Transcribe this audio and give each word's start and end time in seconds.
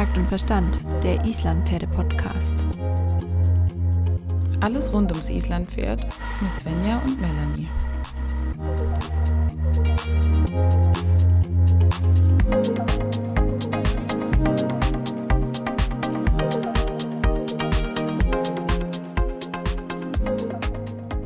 Takt 0.00 0.16
und 0.16 0.28
Verstand, 0.28 0.80
der 1.02 1.22
Islandpferde-Podcast. 1.26 2.64
Alles 4.62 4.90
rund 4.94 5.12
ums 5.12 5.28
Islandpferd 5.28 6.06
mit 6.40 6.58
Svenja 6.58 7.02
und 7.04 7.20
Melanie. 7.20 7.68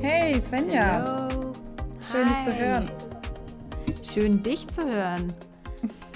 Hey 0.01 0.41
Svenja, 0.41 1.05
Hallo. 1.05 1.53
schön 2.01 2.27
dich 2.27 2.37
Hi. 2.39 2.45
zu 2.45 2.59
hören. 2.59 2.91
Schön 4.03 4.43
dich 4.43 4.67
zu 4.67 4.83
hören. 4.85 5.33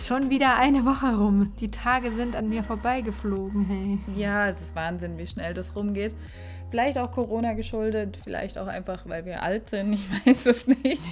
Schon 0.09 0.31
wieder 0.31 0.57
eine 0.57 0.87
Woche 0.87 1.19
rum. 1.19 1.53
Die 1.61 1.71
Tage 1.71 2.15
sind 2.15 2.35
an 2.35 2.49
mir 2.49 2.65
vorbeigeflogen, 2.65 3.67
hey. 3.67 3.99
Ja, 4.17 4.49
es 4.49 4.63
ist 4.63 4.75
Wahnsinn, 4.75 5.19
wie 5.19 5.27
schnell 5.27 5.53
das 5.53 5.77
rumgeht. 5.77 6.15
Vielleicht 6.71 6.97
auch 6.97 7.11
Corona 7.11 7.53
geschuldet, 7.53 8.17
vielleicht 8.17 8.57
auch 8.57 8.69
einfach, 8.69 9.07
weil 9.07 9.27
wir 9.27 9.43
alt 9.43 9.69
sind, 9.69 9.93
ich 9.93 10.09
weiß 10.27 10.47
es 10.47 10.67
nicht. 10.67 11.03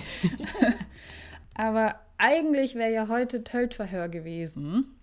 Aber 1.55 1.97
eigentlich 2.17 2.75
wäre 2.75 2.91
ja 2.91 3.09
heute 3.09 3.45
Töltverhör 3.45 4.09
gewesen. 4.09 4.99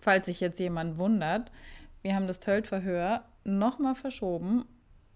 Falls 0.00 0.26
sich 0.26 0.40
jetzt 0.40 0.58
jemand 0.58 0.98
wundert. 0.98 1.52
Wir 2.02 2.16
haben 2.16 2.26
das 2.26 2.40
Töltverhör 2.40 3.22
nochmal 3.44 3.94
verschoben. 3.94 4.64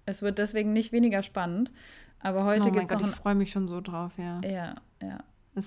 Es 0.07 0.23
wird 0.23 0.39
deswegen 0.39 0.73
nicht 0.73 0.93
weniger 0.93 1.25
spannend. 1.25 1.73
Aber 2.20 2.45
heute 2.45 2.69
oh 2.69 2.73
mein 2.73 2.87
gibt 2.87 3.03
es 3.03 3.11
ich 3.11 3.17
freue 3.17 3.34
mich 3.34 3.51
schon 3.51 3.67
so 3.67 3.81
drauf, 3.81 4.12
ja. 4.17 4.41
Ja, 4.45 4.77
ja. 5.03 5.19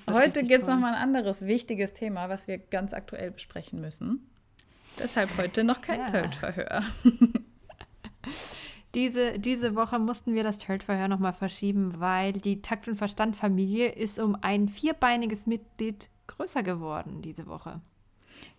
Heute 0.09 0.43
gibt 0.43 0.63
es 0.63 0.67
nochmal 0.67 0.93
ein 0.93 1.01
anderes 1.01 1.41
wichtiges 1.45 1.93
Thema, 1.93 2.29
was 2.29 2.47
wir 2.47 2.57
ganz 2.57 2.93
aktuell 2.93 3.31
besprechen 3.31 3.81
müssen. 3.81 4.29
Deshalb 4.99 5.37
heute 5.37 5.63
noch 5.63 5.81
kein 5.81 5.99
Ja. 6.01 6.09
Töltverhör. 6.09 6.83
Diese, 8.95 9.39
diese 9.39 9.73
Woche 9.75 9.97
mussten 9.97 10.35
wir 10.35 10.43
das 10.43 10.59
Töltverhör 10.59 11.07
nochmal 11.07 11.33
verschieben, 11.33 11.95
weil 11.99 12.31
die 12.31 12.61
Takt- 12.61 12.87
und 12.87 12.95
Verstand-Familie 12.95 13.89
ist 13.89 14.19
um 14.19 14.37
ein 14.39 14.67
vierbeiniges 14.67 15.47
Mitglied 15.47 16.09
größer 16.27 16.61
geworden 16.61 17.23
diese 17.23 17.47
Woche. 17.47 17.81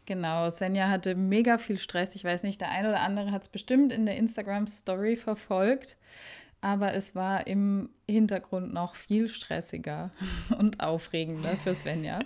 Genau, 0.06 0.50
Svenja 0.50 0.88
hatte 0.88 1.14
mega 1.14 1.56
viel 1.56 1.78
Stress. 1.78 2.16
Ich 2.16 2.24
weiß 2.24 2.42
nicht, 2.42 2.60
der 2.60 2.70
eine 2.70 2.88
oder 2.88 3.00
andere 3.00 3.30
hat 3.30 3.42
es 3.42 3.48
bestimmt 3.48 3.92
in 3.92 4.06
der 4.06 4.16
Instagram-Story 4.16 5.16
verfolgt, 5.16 5.96
aber 6.64 6.94
es 6.94 7.14
war 7.14 7.46
im 7.46 7.90
Hintergrund 8.08 8.72
noch 8.72 8.94
viel 8.94 9.28
stressiger 9.28 10.12
und 10.58 10.80
aufregender 10.80 11.58
für 11.58 11.74
Svenja. 11.74 12.20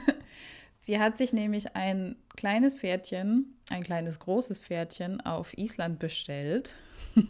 Sie 0.80 1.00
hat 1.00 1.18
sich 1.18 1.32
nämlich 1.32 1.74
ein 1.74 2.14
kleines 2.36 2.76
Pferdchen, 2.76 3.56
ein 3.68 3.82
kleines 3.82 4.20
großes 4.20 4.60
Pferdchen 4.60 5.20
auf 5.20 5.58
Island 5.58 5.98
bestellt. 5.98 6.72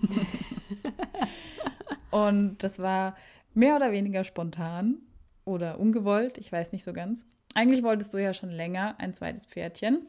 und 2.10 2.58
das 2.58 2.78
war 2.78 3.16
mehr 3.54 3.76
oder 3.76 3.90
weniger 3.90 4.22
spontan 4.22 4.98
oder 5.46 5.80
ungewollt, 5.80 6.36
ich 6.36 6.52
weiß 6.52 6.72
nicht 6.72 6.84
so 6.84 6.92
ganz. 6.92 7.24
Eigentlich 7.54 7.82
wolltest 7.82 8.12
du 8.12 8.18
ja 8.18 8.34
schon 8.34 8.50
länger 8.50 9.00
ein 9.00 9.14
zweites 9.14 9.46
Pferdchen, 9.46 10.06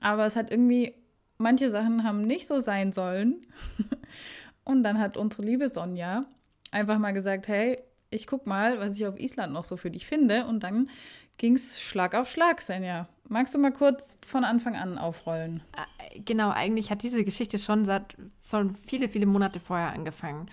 aber 0.00 0.26
es 0.26 0.34
hat 0.34 0.50
irgendwie, 0.50 0.92
manche 1.38 1.70
Sachen 1.70 2.02
haben 2.02 2.22
nicht 2.22 2.48
so 2.48 2.58
sein 2.58 2.92
sollen. 2.92 3.46
Und 4.70 4.84
dann 4.84 5.00
hat 5.00 5.16
unsere 5.16 5.42
liebe 5.42 5.68
Sonja 5.68 6.24
einfach 6.70 6.98
mal 6.98 7.10
gesagt, 7.10 7.48
hey, 7.48 7.78
ich 8.10 8.28
guck 8.28 8.46
mal, 8.46 8.78
was 8.78 8.96
ich 8.96 9.04
auf 9.04 9.18
Island 9.18 9.52
noch 9.52 9.64
so 9.64 9.76
für 9.76 9.90
dich 9.90 10.06
finde. 10.06 10.46
Und 10.46 10.62
dann 10.62 10.88
ging 11.38 11.56
es 11.56 11.80
Schlag 11.80 12.14
auf 12.14 12.30
Schlag, 12.30 12.60
Senja. 12.60 13.08
Magst 13.28 13.52
du 13.52 13.58
mal 13.58 13.72
kurz 13.72 14.16
von 14.24 14.44
Anfang 14.44 14.76
an 14.76 14.96
aufrollen? 14.96 15.60
Äh, 15.76 16.20
Genau, 16.24 16.50
eigentlich 16.50 16.90
hat 16.90 17.02
diese 17.02 17.24
Geschichte 17.24 17.58
schon 17.58 17.84
seit 17.84 18.16
von 18.42 18.76
viele, 18.76 19.08
viele 19.08 19.26
Monate 19.26 19.58
vorher 19.60 19.92
angefangen. 19.92 20.46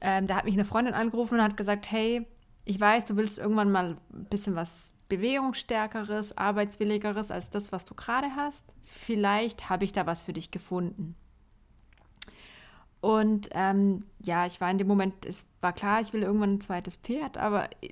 Ähm, 0.00 0.26
da 0.26 0.36
hat 0.36 0.44
mich 0.44 0.54
eine 0.54 0.64
Freundin 0.64 0.94
angerufen 0.94 1.34
und 1.34 1.42
hat 1.42 1.56
gesagt, 1.56 1.90
hey, 1.90 2.26
ich 2.64 2.78
weiß, 2.78 3.06
du 3.06 3.16
willst 3.16 3.38
irgendwann 3.38 3.70
mal 3.72 3.96
ein 4.12 4.24
bisschen 4.26 4.54
was 4.54 4.92
Bewegungsstärkeres, 5.08 6.36
Arbeitswilligeres 6.36 7.30
als 7.30 7.50
das, 7.50 7.72
was 7.72 7.84
du 7.84 7.94
gerade 7.94 8.34
hast. 8.36 8.72
Vielleicht 8.82 9.70
habe 9.70 9.84
ich 9.84 9.92
da 9.92 10.06
was 10.06 10.20
für 10.22 10.32
dich 10.32 10.50
gefunden. 10.50 11.16
Und 13.02 13.48
ähm, 13.50 14.04
ja, 14.20 14.46
ich 14.46 14.60
war 14.60 14.70
in 14.70 14.78
dem 14.78 14.86
Moment, 14.86 15.26
es 15.26 15.44
war 15.60 15.72
klar, 15.72 16.00
ich 16.00 16.12
will 16.12 16.22
irgendwann 16.22 16.54
ein 16.54 16.60
zweites 16.60 16.94
Pferd, 16.94 17.36
aber 17.36 17.68
äh, 17.82 17.90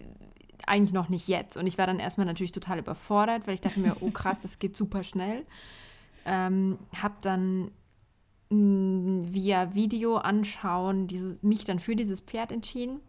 eigentlich 0.69 0.93
noch 0.93 1.09
nicht 1.09 1.27
jetzt. 1.27 1.57
Und 1.57 1.67
ich 1.67 1.79
war 1.79 1.87
dann 1.89 1.99
erstmal 1.99 2.29
natürlich 2.29 2.53
total 2.53 2.79
überfordert, 2.79 3.49
weil 3.49 3.55
ich 3.55 3.61
dachte 3.61 3.81
mir, 3.81 3.97
oh 4.01 4.13
krass, 4.13 4.39
das 4.39 4.61
geht 4.61 4.77
super 4.77 5.03
schnell. 5.03 5.45
Ähm, 6.25 6.79
habe 6.95 7.17
dann 7.23 7.73
mh, 8.51 9.33
via 9.33 9.75
Video 9.75 10.17
anschauen 10.17 11.09
dieses, 11.09 11.43
mich 11.43 11.65
dann 11.65 11.81
für 11.81 11.97
dieses 11.97 12.21
Pferd 12.21 12.53
entschieden. 12.53 13.01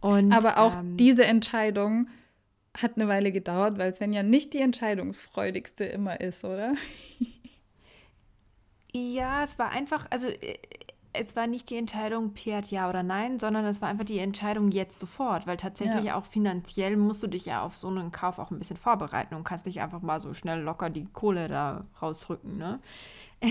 Und, 0.00 0.32
Aber 0.32 0.58
auch 0.58 0.76
ähm, 0.76 0.96
diese 0.96 1.24
Entscheidung 1.24 2.06
hat 2.80 2.92
eine 2.94 3.08
Weile 3.08 3.32
gedauert, 3.32 3.76
weil 3.76 3.92
Svenja 3.92 4.22
nicht 4.22 4.54
die 4.54 4.60
entscheidungsfreudigste 4.60 5.84
immer 5.84 6.20
ist, 6.20 6.44
oder? 6.44 6.74
Ja, 8.92 9.42
es 9.44 9.58
war 9.58 9.70
einfach, 9.70 10.06
also 10.10 10.28
äh, 10.28 10.58
es 11.12 11.34
war 11.36 11.46
nicht 11.46 11.68
die 11.70 11.76
Entscheidung 11.76 12.32
Pferd 12.32 12.70
ja 12.70 12.88
oder 12.88 13.02
nein, 13.02 13.38
sondern 13.38 13.64
es 13.64 13.80
war 13.82 13.88
einfach 13.88 14.04
die 14.04 14.18
Entscheidung 14.18 14.70
jetzt 14.70 15.00
sofort, 15.00 15.46
weil 15.46 15.56
tatsächlich 15.56 16.04
Ja. 16.04 16.16
auch 16.16 16.24
finanziell 16.24 16.96
musst 16.96 17.22
du 17.22 17.26
dich 17.26 17.46
ja 17.46 17.62
auf 17.62 17.76
so 17.76 17.88
einen 17.88 18.12
Kauf 18.12 18.38
auch 18.38 18.50
ein 18.50 18.58
bisschen 18.58 18.76
vorbereiten 18.76 19.34
und 19.34 19.44
kannst 19.44 19.66
nicht 19.66 19.80
einfach 19.80 20.00
mal 20.02 20.20
so 20.20 20.32
schnell 20.34 20.60
locker 20.60 20.90
die 20.90 21.06
Kohle 21.12 21.48
da 21.48 21.84
rausrücken, 22.00 22.56
ne? 22.56 22.80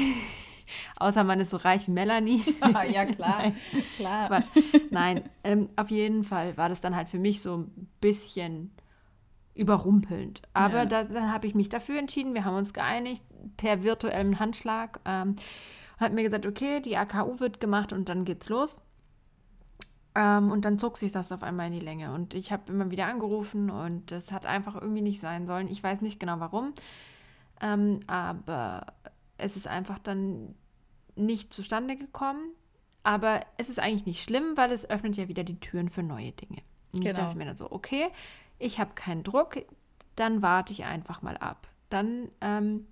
Außer 0.97 1.23
man 1.23 1.39
ist 1.39 1.51
so 1.51 1.57
reich 1.57 1.87
wie 1.87 1.91
Melanie. 1.91 2.41
ja, 2.91 3.05
klar. 3.05 3.51
klar. 3.97 4.27
Quatsch. 4.27 4.47
Nein, 4.89 5.23
ähm, 5.43 5.69
auf 5.77 5.89
jeden 5.89 6.23
Fall 6.23 6.57
war 6.57 6.67
das 6.69 6.81
dann 6.81 6.95
halt 6.95 7.07
für 7.09 7.19
mich 7.19 7.41
so 7.41 7.57
ein 7.57 7.87
bisschen 8.01 8.71
überrumpelnd. 9.57 10.41
Aber 10.53 10.79
Ja. 10.79 10.85
da, 10.85 11.03
dann 11.03 11.31
habe 11.33 11.47
ich 11.47 11.55
mich 11.55 11.69
dafür 11.69 11.99
entschieden. 11.99 12.33
Wir 12.33 12.45
haben 12.45 12.55
uns 12.55 12.73
geeinigt 12.73 13.23
per 13.57 13.83
virtuellem 13.83 14.39
Handschlag. 14.39 14.99
Ähm, 15.05 15.35
hat 15.97 16.13
mir 16.13 16.23
gesagt, 16.23 16.45
okay, 16.45 16.79
die 16.81 16.95
AKU 16.97 17.39
wird 17.39 17.59
gemacht 17.59 17.91
und 17.93 18.07
dann 18.09 18.23
geht's 18.25 18.49
los. 18.49 18.79
Ähm, 20.15 20.51
und 20.51 20.65
dann 20.65 20.79
zog 20.79 20.97
sich 20.97 21.11
das 21.11 21.31
auf 21.31 21.43
einmal 21.43 21.67
in 21.67 21.73
die 21.73 21.79
Länge. 21.85 22.13
Und 22.13 22.33
ich 22.33 22.51
habe 22.51 22.71
immer 22.71 22.89
wieder 22.91 23.05
angerufen 23.07 23.69
und 23.69 24.11
das 24.11 24.31
hat 24.31 24.45
einfach 24.45 24.75
irgendwie 24.75 25.01
nicht 25.01 25.19
sein 25.19 25.45
sollen. 25.45 25.67
Ich 25.67 25.81
weiß 25.83 26.01
nicht 26.01 26.19
genau 26.19 26.39
warum. 26.39 26.73
Ähm, 27.61 27.99
aber 28.07 28.85
es 29.37 29.55
ist 29.57 29.67
einfach 29.67 29.99
dann 29.99 30.55
nicht 31.15 31.53
zustande 31.53 31.95
gekommen. 31.95 32.51
Aber 33.03 33.41
es 33.57 33.69
ist 33.69 33.79
eigentlich 33.79 34.05
nicht 34.05 34.23
schlimm, 34.23 34.53
weil 34.55 34.71
es 34.71 34.89
öffnet 34.89 35.15
ja 35.17 35.27
wieder 35.27 35.43
die 35.43 35.59
Türen 35.59 35.89
für 35.89 36.03
neue 36.03 36.31
Dinge. 36.31 36.61
Und 36.93 36.99
ich 37.05 37.09
Genau. 37.13 37.25
dachte 37.25 37.37
mir 37.37 37.45
dann 37.45 37.55
so, 37.57 37.71
okay, 37.71 38.07
ich 38.59 38.79
habe 38.79 38.93
keinen 38.95 39.23
Druck, 39.23 39.57
dann 40.15 40.41
warte 40.41 40.73
ich 40.73 40.85
einfach 40.85 41.21
mal 41.21 41.37
ab. 41.37 41.67
Dann 41.89 42.29
ähm, 42.41 42.87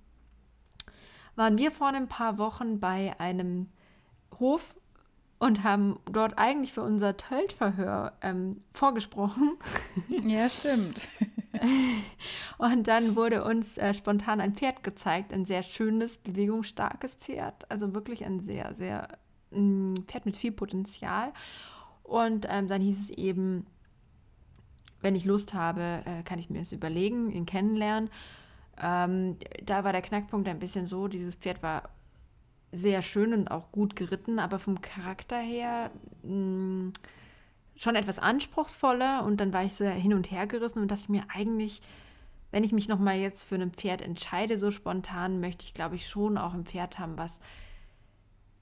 waren 1.36 1.58
wir 1.58 1.72
vor 1.72 1.88
ein 1.88 2.08
paar 2.08 2.38
Wochen 2.38 2.80
bei 2.80 3.20
einem 3.20 3.70
Hof 4.40 4.76
und 5.38 5.64
haben 5.64 6.00
dort 6.06 6.38
eigentlich 6.38 6.74
für 6.74 6.82
unser 6.82 7.18
Töltverhör 7.18 8.14
ähm, 8.22 8.64
vorgesprochen. 8.72 9.58
Ja, 10.24 10.50
stimmt. 10.50 11.08
Und 12.58 12.88
dann 12.88 13.16
wurde 13.16 13.44
uns 13.44 13.78
äh, 13.78 13.94
spontan 13.94 14.42
ein 14.42 14.56
Pferd 14.56 14.84
gezeigt, 14.84 15.32
ein 15.34 15.46
sehr 15.46 15.64
schönes, 15.64 16.18
bewegungsstarkes 16.18 17.16
Pferd. 17.16 17.70
Also 17.70 17.94
wirklich 17.94 18.26
ein 18.26 18.40
sehr, 18.40 18.74
sehr 18.74 19.08
mh, 19.52 20.02
Pferd 20.08 20.26
mit 20.26 20.36
viel 20.36 20.52
Potenzial. 20.52 21.32
Und 22.04 22.46
ähm, 22.50 22.68
dann 22.68 22.82
hieß 22.82 23.00
es 23.00 23.10
eben, 23.10 23.66
wenn 25.06 25.16
ich 25.16 25.26
Lust 25.26 25.54
habe, 25.54 26.02
äh, 26.06 26.24
kann 26.24 26.40
ich 26.40 26.50
mir 26.50 26.62
es 26.62 26.72
überlegen, 26.72 27.32
ihn 27.32 27.46
kennenlernen. 27.46 28.10
Ähm, 28.82 29.38
da 29.64 29.84
war 29.84 29.92
der 29.92 30.02
Knackpunkt 30.02 30.50
ein 30.50 30.58
bisschen 30.58 30.88
so, 30.88 31.08
dieses 31.08 31.36
Pferd 31.36 31.62
war 31.62 31.90
sehr 32.72 33.04
schön 33.04 33.32
und 33.32 33.50
auch 33.50 33.72
gut 33.72 33.96
geritten, 33.96 34.40
aber 34.40 34.58
vom 34.58 34.82
Charakter 34.82 35.38
her 35.38 35.92
mh, 36.24 36.92
schon 37.76 37.96
etwas 37.96 38.18
anspruchsvoller 38.18 39.24
und 39.24 39.40
dann 39.40 39.54
war 39.54 39.64
ich 39.64 39.76
so 39.76 39.86
hin 39.86 40.16
und 40.16 40.32
her 40.32 40.48
gerissen 40.48 40.82
und 40.82 40.90
dachte 40.90 41.12
mir 41.12 41.24
eigentlich, 41.32 41.82
wenn 42.50 42.64
ich 42.64 42.72
mich 42.72 42.88
nochmal 42.88 43.18
jetzt 43.18 43.44
für 43.44 43.56
ein 43.56 43.72
Pferd 43.72 44.02
entscheide, 44.02 44.58
so 44.58 44.72
spontan, 44.72 45.40
möchte 45.40 45.66
ich, 45.66 45.76
glaube 45.76 45.96
ich, 45.96 46.08
schon 46.08 46.40
auch 46.40 46.56
ein 46.56 46.66
Pferd 46.66 46.98
haben, 46.98 47.16
was 47.16 47.40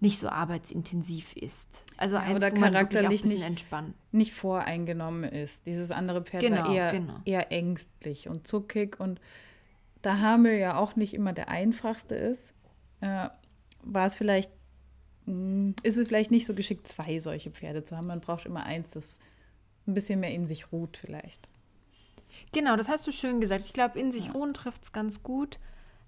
nicht 0.03 0.19
so 0.19 0.27
arbeitsintensiv 0.27 1.33
ist. 1.38 1.85
Also 1.97 2.15
Ja, 2.15 2.21
eins, 2.23 2.35
oder 2.35 2.51
wo 2.51 2.59
man 2.59 2.61
wirklich 2.61 2.63
auch 2.63 2.65
ein 2.67 2.73
charakterlich 2.73 3.21
bisschen 3.21 3.35
nicht- 3.38 3.45
entspannen. 3.47 3.94
Nicht 4.11 4.33
voreingenommen 4.33 5.23
ist. 5.23 5.65
Dieses 5.65 5.91
andere 5.91 6.21
Pferd 6.23 6.44
war 6.44 6.50
Genau, 6.50 6.73
eher, 6.73 6.91
genau. 6.91 7.15
eher 7.25 7.51
ängstlich 7.51 8.27
und 8.27 8.45
zuckig. 8.47 9.00
Und 9.00 9.21
da 10.01 10.17
Hamel 10.19 10.57
ja 10.59 10.77
auch 10.77 10.95
nicht 10.97 11.13
immer 11.13 11.31
der 11.31 11.47
einfachste 11.47 12.15
ist, 12.15 12.53
äh, 13.00 13.29
war 13.83 14.05
es 14.05 14.15
vielleicht, 14.17 14.51
mh, 15.25 15.73
ist 15.83 15.95
es 15.97 16.07
vielleicht 16.07 16.31
nicht 16.31 16.45
so 16.45 16.53
geschickt, 16.53 16.85
zwei 16.88 17.19
solche 17.19 17.50
Pferde 17.51 17.85
zu 17.85 17.95
haben. 17.95 18.07
Man 18.07 18.19
braucht 18.19 18.45
immer 18.45 18.63
eins, 18.65 18.91
das 18.91 19.19
ein 19.88 19.94
bisschen 19.94 20.19
mehr 20.19 20.31
in 20.31 20.47
sich 20.47 20.71
ruht 20.73 20.97
vielleicht. 20.97 21.47
Genau, 22.51 22.75
das 22.75 22.89
hast 22.89 23.07
du 23.07 23.11
schön 23.11 23.39
gesagt. 23.39 23.63
Ich 23.65 23.73
glaube, 23.73 24.00
in 24.00 24.11
sich 24.11 24.25
ja. 24.27 24.31
ruhen 24.33 24.53
trifft 24.53 24.83
es 24.83 24.91
ganz 24.91 25.23
gut. 25.23 25.59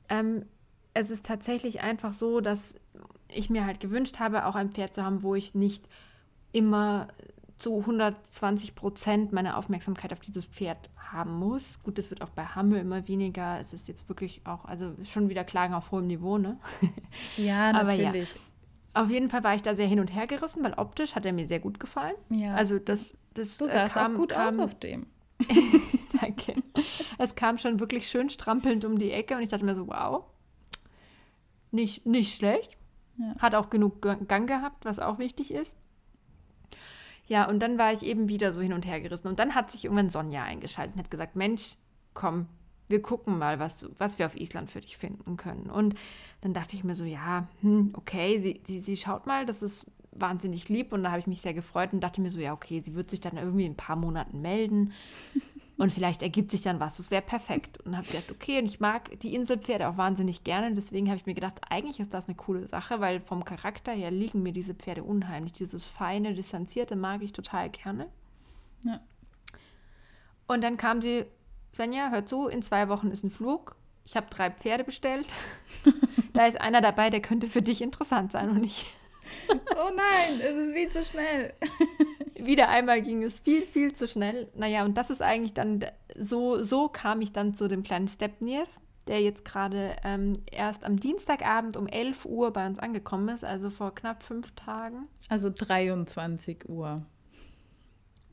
Ähm, 0.09 0.45
es 0.93 1.11
ist 1.11 1.25
tatsächlich 1.25 1.81
einfach 1.81 2.13
so, 2.13 2.41
dass 2.41 2.75
ich 3.35 3.49
mir 3.49 3.65
halt 3.65 3.79
gewünscht 3.79 4.19
habe, 4.19 4.45
auch 4.45 4.55
ein 4.55 4.71
Pferd 4.71 4.93
zu 4.93 5.03
haben, 5.03 5.23
wo 5.23 5.35
ich 5.35 5.55
nicht 5.55 5.87
immer 6.51 7.07
zu 7.57 7.79
120 7.79 8.75
Prozent 8.75 9.31
meine 9.31 9.57
Aufmerksamkeit 9.57 10.11
auf 10.11 10.19
dieses 10.19 10.45
Pferd 10.45 10.89
haben 10.97 11.37
muss. 11.37 11.81
Gut, 11.83 11.97
das 11.97 12.09
wird 12.09 12.21
auch 12.21 12.29
bei 12.29 12.43
Hammel 12.43 12.79
immer 12.79 13.07
weniger. 13.07 13.59
Es 13.59 13.73
ist 13.73 13.87
jetzt 13.87 14.09
wirklich 14.09 14.41
auch, 14.45 14.65
also 14.65 14.93
schon 15.03 15.29
wieder 15.29 15.43
Klagen 15.43 15.73
auf 15.73 15.91
hohem 15.91 16.07
Niveau, 16.07 16.37
ne? 16.37 16.57
Ja, 17.37 17.71
natürlich. 17.71 18.33
Ja, 18.33 18.39
auf 19.01 19.09
jeden 19.09 19.29
Fall 19.29 19.43
war 19.43 19.55
ich 19.55 19.61
da 19.61 19.75
sehr 19.75 19.87
hin 19.87 19.99
und 19.99 20.13
her 20.13 20.27
gerissen, 20.27 20.63
weil 20.63 20.73
optisch 20.73 21.15
hat 21.15 21.25
er 21.25 21.33
mir 21.33 21.45
sehr 21.45 21.59
gut 21.59 21.79
gefallen. 21.79 22.15
Ja. 22.29 22.55
Also 22.55 22.79
das, 22.79 23.15
das 23.33 23.57
du 23.57 23.67
sahst 23.67 23.95
kam, 23.95 24.13
auch 24.13 24.17
gut 24.17 24.29
kam, 24.29 24.47
aus 24.47 24.59
auf 24.59 24.79
dem. 24.79 25.07
Danke. 26.21 26.55
Es 27.17 27.35
kam 27.35 27.57
schon 27.57 27.79
wirklich 27.79 28.07
schön 28.07 28.29
strampelnd 28.29 28.85
um 28.85 28.97
die 28.97 29.11
Ecke 29.11 29.35
und 29.35 29.41
ich 29.41 29.49
dachte 29.49 29.65
mir 29.65 29.75
so, 29.75 29.87
wow, 29.87 30.23
nicht, 31.71 32.05
nicht 32.05 32.35
schlecht. 32.35 32.77
Ja. 33.17 33.35
Hat 33.39 33.55
auch 33.55 33.69
genug 33.69 34.01
Gang 34.01 34.47
gehabt, 34.47 34.85
was 34.85 34.99
auch 34.99 35.19
wichtig 35.19 35.53
ist. 35.53 35.75
Ja, 37.27 37.47
und 37.49 37.59
dann 37.59 37.77
war 37.77 37.91
ich 37.91 38.03
eben 38.03 38.29
wieder 38.29 38.51
so 38.53 38.61
hin 38.61 38.73
und 38.73 38.85
her 38.85 39.01
gerissen. 39.01 39.27
Und 39.27 39.39
dann 39.39 39.55
hat 39.55 39.71
sich 39.71 39.85
irgendwann 39.85 40.09
Sonja 40.09 40.43
eingeschaltet 40.43 40.95
und 40.95 41.03
hat 41.03 41.11
gesagt, 41.11 41.35
Mensch, 41.35 41.75
komm, 42.13 42.47
wir 42.87 43.01
gucken 43.01 43.37
mal, 43.37 43.59
was, 43.59 43.87
was 43.97 44.19
wir 44.19 44.27
auf 44.27 44.35
Island 44.35 44.69
für 44.69 44.81
dich 44.81 44.97
finden 44.97 45.37
können. 45.37 45.69
Und 45.69 45.95
dann 46.41 46.53
dachte 46.53 46.75
ich 46.75 46.83
mir 46.83 46.95
so, 46.95 47.03
ja, 47.03 47.47
hm, 47.61 47.93
okay, 47.93 48.39
sie, 48.39 48.61
sie, 48.63 48.79
sie 48.79 48.97
schaut 48.97 49.25
mal, 49.25 49.45
das 49.45 49.63
ist 49.63 49.87
wahnsinnig 50.15 50.69
lieb 50.69 50.93
und 50.93 51.03
da 51.03 51.11
habe 51.11 51.19
ich 51.19 51.27
mich 51.27 51.41
sehr 51.41 51.53
gefreut 51.53 51.93
und 51.93 52.01
dachte 52.01 52.21
mir 52.21 52.29
so, 52.29 52.39
ja, 52.39 52.53
okay, 52.53 52.79
sie 52.79 52.95
wird 52.95 53.09
sich 53.09 53.19
dann 53.19 53.37
irgendwie 53.37 53.65
in 53.65 53.73
ein 53.73 53.77
paar 53.77 53.95
Monaten 53.95 54.41
melden 54.41 54.93
und 55.77 55.91
vielleicht 55.91 56.21
ergibt 56.21 56.51
sich 56.51 56.61
dann 56.61 56.79
was. 56.79 56.97
Das 56.97 57.11
wäre 57.11 57.21
perfekt. 57.21 57.79
Und 57.81 57.97
habe 57.97 58.07
gedacht, 58.07 58.31
okay, 58.31 58.59
und 58.59 58.65
ich 58.65 58.79
mag 58.79 59.19
die 59.19 59.35
Inselpferde 59.35 59.89
auch 59.89 59.97
wahnsinnig 59.97 60.43
gerne. 60.43 60.73
Deswegen 60.73 61.07
habe 61.07 61.17
ich 61.17 61.25
mir 61.25 61.33
gedacht, 61.33 61.61
eigentlich 61.69 61.99
ist 61.99 62.13
das 62.13 62.27
eine 62.27 62.35
coole 62.35 62.67
Sache, 62.67 63.01
weil 63.01 63.19
vom 63.19 63.43
Charakter 63.43 63.91
her 63.91 64.11
liegen 64.11 64.41
mir 64.41 64.53
diese 64.53 64.73
Pferde 64.73 65.03
unheimlich. 65.03 65.53
Dieses 65.53 65.85
feine, 65.85 66.33
distanzierte 66.33 66.95
mag 66.95 67.21
ich 67.23 67.33
total 67.33 67.69
gerne. 67.69 68.07
Ja. 68.83 69.01
Und 70.47 70.63
dann 70.63 70.77
kam 70.77 71.01
sie, 71.01 71.25
Svenja, 71.73 72.09
hör 72.09 72.25
zu, 72.25 72.47
in 72.47 72.61
zwei 72.61 72.87
Wochen 72.87 73.11
ist 73.11 73.23
ein 73.23 73.29
Flug. 73.29 73.75
Ich 74.05 74.15
habe 74.15 74.27
drei 74.29 74.51
Pferde 74.51 74.83
bestellt. 74.83 75.33
da 76.33 76.45
ist 76.45 76.61
einer 76.61 76.79
dabei, 76.79 77.09
der 77.09 77.21
könnte 77.21 77.47
für 77.47 77.61
dich 77.61 77.81
interessant 77.81 78.31
sein 78.31 78.49
und 78.49 78.63
ich. 78.63 78.85
Oh 79.49 79.91
nein, 79.95 80.41
es 80.41 80.55
ist 80.55 80.73
viel 80.73 80.89
zu 80.89 81.03
schnell 81.03 81.53
wieder 82.45 82.69
einmal 82.69 83.01
ging 83.01 83.23
es 83.23 83.39
viel, 83.39 83.63
viel 83.65 83.93
zu 83.93 84.07
schnell. 84.07 84.49
Naja, 84.55 84.85
und 84.85 84.97
das 84.97 85.09
ist 85.09 85.21
eigentlich 85.21 85.53
dann, 85.53 85.85
so, 86.17 86.61
so 86.63 86.87
kam 86.87 87.21
ich 87.21 87.33
dann 87.33 87.53
zu 87.53 87.67
dem 87.67 87.83
kleinen 87.83 88.07
Stepnir, 88.07 88.65
der 89.07 89.21
jetzt 89.21 89.45
gerade 89.45 89.95
ähm, 90.03 90.39
erst 90.51 90.83
am 90.83 90.99
Dienstagabend 90.99 91.77
um 91.77 91.87
11 91.87 92.25
Uhr 92.25 92.51
bei 92.51 92.65
uns 92.65 92.79
angekommen 92.79 93.29
ist, 93.29 93.43
also 93.43 93.69
vor 93.69 93.93
knapp 93.93 94.23
fünf 94.23 94.51
Tagen. 94.55 95.07
Also 95.29 95.49
23 95.49 96.69
Uhr. 96.69 97.05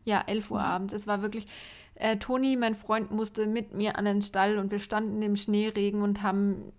Ja, 0.04 0.22
11 0.26 0.50
Uhr 0.50 0.60
abends. 0.60 0.92
Es 0.92 1.06
war 1.06 1.22
wirklich, 1.22 1.46
äh, 1.94 2.16
Toni, 2.16 2.56
mein 2.56 2.74
Freund, 2.74 3.10
musste 3.12 3.46
mit 3.46 3.72
mir 3.72 3.96
an 3.96 4.04
den 4.04 4.22
Stall 4.22 4.58
und 4.58 4.72
wir 4.72 4.80
standen 4.80 5.22
im 5.22 5.36
Schneeregen 5.36 6.02
und 6.02 6.22
haben 6.22 6.72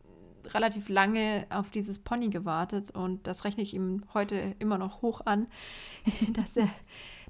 relativ 0.53 0.89
lange 0.89 1.45
auf 1.49 1.69
dieses 1.69 1.99
Pony 1.99 2.29
gewartet 2.29 2.91
und 2.91 3.27
das 3.27 3.45
rechne 3.45 3.63
ich 3.63 3.73
ihm 3.73 4.03
heute 4.13 4.55
immer 4.59 4.77
noch 4.77 5.01
hoch 5.01 5.21
an, 5.25 5.47
dass 6.33 6.57
er 6.57 6.69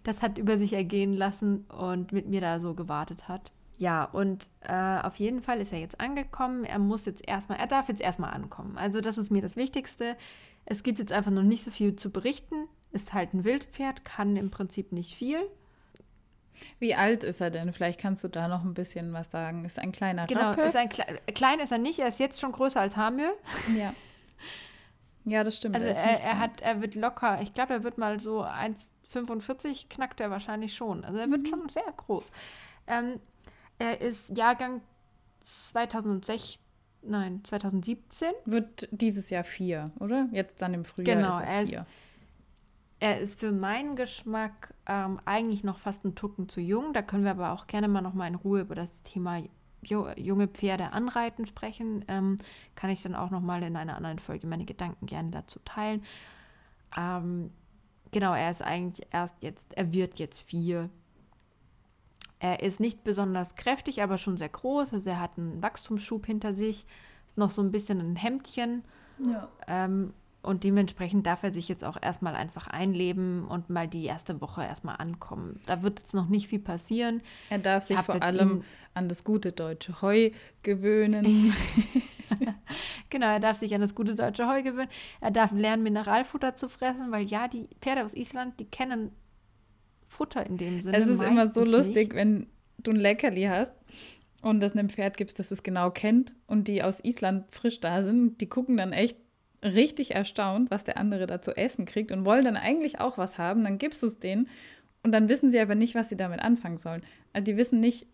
das 0.03 0.21
hat 0.21 0.37
über 0.37 0.57
sich 0.57 0.73
ergehen 0.73 1.13
lassen 1.13 1.61
und 1.65 2.11
mit 2.11 2.27
mir 2.27 2.41
da 2.41 2.59
so 2.59 2.73
gewartet 2.73 3.27
hat. 3.27 3.51
Ja, 3.77 4.03
und 4.03 4.49
äh, 4.61 4.99
auf 5.01 5.15
jeden 5.15 5.41
Fall 5.41 5.59
ist 5.59 5.73
er 5.73 5.79
jetzt 5.79 5.99
angekommen. 5.99 6.63
Er 6.63 6.79
muss 6.79 7.05
jetzt 7.05 7.27
erstmal, 7.27 7.57
er 7.57 7.67
darf 7.67 7.87
jetzt 7.87 8.01
erstmal 8.01 8.33
ankommen. 8.33 8.77
Also 8.77 9.01
das 9.01 9.17
ist 9.17 9.31
mir 9.31 9.41
das 9.41 9.55
Wichtigste. 9.55 10.15
Es 10.65 10.83
gibt 10.83 10.99
jetzt 10.99 11.11
einfach 11.11 11.31
noch 11.31 11.43
nicht 11.43 11.63
so 11.63 11.71
viel 11.71 11.95
zu 11.95 12.11
berichten. 12.11 12.67
Ist 12.91 13.13
halt 13.13 13.33
ein 13.33 13.43
Wildpferd, 13.43 14.03
kann 14.03 14.37
im 14.37 14.51
Prinzip 14.51 14.91
nicht 14.91 15.15
viel. 15.15 15.49
Wie 16.79 16.95
alt 16.95 17.23
ist 17.23 17.41
er 17.41 17.49
denn? 17.49 17.73
Vielleicht 17.73 17.99
kannst 17.99 18.23
du 18.23 18.27
da 18.27 18.47
noch 18.47 18.63
ein 18.63 18.73
bisschen 18.73 19.13
was 19.13 19.31
sagen. 19.31 19.65
Ist 19.65 19.79
ein 19.79 19.91
kleiner 19.91 20.27
genau, 20.27 20.51
Rappe? 20.51 20.61
Ist 20.61 20.75
ein 20.75 20.89
Kle 20.89 21.05
klein 21.33 21.59
ist 21.59 21.71
er 21.71 21.77
nicht. 21.77 21.99
Er 21.99 22.07
ist 22.07 22.19
jetzt 22.19 22.39
schon 22.39 22.51
größer 22.51 22.79
als 22.79 22.97
Hamir. 22.97 23.33
Ja. 23.77 23.93
Ja, 25.25 25.43
das 25.43 25.57
stimmt. 25.57 25.75
Also 25.75 25.87
er, 25.87 25.95
er, 25.95 26.19
er 26.21 26.39
hat, 26.39 26.61
er 26.61 26.81
wird 26.81 26.95
locker. 26.95 27.41
Ich 27.41 27.53
glaube, 27.53 27.73
er 27.73 27.83
wird 27.83 27.97
mal 27.97 28.19
so 28.19 28.41
1, 28.41 28.91
45 29.09 29.89
knackt 29.89 30.19
er 30.19 30.29
wahrscheinlich 30.29 30.75
schon. 30.75 31.05
Also 31.05 31.17
er 31.17 31.29
wird 31.29 31.43
mhm. 31.43 31.47
schon 31.47 31.69
sehr 31.69 31.93
groß. 31.95 32.31
Ähm, 32.87 33.19
er 33.79 34.01
ist 34.01 34.37
Jahrgang 34.37 34.81
2006, 35.41 36.59
nein, 37.03 37.41
2017. 37.43 38.33
Wird 38.45 38.87
dieses 38.91 39.29
Jahr 39.29 39.43
vier, 39.43 39.91
oder? 39.99 40.27
Jetzt 40.31 40.61
dann 40.61 40.73
im 40.73 40.85
Frühjahr. 40.85 41.15
Genau, 41.15 41.39
ist 41.39 41.43
er, 41.43 41.47
er 41.47 41.61
ist, 41.61 41.81
er 43.03 43.19
ist 43.19 43.39
für 43.39 43.51
meinen 43.51 43.95
Geschmack 43.95 44.73
ähm, 44.85 45.19
eigentlich 45.25 45.63
noch 45.63 45.77
fast 45.77 46.05
ein 46.05 46.15
Tucken 46.15 46.47
zu 46.49 46.61
jung. 46.61 46.93
Da 46.93 47.01
können 47.01 47.23
wir 47.23 47.31
aber 47.31 47.51
auch 47.51 47.67
gerne 47.67 47.87
mal 47.87 48.01
noch 48.01 48.13
mal 48.13 48.27
in 48.27 48.35
Ruhe 48.35 48.61
über 48.61 48.75
das 48.75 49.03
Thema 49.03 49.43
junge 49.81 50.47
Pferde 50.47 50.93
anreiten 50.93 51.45
sprechen. 51.45 52.05
Ähm, 52.07 52.37
kann 52.75 52.89
ich 52.89 53.03
dann 53.03 53.15
auch 53.15 53.31
noch 53.31 53.41
mal 53.41 53.61
in 53.63 53.75
einer 53.75 53.97
anderen 53.97 54.19
Folge 54.19 54.47
meine 54.47 54.65
Gedanken 54.65 55.05
gerne 55.05 55.31
dazu 55.31 55.59
teilen. 55.65 56.03
Ähm, 56.95 57.51
Genau, 58.13 58.35
er 58.35 58.51
ist 58.51 58.61
eigentlich 58.61 59.07
erst 59.11 59.35
jetzt, 59.41 59.75
er 59.75 59.91
wird 59.91 60.19
jetzt 60.19 60.41
vier. 60.41 60.89
Er 62.39 62.61
ist 62.61 62.79
nicht 62.79 63.03
besonders 63.03 63.55
kräftig, 63.55 64.03
aber 64.03 64.17
schon 64.17 64.37
sehr 64.37 64.49
groß. 64.49 64.93
Also 64.93 65.09
er 65.09 65.19
hat 65.19 65.37
einen 65.37 65.63
Wachstumsschub 65.63 66.25
hinter 66.25 66.53
sich, 66.53 66.85
ist 67.27 67.37
noch 67.37 67.49
so 67.49 67.61
ein 67.61 67.71
bisschen 67.71 67.99
ein 67.99 68.15
Hemdchen. 68.15 68.83
Ja. 69.17 69.49
Ähm, 69.67 70.13
und 70.43 70.65
dementsprechend 70.65 71.25
darf 71.25 71.41
er 71.43 71.53
sich 71.53 71.69
jetzt 71.69 71.83
auch 71.83 71.97
erstmal 72.01 72.35
einfach 72.35 72.67
einleben 72.67 73.47
und 73.47 73.69
mal 73.69 73.87
die 73.87 74.03
erste 74.03 74.41
Woche 74.41 74.63
erstmal 74.63 74.97
ankommen. 74.97 75.61
Da 75.65 75.81
wird 75.83 76.01
jetzt 76.01 76.13
noch 76.13 76.27
nicht 76.27 76.49
viel 76.49 76.59
passieren. 76.59 77.21
Er 77.49 77.59
darf 77.59 77.85
sich 77.85 77.97
vor 77.99 78.21
allem 78.21 78.63
an 78.93 79.07
das 79.07 79.23
gute 79.23 79.53
deutsche 79.53 80.01
Heu 80.01 80.31
gewöhnen. 80.61 81.53
genau, 83.09 83.27
er 83.27 83.39
darf 83.39 83.57
sich 83.57 83.73
an 83.73 83.81
das 83.81 83.95
gute 83.95 84.15
deutsche 84.15 84.47
Heu 84.47 84.61
gewöhnen. 84.63 84.89
Er 85.21 85.31
darf 85.31 85.51
lernen, 85.53 85.83
Mineralfutter 85.83 86.55
zu 86.55 86.67
fressen, 86.67 87.11
weil 87.11 87.25
ja, 87.25 87.47
die 87.47 87.69
Pferde 87.81 88.03
aus 88.03 88.13
Island, 88.13 88.59
die 88.59 88.65
kennen 88.65 89.11
Futter 90.07 90.45
in 90.45 90.57
dem 90.57 90.81
Sinne. 90.81 90.97
Es 90.97 91.07
ist 91.07 91.21
immer 91.21 91.47
so 91.47 91.63
lustig, 91.63 92.09
nicht. 92.09 92.15
wenn 92.15 92.47
du 92.79 92.91
ein 92.91 92.97
Leckerli 92.97 93.43
hast 93.43 93.73
und 94.41 94.59
das 94.59 94.73
einem 94.73 94.89
Pferd 94.89 95.15
gibst, 95.15 95.39
das 95.39 95.51
es 95.51 95.63
genau 95.63 95.89
kennt 95.89 96.33
und 96.47 96.67
die 96.67 96.83
aus 96.83 96.99
Island 97.03 97.45
frisch 97.55 97.79
da 97.79 98.03
sind, 98.03 98.41
die 98.41 98.47
gucken 98.47 98.77
dann 98.77 98.91
echt 98.91 99.17
richtig 99.63 100.15
erstaunt, 100.15 100.71
was 100.71 100.83
der 100.83 100.97
andere 100.97 101.25
da 101.27 101.41
zu 101.41 101.55
essen 101.55 101.85
kriegt 101.85 102.11
und 102.11 102.25
wollen 102.25 102.45
dann 102.45 102.57
eigentlich 102.57 102.99
auch 102.99 103.17
was 103.17 103.37
haben, 103.37 103.63
dann 103.63 103.77
gibst 103.77 104.03
du 104.03 104.07
es 104.07 104.19
denen 104.19 104.49
und 105.03 105.11
dann 105.11 105.29
wissen 105.29 105.49
sie 105.49 105.59
aber 105.59 105.75
nicht, 105.75 105.95
was 105.95 106.09
sie 106.09 106.17
damit 106.17 106.41
anfangen 106.41 106.77
sollen. 106.77 107.03
Also 107.33 107.45
die 107.45 107.57
wissen 107.57 107.79
nicht, 107.79 108.07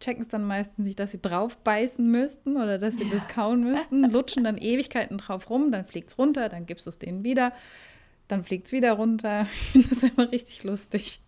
checken 0.00 0.22
es 0.22 0.28
dann 0.28 0.44
meistens 0.44 0.86
nicht, 0.86 0.98
dass 0.98 1.12
sie 1.12 1.20
drauf 1.20 1.56
beißen 1.58 2.08
müssten 2.08 2.56
oder 2.56 2.78
dass 2.78 2.96
sie 2.96 3.08
das 3.08 3.26
kauen 3.28 3.62
müssten, 3.64 4.04
lutschen 4.10 4.44
dann 4.44 4.58
Ewigkeiten 4.58 5.18
drauf 5.18 5.50
rum, 5.50 5.70
dann 5.70 5.84
fliegt 5.84 6.10
es 6.10 6.18
runter, 6.18 6.48
dann 6.48 6.66
gibst 6.66 6.86
du 6.86 6.90
es 6.90 6.98
denen 6.98 7.24
wieder, 7.24 7.52
dann 8.28 8.44
fliegt 8.44 8.66
es 8.66 8.72
wieder 8.72 8.92
runter. 8.92 9.46
Ich 9.52 9.70
finde 9.70 9.88
das 9.88 10.02
immer 10.02 10.32
richtig 10.32 10.62
lustig. 10.64 11.20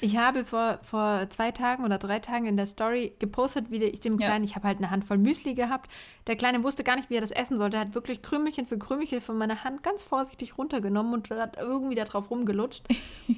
Ich 0.00 0.16
habe 0.16 0.44
vor, 0.44 0.78
vor 0.82 1.26
zwei 1.30 1.50
Tagen 1.50 1.84
oder 1.84 1.98
drei 1.98 2.18
Tagen 2.18 2.46
in 2.46 2.56
der 2.56 2.66
Story 2.66 3.14
gepostet, 3.18 3.70
wie 3.70 3.82
ich 3.84 4.00
dem 4.00 4.18
Kleinen, 4.18 4.44
ja. 4.44 4.50
ich 4.50 4.56
habe 4.56 4.66
halt 4.66 4.78
eine 4.78 4.90
Handvoll 4.90 5.18
Müsli 5.18 5.54
gehabt. 5.54 5.90
Der 6.26 6.36
Kleine 6.36 6.62
wusste 6.62 6.84
gar 6.84 6.96
nicht, 6.96 7.10
wie 7.10 7.16
er 7.16 7.20
das 7.20 7.30
essen 7.30 7.58
sollte. 7.58 7.76
Er 7.76 7.82
hat 7.82 7.94
wirklich 7.94 8.22
Krümelchen 8.22 8.66
für 8.66 8.78
Krümelchen 8.78 9.20
von 9.20 9.36
meiner 9.36 9.64
Hand 9.64 9.82
ganz 9.82 10.02
vorsichtig 10.02 10.58
runtergenommen 10.58 11.14
und 11.14 11.30
hat 11.30 11.56
irgendwie 11.58 11.94
da 11.94 12.04
drauf 12.04 12.30
rumgelutscht. 12.30 12.86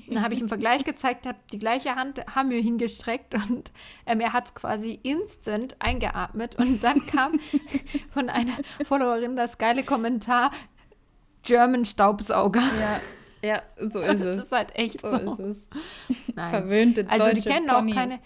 dann 0.08 0.22
habe 0.22 0.34
ich 0.34 0.40
im 0.40 0.48
Vergleich 0.48 0.84
gezeigt, 0.84 1.26
habe 1.26 1.38
die 1.52 1.58
gleiche 1.58 1.94
Hand 1.94 2.20
haben 2.34 2.50
wir 2.50 2.60
hingestreckt 2.60 3.34
und 3.34 3.72
ähm, 4.06 4.20
er 4.20 4.32
hat 4.32 4.46
es 4.46 4.54
quasi 4.54 4.98
instant 5.02 5.76
eingeatmet. 5.78 6.56
Und 6.56 6.84
dann 6.84 7.06
kam 7.06 7.38
von 8.12 8.28
einer 8.28 8.52
Followerin 8.84 9.36
das 9.36 9.58
geile 9.58 9.82
Kommentar: 9.82 10.50
German 11.42 11.84
Staubsauger. 11.84 12.60
Ja. 12.60 13.00
Ja, 13.42 13.62
so 13.76 13.98
ist 14.00 14.20
es. 14.20 14.36
Das 14.36 14.44
ist 14.46 14.52
halt 14.52 14.74
echt 14.74 15.00
so. 15.00 15.10
so. 15.10 15.16
ist 15.16 15.38
es. 15.38 15.68
Nein. 16.34 16.50
Verwöhnte 16.50 17.06
Also 17.08 17.32
die 17.32 17.42
kennen 17.42 17.66
Ponys. 17.66 17.92
auch 17.92 17.98
keine. 17.98 18.18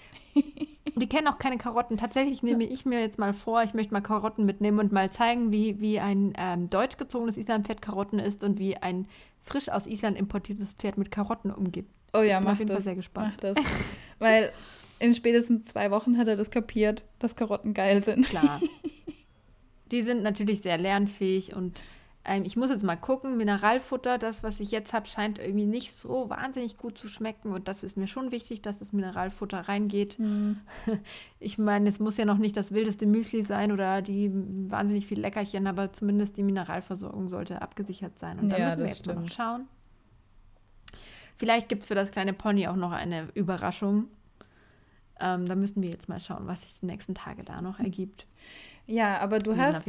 Die 0.98 1.08
kennen 1.08 1.26
auch 1.28 1.38
keine 1.38 1.58
Karotten. 1.58 1.96
Tatsächlich 1.96 2.42
nehme 2.42 2.64
ich 2.64 2.86
mir 2.86 3.00
jetzt 3.00 3.18
mal 3.18 3.34
vor, 3.34 3.62
ich 3.62 3.74
möchte 3.74 3.92
mal 3.92 4.00
Karotten 4.00 4.46
mitnehmen 4.46 4.78
und 4.78 4.92
mal 4.92 5.10
zeigen, 5.10 5.52
wie, 5.52 5.80
wie 5.80 6.00
ein 6.00 6.32
ähm, 6.38 6.70
deutsch 6.70 6.96
gezogenes 6.96 7.36
Islandpferd 7.36 7.82
Karotten 7.82 8.18
isst 8.18 8.42
und 8.44 8.58
wie 8.58 8.76
ein 8.76 9.06
frisch 9.42 9.68
aus 9.68 9.86
Island 9.86 10.18
importiertes 10.18 10.72
Pferd 10.72 10.96
mit 10.96 11.10
Karotten 11.10 11.50
umgeht. 11.50 11.86
Oh 12.14 12.20
ja, 12.22 12.40
mach 12.40 12.58
das. 12.60 12.84
Sehr 12.84 12.94
gespannt. 12.94 13.32
Mach 13.32 13.36
das. 13.40 13.56
Weil 14.18 14.52
in 14.98 15.12
spätestens 15.12 15.66
zwei 15.66 15.90
Wochen 15.90 16.16
hat 16.16 16.28
er 16.28 16.36
das 16.36 16.50
kapiert, 16.50 17.04
dass 17.18 17.36
Karotten 17.36 17.74
geil 17.74 18.02
sind. 18.02 18.26
Klar. 18.28 18.60
Die 19.92 20.02
sind 20.02 20.22
natürlich 20.22 20.62
sehr 20.62 20.78
lernfähig 20.78 21.54
und 21.54 21.82
Ähm, 22.26 22.42
ich 22.44 22.56
muss 22.56 22.70
jetzt 22.70 22.82
mal 22.82 22.96
gucken. 22.96 23.36
Mineralfutter, 23.36 24.18
das, 24.18 24.42
was 24.42 24.58
ich 24.60 24.72
jetzt 24.72 24.92
habe, 24.92 25.06
scheint 25.06 25.38
irgendwie 25.38 25.66
nicht 25.66 25.96
so 25.96 26.28
wahnsinnig 26.28 26.76
gut 26.76 26.98
zu 26.98 27.08
schmecken. 27.08 27.52
Und 27.52 27.68
das 27.68 27.82
ist 27.82 27.96
mir 27.96 28.08
schon 28.08 28.32
wichtig, 28.32 28.62
dass 28.62 28.80
das 28.80 28.92
Mineralfutter 28.92 29.60
reingeht. 29.60 30.18
Mhm. 30.18 30.58
Ich 31.38 31.58
meine, 31.58 31.88
es 31.88 32.00
muss 32.00 32.16
ja 32.16 32.24
noch 32.24 32.38
nicht 32.38 32.56
das 32.56 32.72
wildeste 32.72 33.04
Müsli 33.04 33.42
sein 33.42 33.70
oder 33.70 34.00
die 34.00 34.32
wahnsinnig 34.32 35.06
viel 35.06 35.20
Leckerchen, 35.20 35.66
aber 35.66 35.92
zumindest 35.92 36.38
die 36.38 36.42
Mineralversorgung 36.42 37.28
sollte 37.28 37.60
abgesichert 37.60 38.18
sein. 38.18 38.38
Und 38.38 38.48
da 38.48 38.56
ja, 38.56 38.64
müssen 38.64 38.80
wir 38.80 38.86
jetzt 38.86 39.00
stimmt. 39.00 39.20
mal 39.20 39.30
schauen. 39.30 39.68
Vielleicht 41.36 41.68
gibt 41.68 41.82
es 41.82 41.88
für 41.88 41.94
das 41.94 42.10
kleine 42.10 42.32
Pony 42.32 42.66
auch 42.68 42.76
noch 42.76 42.92
eine 42.92 43.28
Überraschung. 43.34 44.08
Ähm, 45.20 45.46
da 45.46 45.54
müssen 45.54 45.82
wir 45.82 45.90
jetzt 45.90 46.08
mal 46.08 46.20
schauen, 46.20 46.46
was 46.46 46.62
sich 46.62 46.80
die 46.80 46.86
nächsten 46.86 47.14
Tage 47.14 47.42
da 47.42 47.62
noch 47.62 47.78
ergibt. 47.78 48.26
Ja, 48.86 49.18
aber 49.18 49.38
du 49.38 49.56
hast. 49.56 49.86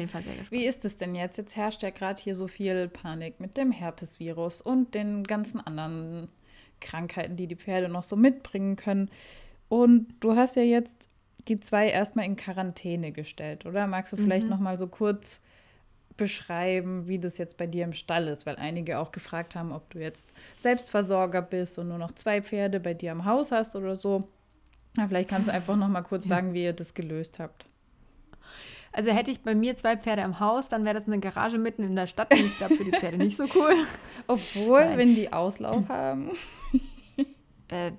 Wie 0.50 0.65
ist 0.65 0.84
es 0.86 0.98
denn 0.98 1.13
jetzt? 1.13 1.38
Jetzt 1.38 1.55
herrscht 1.55 1.84
ja 1.84 1.91
gerade 1.91 2.22
hier 2.22 2.34
so 2.34 2.48
viel 2.48 2.88
Panik 2.88 3.39
mit 3.39 3.57
dem 3.57 3.72
Herpesvirus 3.72 4.62
und 4.62 4.96
den 4.96 5.24
ganzen 5.24 5.60
anderen 5.60 6.29
Krankheiten, 6.79 7.36
die 7.36 7.48
die 7.48 7.55
Pferde 7.55 7.89
noch 7.89 8.03
so 8.03 8.15
mitbringen 8.15 8.75
können. 8.75 9.10
Und 9.69 10.07
du 10.19 10.36
hast 10.36 10.55
ja 10.55 10.63
jetzt 10.63 11.10
die 11.48 11.60
zwei 11.60 11.89
erstmal 11.89 12.25
in 12.25 12.36
Quarantäne 12.36 13.12
gestellt, 13.12 13.65
oder? 13.65 13.88
Magst 13.88 14.13
du 14.13 14.17
vielleicht 14.17 14.46
mhm. 14.46 14.51
noch 14.51 14.60
mal 14.60 14.77
so 14.77 14.88
kurz 14.88 15.41
beschreiben, 16.17 17.07
wie 17.07 17.19
das 17.19 17.38
jetzt 17.38 17.57
bei 17.57 17.67
dir 17.67 17.84
im 17.84 17.93
Stall 17.93 18.27
ist, 18.27 18.46
weil 18.46 18.55
einige 18.55 18.98
auch 18.98 19.12
gefragt 19.12 19.55
haben, 19.55 19.72
ob 19.72 19.89
du 19.91 20.00
jetzt 20.00 20.34
Selbstversorger 20.55 21.43
bist 21.43 21.77
und 21.77 21.89
nur 21.89 22.00
noch 22.00 22.12
zwei 22.13 22.41
Pferde 22.41 22.79
bei 22.79 22.96
dir 22.96 23.12
im 23.12 23.25
Haus 23.25 23.51
hast 23.51 23.75
oder 23.75 23.96
so. 23.96 24.27
Ja, 24.98 25.08
vielleicht 25.08 25.30
kannst 25.30 25.48
du 25.48 25.54
einfach 25.54 25.75
noch 25.75 25.88
mal 25.88 26.01
kurz 26.01 26.27
sagen, 26.27 26.54
wie 26.54 26.63
ihr 26.63 26.74
das 26.74 26.94
gelöst 26.94 27.39
habt. 27.39 27.66
Also 28.92 29.12
hätte 29.12 29.30
ich 29.30 29.42
bei 29.42 29.54
mir 29.54 29.75
zwei 29.75 29.96
Pferde 29.96 30.24
im 30.24 30.39
Haus, 30.39 30.70
dann 30.70 30.84
wäre 30.84 30.96
das 30.96 31.06
eine 31.06 31.20
Garage 31.20 31.60
mitten 31.60 31.84
in 31.84 31.96
der 31.96 32.08
Stadt 32.08 32.34
und 32.34 32.44
ich 32.44 32.58
glaube 32.58 32.75
für 32.75 32.84
die 32.84 32.92
Pferde 32.92 33.18
nicht 33.18 33.38
so 33.38 33.44
cool. 33.54 33.75
Obwohl, 34.27 34.82
Nein. 34.82 34.98
wenn 34.98 35.16
die 35.16 35.32
Auslauf 35.32 35.88
haben. 35.89 36.32
Äh, 37.68 37.92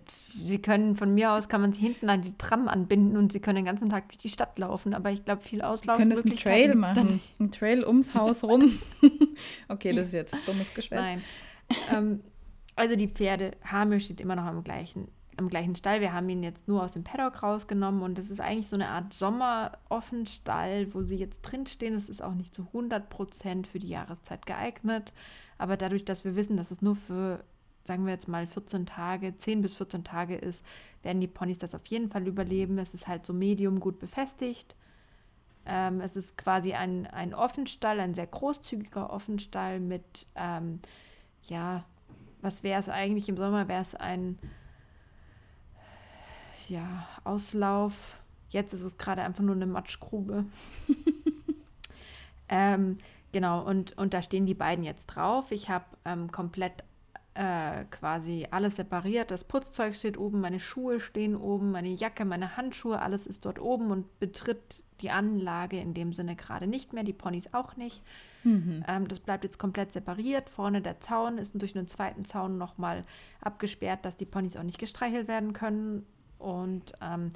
sie 0.45 0.61
können 0.61 0.97
von 0.97 1.15
mir 1.15 1.33
aus, 1.33 1.49
kann 1.49 1.61
man 1.61 1.73
sie 1.73 1.83
hinten 1.83 2.09
an 2.09 2.23
die 2.23 2.37
Tram 2.37 2.67
anbinden 2.69 3.17
und 3.17 3.33
sie 3.33 3.39
können 3.39 3.57
den 3.57 3.65
ganzen 3.67 3.91
Tag 3.91 4.09
durch 4.09 4.19
die 4.19 4.29
Stadt 4.31 4.59
laufen. 4.59 4.93
Aber 4.95 5.11
ich 5.11 5.25
glaube, 5.25 5.43
viel 5.43 5.63
Auslauf. 5.63 5.99
Können 5.99 6.11
das 6.11 6.25
einen 6.25 6.37
Trail 6.37 6.75
machen? 6.75 7.21
Ein 7.39 7.53
Trail 7.53 7.85
ums 7.87 8.15
Haus 8.15 8.43
rum. 8.43 8.79
okay, 9.69 9.93
das 9.93 10.07
ist 10.07 10.15
jetzt 10.15 10.35
dummes 10.47 10.73
Geschwätz. 10.75 10.99
Nein. 10.99 11.23
ähm, 11.95 12.21
also 12.75 12.97
die 12.97 13.09
Pferde, 13.09 13.53
Hamir 13.63 14.01
steht 14.01 14.21
immer 14.21 14.37
noch 14.37 14.45
am 14.45 14.65
gleichen 14.65 15.09
im 15.39 15.49
gleichen 15.49 15.77
Stall. 15.77 16.01
Wir 16.01 16.13
haben 16.13 16.29
ihn 16.29 16.43
jetzt 16.43 16.69
nur 16.69 16.83
aus 16.83 16.93
dem 16.93 17.05
Paddock 17.05 17.43
rausgenommen 17.43 18.03
und 18.03 18.19
es 18.19 18.31
ist 18.31 18.41
eigentlich 18.41 18.69
so 18.69 18.77
eine 18.77 18.89
Art 18.89 19.15
Sommeroffenstall, 19.15 20.93
wo 20.93 21.03
sie 21.03 21.17
jetzt 21.17 21.43
drinstehen. 21.43 21.95
Es 21.95 22.09
ist 22.09 22.23
auch 22.23 22.35
nicht 22.35 22.55
zu 22.55 22.63
100 22.63 23.09
Prozent 23.09 23.67
für 23.67 23.79
die 23.79 23.89
Jahreszeit 23.89 24.47
geeignet. 24.47 25.13
Aber 25.57 25.77
dadurch, 25.77 26.05
dass 26.05 26.25
wir 26.25 26.37
wissen, 26.37 26.57
dass 26.57 26.71
es 26.71 26.83
nur 26.83 26.97
für, 26.97 27.45
sagen 27.85 28.05
wir 28.05 28.13
jetzt 28.13 28.29
mal, 28.29 28.47
14 28.47 28.87
Tage, 28.87 29.37
10 29.37 29.63
bis 29.63 29.75
14 29.75 30.05
Tage 30.05 30.37
ist, 30.37 30.65
werden 31.03 31.21
die 31.21 31.29
Ponys 31.29 31.59
das 31.59 31.75
auf 31.75 31.87
jeden 31.87 32.11
Fall 32.11 32.27
überleben. 32.27 32.79
Es 32.79 32.93
ist 32.93 33.07
halt 33.07 33.25
so 33.25 33.33
medium 33.33 33.81
gut 33.81 33.99
befestigt. 33.99 34.75
Ähm, 35.67 36.01
es 36.01 36.17
ist 36.17 36.37
quasi 36.37 36.73
ein, 36.73 37.07
ein 37.07 37.33
Offenstall, 37.33 38.01
ein 38.01 38.15
sehr 38.15 38.27
großzügiger 38.27 39.11
Offenstall 39.11 39.81
mit, 39.81 40.27
ähm, 40.35 40.81
ja, 41.45 41.85
was 42.41 42.63
wäre 42.63 42.81
es 42.81 42.89
eigentlich 42.89 43.29
im 43.29 43.37
Sommer? 43.37 43.69
Wäre 43.69 43.83
es 43.83 43.95
ein 43.95 44.39
ja, 46.69 47.07
Auslauf. 47.25 48.21
Jetzt 48.51 48.73
ist 48.73 48.83
es 48.83 48.97
gerade 48.97 49.23
einfach 49.23 49.43
nur 49.43 49.55
eine 49.55 49.67
Matschgrube. 49.67 50.47
ähm, 52.49 52.99
genau, 53.33 53.67
und, 53.67 53.97
und 53.99 54.15
da 54.15 54.23
stehen 54.23 54.47
die 54.47 54.55
beiden 54.55 54.85
jetzt 54.85 55.07
drauf. 55.07 55.53
Ich 55.53 55.69
habe 55.69 55.85
ähm, 56.05 56.33
komplett 56.33 56.85
äh, 57.35 57.85
quasi 57.91 58.49
alles 58.51 58.77
separiert. 58.77 59.31
Das 59.31 59.45
Putzzeug 59.45 59.95
steht 59.95 60.19
oben, 60.19 60.41
meine 60.41 60.61
Schuhe 60.61 60.99
stehen 60.99 61.37
oben, 61.37 61.71
meine 61.71 61.91
Jacke, 61.91 62.25
meine 62.25 62.57
Handschuhe, 62.57 63.01
alles 63.01 63.27
ist 63.27 63.45
dort 63.45 63.61
oben 63.61 63.91
und 63.91 64.19
betritt 64.19 64.83
die 65.01 65.11
Anlage 65.11 65.79
in 65.79 65.95
dem 65.95 66.13
Sinne 66.13 66.35
gerade 66.35 66.67
nicht 66.67 66.93
mehr, 66.93 67.05
die 67.05 67.13
Ponys 67.13 67.55
auch 67.55 67.77
nicht. 67.77 68.03
Mhm. 68.43 68.85
Ähm, 68.89 69.09
das 69.09 69.21
bleibt 69.21 69.45
jetzt 69.45 69.59
komplett 69.59 69.93
separiert. 69.93 70.49
Vorne 70.49 70.83
der 70.83 71.01
Zaun 71.01 71.39
ist 71.39 71.61
durch 71.61 71.77
einen 71.77 71.87
zweiten 71.87 72.25
Zaun 72.25 72.59
nochmal 72.59 73.05
abgesperrt, 73.41 74.05
dass 74.05 74.17
die 74.17 74.27
Ponys 74.27 74.57
auch 74.57 74.65
nicht 74.65 74.79
gestreichelt 74.79 75.29
werden 75.29 75.53
können. 75.53 76.07
Und 76.39 76.93
ähm, 77.01 77.33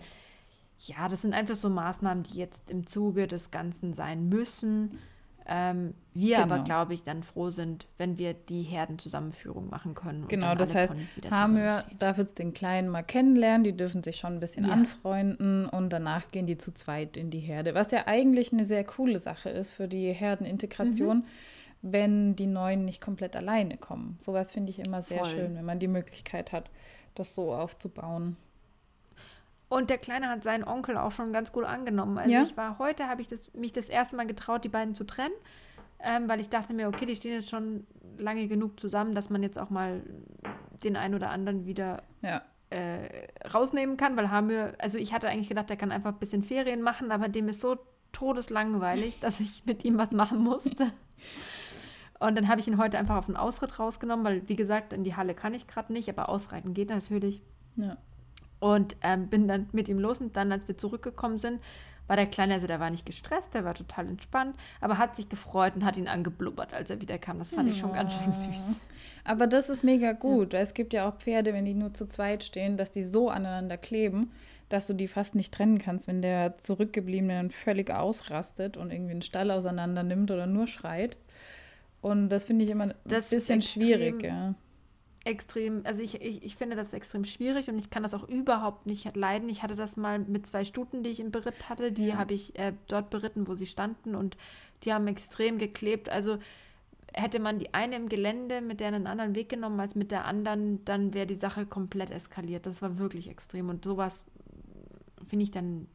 ja, 0.78 1.08
das 1.08 1.22
sind 1.22 1.34
einfach 1.34 1.54
so 1.54 1.68
Maßnahmen, 1.68 2.24
die 2.24 2.38
jetzt 2.38 2.70
im 2.70 2.86
Zuge 2.86 3.26
des 3.26 3.50
Ganzen 3.50 3.94
sein 3.94 4.28
müssen. 4.28 4.98
Ähm, 5.46 5.94
wir 6.14 6.36
genau. 6.36 6.54
aber, 6.54 6.64
glaube 6.64 6.94
ich, 6.94 7.02
dann 7.02 7.22
froh 7.22 7.50
sind, 7.50 7.86
wenn 7.98 8.16
wir 8.16 8.32
die 8.34 8.62
Herdenzusammenführung 8.62 9.68
machen 9.70 9.94
können. 9.94 10.28
Genau, 10.28 10.54
das 10.54 10.74
heißt, 10.74 10.94
Hamir 11.30 11.84
darf 11.98 12.18
jetzt 12.18 12.38
den 12.38 12.52
Kleinen 12.52 12.88
mal 12.88 13.02
kennenlernen, 13.02 13.64
die 13.64 13.76
dürfen 13.76 14.04
sich 14.04 14.18
schon 14.18 14.34
ein 14.34 14.40
bisschen 14.40 14.66
ja. 14.66 14.72
anfreunden 14.72 15.66
und 15.66 15.90
danach 15.90 16.30
gehen 16.30 16.46
die 16.46 16.58
zu 16.58 16.72
zweit 16.72 17.16
in 17.16 17.30
die 17.30 17.40
Herde. 17.40 17.74
Was 17.74 17.90
ja 17.90 18.06
eigentlich 18.06 18.52
eine 18.52 18.64
sehr 18.64 18.84
coole 18.84 19.18
Sache 19.18 19.50
ist 19.50 19.72
für 19.72 19.88
die 19.88 20.12
Herdenintegration, 20.12 21.18
mhm. 21.18 21.24
wenn 21.82 22.36
die 22.36 22.46
Neuen 22.46 22.84
nicht 22.84 23.00
komplett 23.00 23.34
alleine 23.34 23.78
kommen. 23.78 24.18
Sowas 24.20 24.52
finde 24.52 24.70
ich 24.70 24.78
immer 24.78 25.02
sehr 25.02 25.24
Voll. 25.24 25.36
schön, 25.36 25.56
wenn 25.56 25.64
man 25.64 25.80
die 25.80 25.88
Möglichkeit 25.88 26.52
hat, 26.52 26.70
das 27.16 27.34
so 27.34 27.52
aufzubauen. 27.52 28.36
Und 29.72 29.88
der 29.88 29.96
Kleine 29.96 30.28
hat 30.28 30.42
seinen 30.42 30.64
Onkel 30.64 30.98
auch 30.98 31.12
schon 31.12 31.32
ganz 31.32 31.50
gut 31.50 31.64
angenommen. 31.64 32.18
Also 32.18 32.30
ja? 32.30 32.42
ich 32.42 32.58
war 32.58 32.78
heute, 32.78 33.08
habe 33.08 33.22
ich 33.22 33.28
das, 33.28 33.54
mich 33.54 33.72
das 33.72 33.88
erste 33.88 34.16
Mal 34.16 34.26
getraut, 34.26 34.64
die 34.64 34.68
beiden 34.68 34.94
zu 34.94 35.04
trennen, 35.04 35.32
ähm, 35.98 36.28
weil 36.28 36.40
ich 36.40 36.50
dachte 36.50 36.74
mir, 36.74 36.88
okay, 36.88 37.06
die 37.06 37.16
stehen 37.16 37.32
jetzt 37.32 37.48
schon 37.48 37.86
lange 38.18 38.48
genug 38.48 38.78
zusammen, 38.78 39.14
dass 39.14 39.30
man 39.30 39.42
jetzt 39.42 39.58
auch 39.58 39.70
mal 39.70 40.02
den 40.84 40.94
einen 40.94 41.14
oder 41.14 41.30
anderen 41.30 41.64
wieder 41.64 42.02
ja. 42.20 42.42
äh, 42.68 43.28
rausnehmen 43.48 43.96
kann, 43.96 44.14
weil 44.14 44.30
haben 44.30 44.50
wir, 44.50 44.74
also 44.78 44.98
ich 44.98 45.14
hatte 45.14 45.30
eigentlich 45.30 45.48
gedacht, 45.48 45.70
der 45.70 45.78
kann 45.78 45.90
einfach 45.90 46.12
ein 46.12 46.18
bisschen 46.18 46.44
Ferien 46.44 46.82
machen, 46.82 47.10
aber 47.10 47.28
dem 47.28 47.48
ist 47.48 47.62
so 47.62 47.78
todeslangweilig, 48.12 49.20
dass 49.20 49.40
ich 49.40 49.64
mit 49.64 49.86
ihm 49.86 49.96
was 49.96 50.10
machen 50.10 50.40
musste. 50.40 50.92
Und 52.20 52.36
dann 52.36 52.46
habe 52.48 52.60
ich 52.60 52.68
ihn 52.68 52.76
heute 52.76 52.98
einfach 52.98 53.16
auf 53.16 53.26
den 53.26 53.38
Ausritt 53.38 53.78
rausgenommen, 53.78 54.22
weil, 54.22 54.46
wie 54.50 54.56
gesagt, 54.56 54.92
in 54.92 55.02
die 55.02 55.16
Halle 55.16 55.34
kann 55.34 55.54
ich 55.54 55.66
gerade 55.66 55.94
nicht, 55.94 56.10
aber 56.10 56.28
ausreiten 56.28 56.74
geht 56.74 56.90
natürlich. 56.90 57.40
Ja. 57.76 57.96
Und 58.62 58.94
ähm, 59.02 59.26
bin 59.26 59.48
dann 59.48 59.68
mit 59.72 59.88
ihm 59.88 59.98
los 59.98 60.20
und 60.20 60.36
dann, 60.36 60.52
als 60.52 60.68
wir 60.68 60.78
zurückgekommen 60.78 61.36
sind, 61.36 61.58
war 62.06 62.14
der 62.14 62.26
Kleine, 62.26 62.54
also 62.54 62.68
der 62.68 62.78
war 62.78 62.90
nicht 62.90 63.04
gestresst, 63.04 63.54
der 63.54 63.64
war 63.64 63.74
total 63.74 64.06
entspannt, 64.06 64.54
aber 64.80 64.98
hat 64.98 65.16
sich 65.16 65.28
gefreut 65.28 65.74
und 65.74 65.84
hat 65.84 65.96
ihn 65.96 66.06
angeblubbert, 66.06 66.72
als 66.72 66.88
er 66.88 67.00
wiederkam. 67.00 67.40
Das 67.40 67.52
fand 67.52 67.72
ich 67.72 67.78
schon 67.78 67.92
ganz 67.92 68.14
schön 68.14 68.30
süß. 68.30 68.80
Aber 69.24 69.48
das 69.48 69.68
ist 69.68 69.82
mega 69.82 70.12
gut. 70.12 70.52
Ja. 70.52 70.60
Es 70.60 70.74
gibt 70.74 70.92
ja 70.92 71.08
auch 71.08 71.16
Pferde, 71.16 71.52
wenn 71.52 71.64
die 71.64 71.74
nur 71.74 71.92
zu 71.92 72.06
zweit 72.06 72.44
stehen, 72.44 72.76
dass 72.76 72.92
die 72.92 73.02
so 73.02 73.30
aneinander 73.30 73.78
kleben, 73.78 74.30
dass 74.68 74.86
du 74.86 74.94
die 74.94 75.08
fast 75.08 75.34
nicht 75.34 75.52
trennen 75.52 75.78
kannst, 75.78 76.06
wenn 76.06 76.22
der 76.22 76.56
Zurückgebliebene 76.58 77.34
dann 77.34 77.50
völlig 77.50 77.90
ausrastet 77.90 78.76
und 78.76 78.92
irgendwie 78.92 79.10
einen 79.10 79.22
Stall 79.22 79.50
auseinander 79.50 80.04
nimmt 80.04 80.30
oder 80.30 80.46
nur 80.46 80.68
schreit. 80.68 81.16
Und 82.00 82.28
das 82.28 82.44
finde 82.44 82.64
ich 82.64 82.70
immer 82.70 82.84
ein 82.84 82.94
das 83.04 83.30
bisschen 83.30 83.60
schwierig, 83.60 84.22
ja 84.22 84.54
extrem, 85.24 85.82
also 85.84 86.02
ich, 86.02 86.20
ich, 86.20 86.42
ich 86.42 86.56
finde 86.56 86.76
das 86.76 86.92
extrem 86.92 87.24
schwierig 87.24 87.68
und 87.68 87.78
ich 87.78 87.90
kann 87.90 88.02
das 88.02 88.14
auch 88.14 88.28
überhaupt 88.28 88.86
nicht 88.86 89.14
leiden. 89.16 89.48
Ich 89.48 89.62
hatte 89.62 89.74
das 89.74 89.96
mal 89.96 90.18
mit 90.18 90.46
zwei 90.46 90.64
Stuten, 90.64 91.02
die 91.02 91.10
ich 91.10 91.20
im 91.20 91.30
Beritt 91.30 91.68
hatte, 91.68 91.92
die 91.92 92.08
ja. 92.08 92.16
habe 92.16 92.34
ich 92.34 92.58
äh, 92.58 92.72
dort 92.88 93.10
beritten, 93.10 93.46
wo 93.46 93.54
sie 93.54 93.66
standen 93.66 94.14
und 94.14 94.36
die 94.82 94.92
haben 94.92 95.06
extrem 95.06 95.58
geklebt. 95.58 96.08
Also 96.08 96.38
hätte 97.14 97.38
man 97.38 97.58
die 97.58 97.72
eine 97.74 97.96
im 97.96 98.08
Gelände 98.08 98.60
mit 98.60 98.80
der 98.80 98.88
einen 98.88 99.06
anderen 99.06 99.34
Weg 99.34 99.48
genommen 99.48 99.78
als 99.78 99.94
mit 99.94 100.10
der 100.10 100.24
anderen, 100.24 100.84
dann 100.84 101.14
wäre 101.14 101.26
die 101.26 101.34
Sache 101.34 101.66
komplett 101.66 102.10
eskaliert. 102.10 102.66
Das 102.66 102.82
war 102.82 102.98
wirklich 102.98 103.28
extrem 103.28 103.68
und 103.68 103.84
sowas 103.84 104.24
finde 105.26 105.44
ich 105.44 105.50
dann 105.50 105.86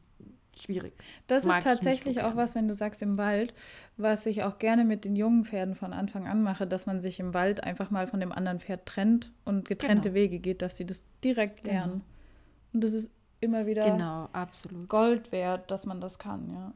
schwierig. 0.62 0.92
Das 1.26 1.44
Mag 1.44 1.58
ist 1.58 1.64
tatsächlich 1.64 2.16
so 2.16 2.22
auch 2.22 2.36
was, 2.36 2.54
wenn 2.54 2.68
du 2.68 2.74
sagst 2.74 3.02
im 3.02 3.18
Wald, 3.18 3.54
was 3.96 4.26
ich 4.26 4.42
auch 4.42 4.58
gerne 4.58 4.84
mit 4.84 5.04
den 5.04 5.16
jungen 5.16 5.44
Pferden 5.44 5.74
von 5.74 5.92
Anfang 5.92 6.26
an 6.26 6.42
mache, 6.42 6.66
dass 6.66 6.86
man 6.86 7.00
sich 7.00 7.20
im 7.20 7.34
Wald 7.34 7.64
einfach 7.64 7.90
mal 7.90 8.06
von 8.06 8.20
dem 8.20 8.32
anderen 8.32 8.60
Pferd 8.60 8.86
trennt 8.86 9.32
und 9.44 9.66
getrennte 9.66 10.10
genau. 10.10 10.14
Wege 10.14 10.38
geht, 10.38 10.62
dass 10.62 10.76
sie 10.76 10.86
das 10.86 11.02
direkt 11.24 11.62
genau. 11.62 11.72
lernen. 11.72 11.92
Genau. 11.92 12.04
Und 12.74 12.84
das 12.84 12.92
ist 12.92 13.10
immer 13.40 13.66
wieder 13.66 13.90
genau, 13.90 14.28
absolut. 14.32 14.88
Gold 14.88 15.32
wert, 15.32 15.70
dass 15.70 15.86
man 15.86 16.00
das 16.00 16.18
kann, 16.18 16.50
ja. 16.50 16.72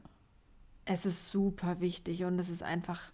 Es 0.85 1.05
ist 1.05 1.29
super 1.29 1.79
wichtig 1.79 2.25
und 2.25 2.37
es 2.39 2.49
ist 2.49 2.61
einfach, 2.61 3.13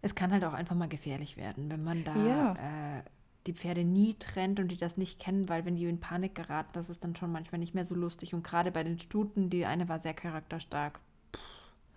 es 0.00 0.14
kann 0.14 0.32
halt 0.32 0.44
auch 0.44 0.54
einfach 0.54 0.74
mal 0.74 0.88
gefährlich 0.88 1.36
werden, 1.36 1.70
wenn 1.70 1.84
man 1.84 2.02
da 2.02 2.16
ja. 2.16 2.52
äh, 2.54 3.02
die 3.46 3.52
Pferde 3.52 3.84
nie 3.84 4.14
trennt 4.14 4.60
und 4.60 4.68
die 4.68 4.76
das 4.76 4.96
nicht 4.96 5.18
kennen, 5.18 5.48
weil 5.48 5.64
wenn 5.64 5.76
die 5.76 5.84
in 5.84 6.00
Panik 6.00 6.34
geraten, 6.34 6.70
das 6.72 6.90
ist 6.90 7.02
dann 7.02 7.16
schon 7.16 7.32
manchmal 7.32 7.58
nicht 7.58 7.74
mehr 7.74 7.84
so 7.84 7.94
lustig. 7.94 8.34
Und 8.34 8.44
gerade 8.44 8.70
bei 8.70 8.84
den 8.84 8.98
Stuten, 8.98 9.50
die 9.50 9.66
eine 9.66 9.88
war 9.88 9.98
sehr 9.98 10.14
charakterstark, 10.14 11.00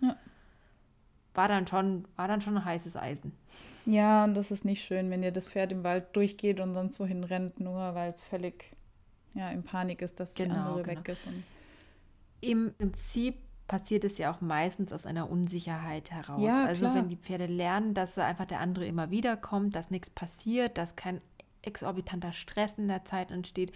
ja. 0.00 0.16
war 1.34 1.48
dann 1.48 1.66
schon, 1.66 2.06
war 2.16 2.26
dann 2.26 2.40
schon 2.40 2.56
ein 2.56 2.64
heißes 2.64 2.96
Eisen. 2.96 3.32
Ja, 3.84 4.24
und 4.24 4.34
das 4.34 4.50
ist 4.50 4.64
nicht 4.64 4.84
schön, 4.84 5.10
wenn 5.10 5.22
ihr 5.22 5.32
das 5.32 5.46
Pferd 5.46 5.70
im 5.70 5.84
Wald 5.84 6.16
durchgeht 6.16 6.58
und 6.58 6.74
sonst 6.74 6.98
wohin 6.98 7.22
rennt, 7.22 7.60
nur 7.60 7.94
weil 7.94 8.10
es 8.10 8.22
völlig 8.22 8.72
ja, 9.34 9.50
in 9.50 9.62
Panik 9.62 10.02
ist, 10.02 10.18
dass 10.18 10.34
genau, 10.34 10.54
die 10.54 10.60
andere 10.60 10.82
genau. 10.82 10.98
weg 10.98 11.08
ist. 11.08 11.28
Im 12.40 12.74
Prinzip 12.74 13.36
passiert 13.66 14.04
es 14.04 14.18
ja 14.18 14.32
auch 14.32 14.40
meistens 14.40 14.92
aus 14.92 15.06
einer 15.06 15.30
Unsicherheit 15.30 16.10
heraus. 16.10 16.42
Ja, 16.42 16.64
also 16.64 16.86
klar. 16.86 16.96
wenn 16.96 17.08
die 17.08 17.16
Pferde 17.16 17.46
lernen, 17.46 17.94
dass 17.94 18.18
einfach 18.18 18.44
der 18.44 18.60
andere 18.60 18.86
immer 18.86 19.10
wieder 19.10 19.36
kommt, 19.36 19.74
dass 19.74 19.90
nichts 19.90 20.10
passiert, 20.10 20.78
dass 20.78 20.96
kein 20.96 21.20
exorbitanter 21.66 22.32
Stress 22.32 22.78
in 22.78 22.88
der 22.88 23.04
Zeit 23.04 23.30
entsteht, 23.30 23.72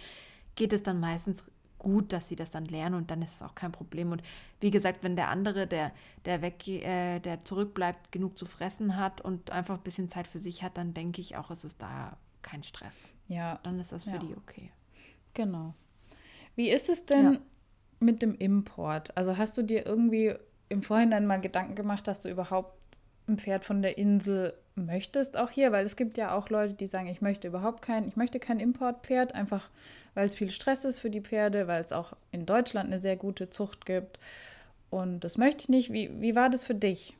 geht 0.55 0.73
es 0.73 0.83
dann 0.83 0.99
meistens 0.99 1.49
gut, 1.77 2.13
dass 2.13 2.27
sie 2.27 2.35
das 2.35 2.51
dann 2.51 2.65
lernen 2.65 2.93
und 2.95 3.09
dann 3.09 3.21
ist 3.23 3.35
es 3.35 3.41
auch 3.41 3.55
kein 3.55 3.71
Problem. 3.71 4.11
Und 4.11 4.21
wie 4.59 4.69
gesagt, 4.69 5.03
wenn 5.03 5.15
der 5.15 5.29
andere, 5.29 5.65
der, 5.65 5.91
der 6.25 6.41
weg, 6.43 6.67
äh, 6.67 7.19
der 7.19 7.43
zurückbleibt, 7.43 8.11
genug 8.11 8.37
zu 8.37 8.45
fressen 8.45 8.97
hat 8.97 9.19
und 9.21 9.49
einfach 9.51 9.77
ein 9.77 9.83
bisschen 9.83 10.07
Zeit 10.07 10.27
für 10.27 10.39
sich 10.39 10.61
hat, 10.61 10.77
dann 10.77 10.93
denke 10.93 11.21
ich 11.21 11.37
auch, 11.37 11.49
es 11.49 11.63
ist 11.63 11.81
da 11.81 12.17
kein 12.43 12.63
Stress. 12.63 13.11
Ja, 13.27 13.59
Dann 13.63 13.79
ist 13.79 13.91
das 13.91 14.03
für 14.03 14.11
Ja. 14.11 14.17
die 14.19 14.35
okay. 14.35 14.71
genau. 15.33 15.73
Wie 16.55 16.69
ist 16.69 16.89
es 16.89 17.05
denn 17.05 17.33
Ja. 17.33 17.39
mit 17.99 18.21
dem 18.21 18.35
Import? 18.35 19.15
Also 19.17 19.37
hast 19.37 19.57
du 19.57 19.63
dir 19.63 19.85
irgendwie 19.85 20.35
im 20.69 20.83
Vorhinein 20.83 21.25
mal 21.25 21.41
Gedanken 21.41 21.75
gemacht, 21.75 22.07
dass 22.07 22.19
du 22.19 22.29
überhaupt 22.29 22.77
ein 23.27 23.37
Pferd 23.39 23.63
von 23.63 23.81
der 23.81 23.97
Insel 23.97 24.53
möchtest, 24.75 25.37
auch 25.37 25.49
hier? 25.49 25.71
Weil 25.71 25.85
es 25.85 25.95
gibt 25.95 26.17
ja 26.17 26.35
auch 26.35 26.49
Leute, 26.49 26.73
die 26.73 26.87
sagen, 26.87 27.07
ich 27.07 27.21
möchte 27.21 27.47
überhaupt 27.47 27.81
kein, 27.81 28.07
ich 28.07 28.15
möchte 28.15 28.39
kein 28.39 28.59
Importpferd, 28.59 29.35
einfach 29.35 29.69
weil 30.13 30.27
es 30.27 30.35
viel 30.35 30.51
Stress 30.51 30.83
ist 30.83 30.99
für 30.99 31.09
die 31.09 31.21
Pferde, 31.21 31.67
weil 31.67 31.81
es 31.81 31.93
auch 31.93 32.13
in 32.31 32.45
Deutschland 32.45 32.87
eine 32.87 32.99
sehr 32.99 33.15
gute 33.15 33.49
Zucht 33.49 33.85
gibt. 33.85 34.19
Und 34.89 35.21
das 35.21 35.37
möchte 35.37 35.63
ich 35.63 35.69
nicht. 35.69 35.93
Wie, 35.93 36.09
wie 36.19 36.35
war 36.35 36.49
das 36.49 36.65
für 36.65 36.75
dich? 36.75 37.15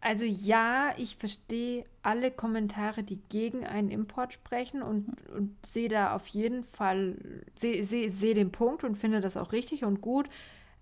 Also 0.00 0.24
ja, 0.24 0.94
ich 0.96 1.16
verstehe 1.16 1.84
alle 2.02 2.32
Kommentare, 2.32 3.04
die 3.04 3.20
gegen 3.28 3.64
einen 3.64 3.90
Import 3.90 4.32
sprechen 4.32 4.82
und, 4.82 5.06
und 5.30 5.54
sehe 5.64 5.88
da 5.88 6.14
auf 6.14 6.26
jeden 6.26 6.64
Fall, 6.64 7.16
sehe 7.54 7.84
seh, 7.84 8.08
seh 8.08 8.34
den 8.34 8.50
Punkt 8.50 8.82
und 8.82 8.96
finde 8.96 9.20
das 9.20 9.36
auch 9.36 9.52
richtig 9.52 9.84
und 9.84 10.00
gut. 10.00 10.28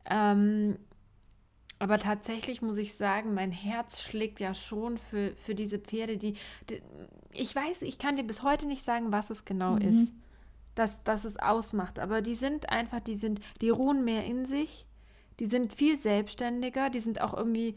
Ähm, 0.08 0.78
aber 1.80 1.98
tatsächlich 1.98 2.62
muss 2.62 2.76
ich 2.78 2.94
sagen, 2.94 3.34
mein 3.34 3.52
Herz 3.52 4.02
schlägt 4.02 4.40
ja 4.40 4.54
schon 4.54 4.98
für, 4.98 5.34
für 5.36 5.56
diese 5.56 5.80
Pferde, 5.80 6.18
die, 6.18 6.34
die 6.70 6.82
ich 7.32 7.54
weiß, 7.56 7.82
ich 7.82 7.98
kann 7.98 8.16
dir 8.16 8.24
bis 8.24 8.42
heute 8.44 8.66
nicht 8.66 8.84
sagen, 8.84 9.12
was 9.12 9.30
es 9.30 9.44
genau 9.46 9.76
Mhm. 9.76 9.82
ist, 9.82 10.14
dass, 10.76 11.04
dass 11.04 11.24
es 11.24 11.38
ausmacht. 11.38 11.98
Aber 12.00 12.22
die 12.22 12.36
sind 12.36 12.70
einfach, 12.70 13.00
die 13.00 13.14
sind, 13.14 13.40
die 13.62 13.70
ruhen 13.70 14.04
mehr 14.04 14.24
in 14.26 14.46
sich, 14.46 14.86
die 15.40 15.46
sind 15.46 15.72
viel 15.74 15.98
selbstständiger, 15.98 16.90
die 16.90 17.00
sind 17.00 17.20
auch 17.22 17.34
irgendwie 17.34 17.76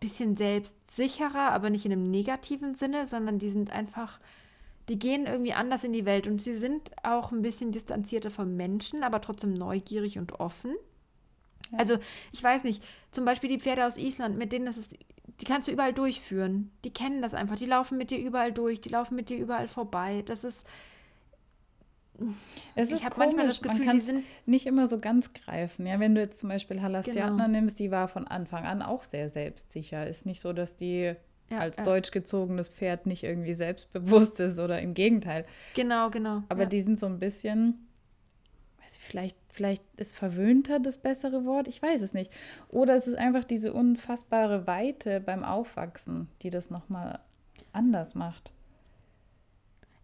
bisschen 0.00 0.36
selbstsicherer, 0.36 1.52
aber 1.52 1.70
nicht 1.70 1.86
in 1.86 1.92
einem 1.92 2.10
negativen 2.10 2.74
Sinne, 2.74 3.06
sondern 3.06 3.38
die 3.38 3.50
sind 3.50 3.70
einfach, 3.70 4.20
die 4.88 4.98
gehen 4.98 5.26
irgendwie 5.26 5.54
anders 5.54 5.84
in 5.84 5.92
die 5.92 6.06
Welt 6.06 6.26
und 6.26 6.42
sie 6.42 6.56
sind 6.56 6.92
auch 7.02 7.32
ein 7.32 7.42
bisschen 7.42 7.72
distanzierter 7.72 8.30
vom 8.30 8.56
Menschen, 8.56 9.02
aber 9.04 9.20
trotzdem 9.22 9.54
neugierig 9.54 10.18
und 10.18 10.40
offen. 10.40 10.74
Ja. 11.74 11.78
Also 11.80 11.98
ich 12.32 12.42
weiß 12.42 12.64
nicht, 12.64 12.82
zum 13.10 13.24
Beispiel 13.24 13.48
die 13.48 13.60
Pferde 13.60 13.86
aus 13.86 13.96
Island, 13.98 14.36
mit 14.36 14.52
denen 14.52 14.66
das 14.66 14.76
ist, 14.76 14.96
die 15.40 15.44
kannst 15.44 15.68
du 15.68 15.72
überall 15.72 15.92
durchführen. 15.92 16.70
Die 16.84 16.92
kennen 16.92 17.22
das 17.22 17.34
einfach, 17.34 17.56
die 17.56 17.66
laufen 17.66 17.98
mit 17.98 18.10
dir 18.10 18.18
überall 18.18 18.52
durch, 18.52 18.80
die 18.80 18.88
laufen 18.88 19.16
mit 19.16 19.28
dir 19.28 19.36
überall 19.38 19.68
vorbei. 19.68 20.22
Das 20.26 20.44
ist, 20.44 20.64
Es 22.76 22.88
ich 22.88 23.04
habe 23.04 23.16
manchmal 23.18 23.46
das 23.46 23.60
Gefühl, 23.60 23.84
kann 23.84 23.96
die 23.96 24.00
sind 24.00 24.24
nicht 24.46 24.66
immer 24.66 24.86
so 24.86 24.98
ganz 24.98 25.32
greifen. 25.32 25.86
Ja, 25.86 25.98
wenn 25.98 26.14
du 26.14 26.20
jetzt 26.20 26.38
zum 26.40 26.48
Beispiel 26.48 26.80
Halastiatna 26.80 27.46
Genau. 27.46 27.48
nimmst, 27.48 27.78
die 27.78 27.90
war 27.90 28.08
von 28.08 28.26
Anfang 28.26 28.64
an 28.64 28.82
auch 28.82 29.04
sehr 29.04 29.28
selbstsicher. 29.28 30.06
Ist 30.06 30.24
nicht 30.26 30.40
so, 30.40 30.52
dass 30.52 30.76
die 30.76 31.14
ja, 31.50 31.58
als 31.58 31.78
ja, 31.78 31.84
deutsch 31.84 32.10
gezogenes 32.10 32.68
Pferd 32.68 33.06
nicht 33.06 33.24
irgendwie 33.24 33.54
selbstbewusst 33.54 34.38
ist 34.40 34.58
oder 34.58 34.80
im 34.80 34.94
Gegenteil. 34.94 35.44
Genau, 35.74 36.10
genau. 36.10 36.42
Aber 36.48 36.62
ja. 36.62 36.68
die 36.68 36.80
sind 36.80 36.98
so 37.00 37.06
ein 37.06 37.18
bisschen, 37.18 37.86
weiß 38.94 39.00
ich, 39.00 39.06
vielleicht, 39.06 39.36
vielleicht 39.50 39.82
ist 39.96 40.14
verwöhnter 40.14 40.80
das 40.80 40.98
bessere 40.98 41.44
Wort, 41.44 41.68
ich 41.68 41.80
weiß 41.80 42.02
es 42.02 42.12
nicht. 42.12 42.30
Oder 42.68 42.96
es 42.96 43.06
ist 43.06 43.16
einfach 43.16 43.44
diese 43.44 43.72
unfassbare 43.72 44.66
Weite 44.66 45.20
beim 45.20 45.44
Aufwachsen, 45.44 46.28
die 46.42 46.50
das 46.50 46.70
nochmal 46.70 47.20
anders 47.72 48.14
macht. 48.14 48.52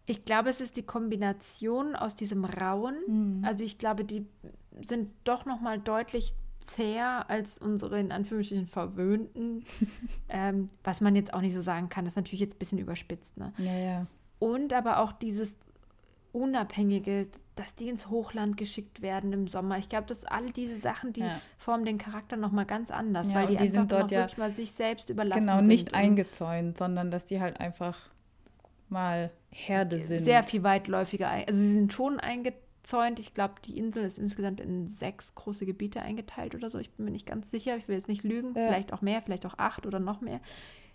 Ich 0.05 0.23
glaube, 0.23 0.49
es 0.49 0.61
ist 0.61 0.77
die 0.77 0.83
Kombination 0.83 1.95
aus 1.95 2.15
diesem 2.15 2.43
Rauen. 2.43 2.95
Mhm. 3.07 3.45
Also 3.45 3.63
ich 3.63 3.77
glaube, 3.77 4.03
die 4.03 4.25
sind 4.81 5.09
doch 5.23 5.45
noch 5.45 5.61
mal 5.61 5.79
deutlich 5.79 6.33
zäher 6.61 7.29
als 7.29 7.57
unsere 7.57 7.99
in 7.99 8.11
Anführungsstrichen 8.11 8.67
verwöhnten, 8.67 9.65
ähm, 10.29 10.69
was 10.83 11.01
man 11.01 11.15
jetzt 11.15 11.33
auch 11.33 11.41
nicht 11.41 11.53
so 11.53 11.61
sagen 11.61 11.89
kann. 11.89 12.05
Das 12.05 12.13
ist 12.13 12.17
natürlich 12.17 12.41
jetzt 12.41 12.55
ein 12.55 12.59
bisschen 12.59 12.79
überspitzt. 12.79 13.37
Ne? 13.37 13.53
Ja, 13.57 13.77
ja. 13.77 14.07
Und 14.39 14.73
aber 14.73 14.99
auch 14.99 15.11
dieses 15.11 15.57
Unabhängige, 16.33 17.27
dass 17.55 17.75
die 17.75 17.89
ins 17.89 18.09
Hochland 18.09 18.57
geschickt 18.57 19.01
werden 19.01 19.33
im 19.33 19.47
Sommer. 19.47 19.77
Ich 19.77 19.89
glaube, 19.89 20.07
dass 20.07 20.23
alle 20.25 20.51
diese 20.51 20.77
Sachen, 20.77 21.13
die 21.13 21.21
Ja. 21.21 21.41
formen 21.57 21.85
den 21.85 21.97
Charakter 21.97 22.37
noch 22.37 22.51
mal 22.51 22.65
ganz 22.65 22.89
anders, 22.91 23.29
Ja, 23.29 23.35
weil 23.35 23.47
die, 23.47 23.57
die 23.57 23.63
einfach 23.63 23.79
sind 23.81 23.91
dort 23.91 24.11
ja 24.11 24.19
wirklich 24.21 24.37
mal 24.37 24.49
sich 24.51 24.71
selbst 24.71 25.09
überlassen 25.09 25.41
Genau, 25.41 25.57
sind. 25.59 25.67
nicht 25.67 25.89
und 25.89 25.95
eingezäunt, 25.95 26.77
sondern 26.77 27.11
dass 27.11 27.25
die 27.25 27.39
halt 27.41 27.59
einfach 27.59 27.97
mal 28.89 29.31
Herde 29.49 29.99
sind. 29.99 30.19
sehr 30.19 30.43
viel 30.43 30.63
weitläufiger. 30.63 31.29
Also 31.29 31.59
sie 31.59 31.73
sind 31.73 31.91
schon 31.93 32.19
eingezäunt. 32.19 33.19
Ich 33.19 33.33
glaube, 33.33 33.55
die 33.65 33.77
Insel 33.77 34.03
ist 34.05 34.17
insgesamt 34.17 34.59
in 34.61 34.87
sechs 34.87 35.35
große 35.35 35.65
Gebiete 35.65 36.01
eingeteilt 36.01 36.55
oder 36.55 36.69
so. 36.69 36.79
Ich 36.79 36.91
bin 36.91 37.05
mir 37.05 37.11
nicht 37.11 37.25
ganz 37.25 37.51
sicher. 37.51 37.75
Ich 37.77 37.87
will 37.87 37.95
jetzt 37.95 38.07
nicht 38.07 38.23
lügen. 38.23 38.53
Ja. 38.55 38.65
Vielleicht 38.67 38.93
auch 38.93 39.01
mehr, 39.01 39.21
vielleicht 39.21 39.45
auch 39.45 39.57
acht 39.57 39.85
oder 39.85 39.99
noch 39.99 40.21
mehr. 40.21 40.39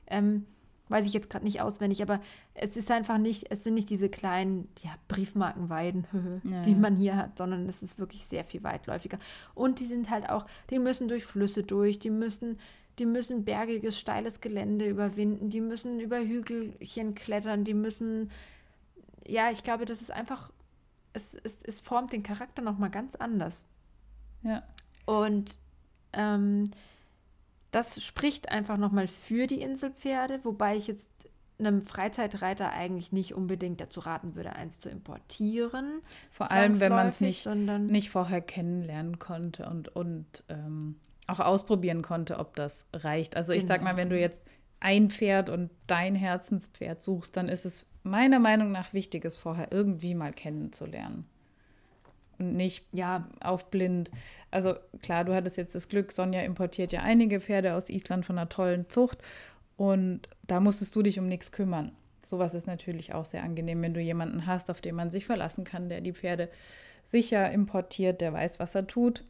Ähm, 0.09 0.47
weiß 0.89 1.05
ich 1.05 1.13
jetzt 1.13 1.31
gerade 1.31 1.45
nicht 1.45 1.61
auswendig, 1.61 2.03
aber 2.03 2.21
es 2.55 2.77
ist 2.77 2.91
einfach 2.91 3.19
nicht, 3.19 3.51
es 3.51 3.65
sind 3.65 3.75
nicht 3.75 3.91
diese 3.91 4.09
kleinen 4.09 4.69
ja, 4.83 4.91
Briefmarkenweiden, 5.09 6.07
Ja, 6.45 6.63
die 6.63 6.75
man 6.75 6.97
hier 6.97 7.17
hat, 7.17 7.39
sondern 7.39 7.69
es 7.69 7.83
ist 7.83 7.99
wirklich 7.99 8.27
sehr 8.27 8.45
viel 8.45 8.63
weitläufiger. 8.63 9.19
Und 9.55 9.81
die 9.81 9.87
sind 9.87 10.11
halt 10.11 10.29
auch, 10.29 10.47
die 10.71 10.79
müssen 10.79 11.09
durch 11.09 11.25
Flüsse 11.25 11.63
durch, 11.63 11.99
die 11.99 12.11
müssen, 12.11 12.59
die 12.99 13.07
müssen 13.07 13.45
bergiges, 13.45 13.99
steiles 13.99 14.41
Gelände 14.41 14.87
überwinden, 14.87 15.51
die 15.51 15.61
müssen 15.61 16.01
über 16.01 16.19
Hügelchen 16.19 17.15
klettern, 17.15 17.65
die 17.65 17.75
müssen, 17.75 18.31
ja, 19.27 19.51
ich 19.51 19.63
glaube, 19.63 19.85
das 19.85 20.01
ist 20.01 20.11
einfach, 20.11 20.51
es, 21.13 21.35
es, 21.35 21.63
es 21.63 21.81
formt 21.81 22.13
den 22.13 22.23
Charakter 22.23 22.63
nochmal 22.63 22.91
ganz 22.91 23.17
anders. 23.17 23.67
Ja. 24.43 24.63
Und 25.05 25.59
ähm, 26.13 26.71
das 27.77 28.03
spricht 28.03 28.51
einfach 28.51 28.79
nochmal 28.79 29.07
für 29.07 29.47
die 29.47 29.61
Inselpferde, 29.61 30.41
wobei 30.45 30.77
ich 30.77 30.87
jetzt 30.87 31.11
einem 31.59 31.83
Freizeitreiter 31.83 32.73
eigentlich 32.73 33.13
nicht 33.13 33.35
unbedingt 33.35 33.81
dazu 33.81 34.01
raten 34.01 34.35
würde, 34.35 34.55
eins 34.55 34.79
zu 34.79 34.89
importieren. 34.89 36.01
Vor 36.31 36.51
allem, 36.51 36.81
wenn 36.81 36.93
man 36.93 37.09
es 37.09 37.21
nicht, 37.21 37.47
nicht 37.47 38.11
vorher 38.11 38.41
kennenlernen 38.41 39.19
konnte 39.19 39.67
und, 39.69 39.95
und 39.95 40.45
ähm, 40.49 40.97
auch 41.27 41.41
ausprobieren 41.41 42.01
konnte, 42.01 42.39
ob 42.39 42.57
das 42.57 42.87
reicht. 42.95 43.37
Also 43.37 43.53
ich 43.53 43.67
sag 43.67 43.81
Genau. 43.81 43.91
mal, 43.91 43.97
wenn 43.97 44.11
du 44.11 44.19
jetzt 44.19 44.43
ein 44.81 45.11
Pferd 45.11 45.51
und 45.51 45.71
dein 45.87 46.15
Herzenspferd 46.15 47.03
suchst, 47.03 47.37
dann 47.37 47.49
ist 47.49 47.65
es 47.67 47.87
meiner 48.03 48.39
Meinung 48.39 48.73
nach 48.73 48.93
wichtig, 48.93 49.25
es 49.25 49.37
vorher 49.37 49.69
irgendwie 49.71 50.15
mal 50.15 50.33
kennenzulernen. 50.33 51.27
Und 52.39 52.55
nicht 52.55 52.87
ja, 52.93 53.29
auf 53.41 53.71
blind. 53.71 54.11
Also 54.51 54.75
klar, 55.03 55.25
du 55.25 55.35
hattest 55.35 55.57
jetzt 55.57 55.75
das 55.75 55.89
Glück, 55.89 56.13
Sonja 56.13 56.43
importiert 56.43 56.93
ja 56.93 57.01
einige 57.01 57.41
Pferde 57.41 57.75
aus 57.75 57.89
Island 57.89 58.27
von 58.27 58.39
einer 58.39 58.49
tollen 58.49 58.89
Zucht 58.89 59.19
und 59.77 60.23
da 60.47 60.61
musstest 60.61 60.95
du 60.97 61.03
dich 61.03 61.19
um 61.19 61.29
nichts 61.29 61.53
kümmern. 61.53 61.93
Sowas 62.27 62.55
ist 62.55 62.67
natürlich 62.67 63.15
auch 63.15 63.25
sehr 63.25 63.43
angenehm, 63.43 63.83
wenn 63.83 63.95
du 63.95 64.01
jemanden 64.01 64.47
hast, 64.47 64.71
auf 64.71 64.81
den 64.81 64.95
man 64.95 65.11
sich 65.11 65.27
verlassen 65.27 65.65
kann, 65.65 65.89
der 65.89 66.01
die 66.01 66.13
Pferde 66.13 66.49
sicher 67.05 67.51
importiert, 67.53 68.21
der 68.21 68.33
weiß, 68.33 68.59
was 68.59 68.75
er 68.75 68.87
tut. 68.87 69.23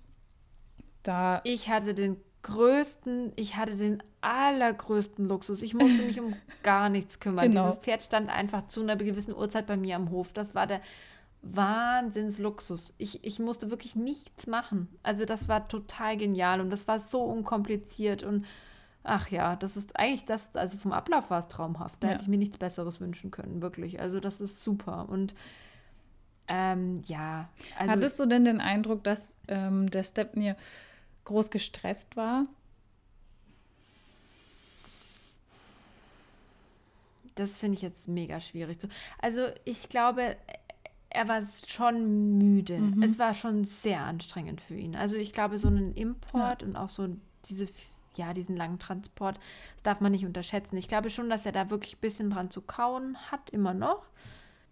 Da 1.03 1.41
ich 1.45 1.69
hatte 1.69 1.95
den 1.95 2.17
größten, 2.43 3.33
ich 3.37 3.57
hatte 3.57 3.77
den 3.77 4.03
allergrößten 4.21 5.29
Luxus. 5.29 5.63
Ich 5.63 5.75
musste 5.75 6.03
mich 6.03 6.21
um 6.21 6.35
gar 6.63 6.89
nichts 6.89 7.21
kümmern. 7.21 7.51
Genau. 7.51 7.67
Dieses 7.67 7.81
Pferd 7.81 8.03
stand 8.03 8.31
einfach 8.31 8.67
zu 8.67 8.81
einer 8.81 8.97
gewissen 8.97 9.35
Uhrzeit 9.35 9.67
bei 9.67 9.77
mir 9.77 9.97
am 9.97 10.11
Hof. 10.11 10.33
Das 10.33 10.55
war 10.55 10.67
der 10.67 10.81
Wahnsinnsluxus. 11.55 12.95
Ich, 12.99 13.25
ich 13.25 13.39
musste 13.39 13.71
wirklich 13.71 13.95
nichts 13.97 14.47
machen. 14.47 14.89
Also 15.03 15.25
das 15.25 15.49
war 15.49 15.69
total 15.69 16.17
genial 16.17 16.61
und 16.61 16.71
das 16.71 16.89
war 16.89 16.99
so 16.99 17.23
unkompliziert 17.23 18.23
und 18.23 18.45
ach 19.05 19.31
ja, 19.31 19.55
das 19.57 19.77
ist 19.77 19.97
eigentlich 19.99 20.25
das, 20.25 20.57
also 20.57 20.77
vom 20.77 20.93
Ablauf 20.93 21.31
war 21.31 21.39
es 21.39 21.49
traumhaft. 21.49 22.03
Da 22.03 22.09
Ja. 22.09 22.13
hätte 22.15 22.23
ich 22.25 22.29
mir 22.29 22.39
nichts 22.39 22.59
Besseres 22.59 23.01
wünschen 23.01 23.31
können, 23.31 23.63
wirklich. 23.63 24.01
Also 24.01 24.19
das 24.21 24.41
ist 24.41 24.63
super 24.65 25.09
und 25.09 25.35
ähm, 26.49 27.03
ja, 27.07 27.49
also 27.79 27.93
hattest 27.93 28.21
du 28.21 28.27
denn 28.27 28.45
den 28.45 28.61
Eindruck, 28.61 29.03
dass 29.05 29.37
ähm, 29.49 29.91
der 29.91 30.05
Stepney 30.05 30.55
groß 31.25 31.51
gestresst 31.51 32.17
war? 32.17 32.47
Das 37.35 37.61
finde 37.61 37.77
ich 37.77 37.83
jetzt 37.83 38.09
mega 38.09 38.41
schwierig. 38.41 38.79
Also 39.19 39.49
ich 39.65 39.89
glaube, 39.89 40.37
er 41.17 41.29
war 41.29 41.43
schon 41.67 42.37
müde. 42.37 42.79
Mhm. 42.79 43.03
Es 43.03 43.19
war 43.19 43.33
schon 43.33 43.65
sehr 43.65 44.01
anstrengend 44.01 44.61
für 44.61 44.75
ihn. 44.75 44.95
Also 44.95 45.17
ich 45.17 45.33
glaube, 45.33 45.59
so 45.59 45.69
einen 45.69 45.95
Import 45.95 46.63
und 46.63 46.77
auch 46.77 46.91
so 46.91 47.09
diese, 47.49 47.67
ja, 48.17 48.35
diesen 48.35 48.55
langen 48.55 48.79
Transport, 48.79 49.41
das 49.75 49.83
darf 49.83 50.01
man 50.01 50.13
nicht 50.13 50.27
unterschätzen. 50.27 50.77
Ich 50.77 50.89
glaube 50.89 51.09
schon, 51.09 51.31
dass 51.31 51.47
er 51.47 51.53
da 51.53 51.71
wirklich 51.71 51.97
ein 51.97 52.01
bisschen 52.01 52.31
dran 52.31 52.51
zu 52.51 52.61
kauen 52.61 53.17
hat, 53.31 53.49
immer 53.51 53.73
noch. 53.73 54.07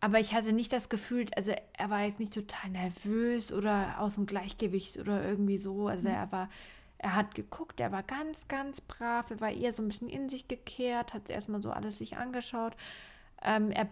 aber 0.04 0.20
ich 0.20 0.34
hatte 0.34 0.52
nicht 0.52 0.70
das 0.70 0.90
Gefühl, 0.90 1.24
also 1.34 1.54
er 1.72 1.88
war 1.88 2.02
jetzt 2.02 2.20
nicht 2.20 2.34
total 2.34 2.68
nervös 2.68 3.50
oder 3.50 3.98
aus 4.00 4.16
dem 4.16 4.26
Gleichgewicht 4.26 4.98
oder 4.98 5.24
irgendwie 5.24 5.56
so. 5.56 5.88
Also 5.88 6.08
er 6.08 6.30
war, 6.30 6.50
er 6.98 7.16
hat 7.16 7.34
geguckt, 7.34 7.80
er 7.80 7.90
war 7.90 8.02
ganz, 8.02 8.46
ganz 8.48 8.82
brav, 8.82 9.30
er 9.30 9.40
war 9.40 9.50
eher 9.50 9.72
so 9.72 9.82
ein 9.82 9.88
bisschen 9.88 10.10
in 10.10 10.28
sich 10.28 10.46
gekehrt, 10.46 11.14
hat 11.14 11.30
erstmal 11.30 11.62
so 11.62 11.70
alles 11.70 11.96
sich 11.96 12.18
angeschaut. 12.18 12.76
Ähm, 13.42 13.70
er 13.70 13.88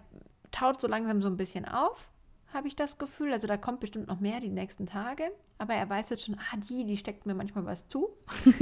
taut 0.51 0.83
so 0.83 0.87
langsam 0.87 1.23
so 1.23 1.29
ein 1.29 1.39
bisschen 1.39 1.65
auf, 1.65 2.12
habe 2.53 2.69
ich 2.69 2.77
das 2.77 2.99
Gefühl. 2.99 3.33
Also 3.33 3.47
da 3.47 3.57
kommt 3.57 3.81
bestimmt 3.81 4.09
noch 4.09 4.21
mehr 4.21 4.41
die 4.41 4.51
nächsten 4.51 4.87
Tage. 4.87 5.25
Aber 5.59 5.75
er 5.75 5.89
weiß 5.89 6.11
jetzt 6.11 6.25
schon, 6.25 6.37
ah, 6.37 6.57
die, 6.69 6.85
die 6.85 6.97
steckt 6.97 7.27
mir 7.27 7.35
manchmal 7.35 7.67
was 7.67 7.89
zu. 7.89 8.09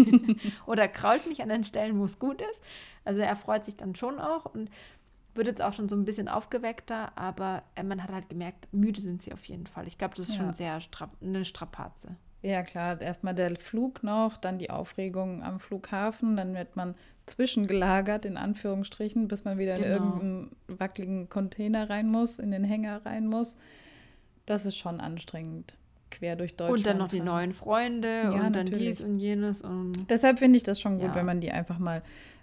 Oder 0.66 0.88
krault 0.88 1.26
mich 1.26 1.42
an 1.42 1.48
den 1.48 1.64
Stellen, 1.64 1.98
wo 1.98 2.05
es 2.05 2.18
gut 2.18 2.40
ist. 2.40 2.62
Also 3.05 3.20
er 3.20 3.37
freut 3.37 3.64
sich 3.64 3.76
dann 3.76 3.94
schon 3.94 4.18
auch 4.18 4.46
und 4.46 4.70
wird 5.35 5.46
jetzt 5.46 5.62
auch 5.62 5.72
schon 5.72 5.88
so 5.88 5.96
ein 5.96 6.05
bisschen 6.05 6.29
aufgeweckter, 6.29 7.16
aber 7.16 7.62
äh, 7.76 7.85
man 7.85 8.03
hat 8.03 8.11
halt 8.11 8.29
gemerkt, 8.29 8.68
müde 8.72 9.00
sind 9.00 9.22
sie 9.22 9.33
auf 9.33 9.44
jeden 9.44 9.66
Fall. 9.66 9.87
Ich 9.87 9.96
glaube, 9.96 10.14
das 10.16 10.29
ist 10.29 10.37
ja. 10.37 10.42
schon 10.42 10.53
sehr 10.53 10.81
strap 10.81 11.11
eine 11.22 11.44
Strapaze. 11.44 12.16
Ja, 12.42 12.62
klar. 12.62 13.00
Erstmal 13.00 13.35
der 13.35 13.55
Flug 13.57 14.03
noch, 14.03 14.37
dann 14.38 14.59
die 14.59 14.70
Aufregung 14.70 15.42
am 15.42 15.61
Flughafen, 15.61 16.37
dann 16.37 16.55
wird 16.55 16.74
man 16.74 16.94
zwischengelagert, 17.26 18.24
in 18.24 18.37
Anführungsstrichen, 18.37 19.29
bis 19.29 19.44
man 19.44 19.59
wieder 19.59 19.74
genau. 19.74 19.87
in 19.87 19.92
irgendeinen 19.92 20.57
wackeligen 20.66 21.29
Container 21.29 21.90
rein 21.90 22.09
muss, 22.09 22.38
in 22.38 22.50
den 22.50 22.64
Hänger 22.64 23.05
rein 23.05 23.26
muss. 23.26 23.57
Das 24.51 24.67
ist 24.67 24.77
schon 24.77 25.01
anstrengend, 25.01 25.77
quer 26.11 26.35
durch 26.35 26.57
Deutschland. 26.57 26.79
Und 26.79 26.87
dann 26.89 26.99
noch 26.99 27.09
die 27.09 27.21
neuen 27.21 27.53
Freunde 27.53 28.09
ja, 28.09 28.31
und 28.31 28.57
dann 28.57 28.67
dies 28.67 29.01
und 29.01 29.21
jenes. 29.21 29.63
Und 29.63 30.11
Deshalb 30.11 30.41
finde 30.41 30.57
ich 30.57 30.65
das 30.65 30.81
schon 30.81 30.99
gut, 30.99 31.11
ja. 31.11 31.15
wenn 31.15 31.25
man 31.25 31.41
die 31.41 31.53
einfach 31.53 31.79
mal 31.79 32.03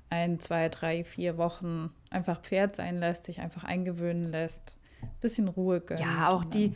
ein, 0.09 0.39
zwei, 0.39 0.69
drei, 0.69 1.03
vier 1.03 1.37
Wochen 1.37 1.91
einfach 2.09 2.39
Pferd 2.39 2.77
sein 2.77 2.97
lässt, 2.97 3.25
sich 3.25 3.41
einfach 3.41 3.65
eingewöhnen 3.65 4.31
lässt, 4.31 4.77
bisschen 5.19 5.49
Ruhe 5.49 5.81
gönnt. 5.81 5.99
Ja, 5.99 6.29
auch 6.29 6.45
die, 6.45 6.73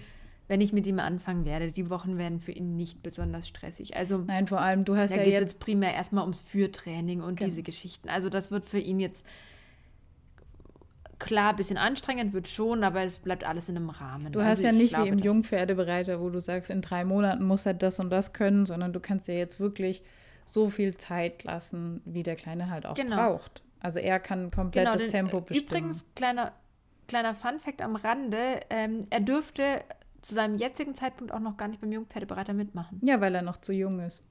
wenn 0.49 0.59
ich 0.59 0.73
mit 0.73 0.85
ihm 0.85 0.99
anfangen 0.99 1.45
werde, 1.45 1.71
die 1.71 1.89
Wochen 1.89 2.17
werden 2.17 2.41
für 2.41 2.51
ihn 2.51 2.75
nicht 2.75 3.01
besonders 3.01 3.47
stressig. 3.47 3.95
Also 3.95 4.17
Nein, 4.17 4.47
vor 4.47 4.59
allem, 4.59 4.83
du 4.83 4.97
hast 4.97 5.11
ja 5.11 5.23
jetzt, 5.23 5.27
jetzt 5.31 5.59
primär 5.61 5.93
erstmal 5.93 6.23
ums 6.23 6.41
Führtraining 6.41 7.21
und 7.21 7.37
genau. 7.37 7.47
diese 7.47 7.63
Geschichten. 7.63 8.09
Also 8.09 8.27
das 8.27 8.51
wird 8.51 8.65
für 8.65 8.79
ihn 8.79 8.99
jetzt 8.99 9.25
klar, 11.21 11.51
ein 11.51 11.55
bisschen 11.55 11.77
anstrengend 11.77 12.33
wird 12.33 12.47
schon, 12.47 12.83
aber 12.83 13.03
es 13.03 13.17
bleibt 13.17 13.43
alles 13.43 13.69
in 13.69 13.77
einem 13.77 13.89
Rahmen. 13.89 14.31
Du 14.31 14.39
also 14.39 14.51
hast 14.51 14.63
ja 14.63 14.71
nicht 14.71 14.89
glaube, 14.89 15.05
wie 15.05 15.09
im 15.09 15.19
Jungpferdebereiter, 15.19 16.19
wo 16.19 16.29
du 16.29 16.39
sagst, 16.39 16.71
in 16.71 16.81
drei 16.81 17.05
Monaten 17.05 17.45
muss 17.45 17.65
er 17.65 17.73
das 17.73 17.99
und 17.99 18.09
das 18.09 18.33
können, 18.33 18.65
sondern 18.65 18.91
du 18.91 18.99
kannst 18.99 19.27
ja 19.27 19.35
jetzt 19.35 19.59
wirklich 19.59 20.03
so 20.45 20.69
viel 20.69 20.97
Zeit 20.97 21.43
lassen, 21.43 22.01
wie 22.05 22.23
der 22.23 22.35
Kleine 22.35 22.69
halt 22.69 22.85
auch 22.85 22.95
genau. 22.95 23.15
braucht. 23.15 23.61
Also 23.79 23.99
er 23.99 24.19
kann 24.19 24.51
komplett 24.51 24.85
genau, 24.85 24.93
das 24.93 25.03
den, 25.03 25.11
Tempo 25.11 25.41
bestimmen. 25.41 25.67
Übrigens, 25.67 26.05
kleiner, 26.15 26.51
kleiner 27.07 27.35
Fun-Fact 27.35 27.81
am 27.81 27.95
Rande, 27.95 28.59
ähm, 28.69 29.05
er 29.09 29.21
dürfte 29.21 29.83
zu 30.21 30.35
seinem 30.35 30.55
jetzigen 30.55 30.95
Zeitpunkt 30.95 31.33
auch 31.33 31.39
noch 31.39 31.57
gar 31.57 31.67
nicht 31.67 31.81
beim 31.81 31.91
Jungpferdebereiter 31.91 32.53
mitmachen. 32.53 32.99
Ja, 33.03 33.21
weil 33.21 33.33
er 33.33 33.41
noch 33.41 33.57
zu 33.57 33.73
jung 33.73 33.99
ist. 33.99 34.21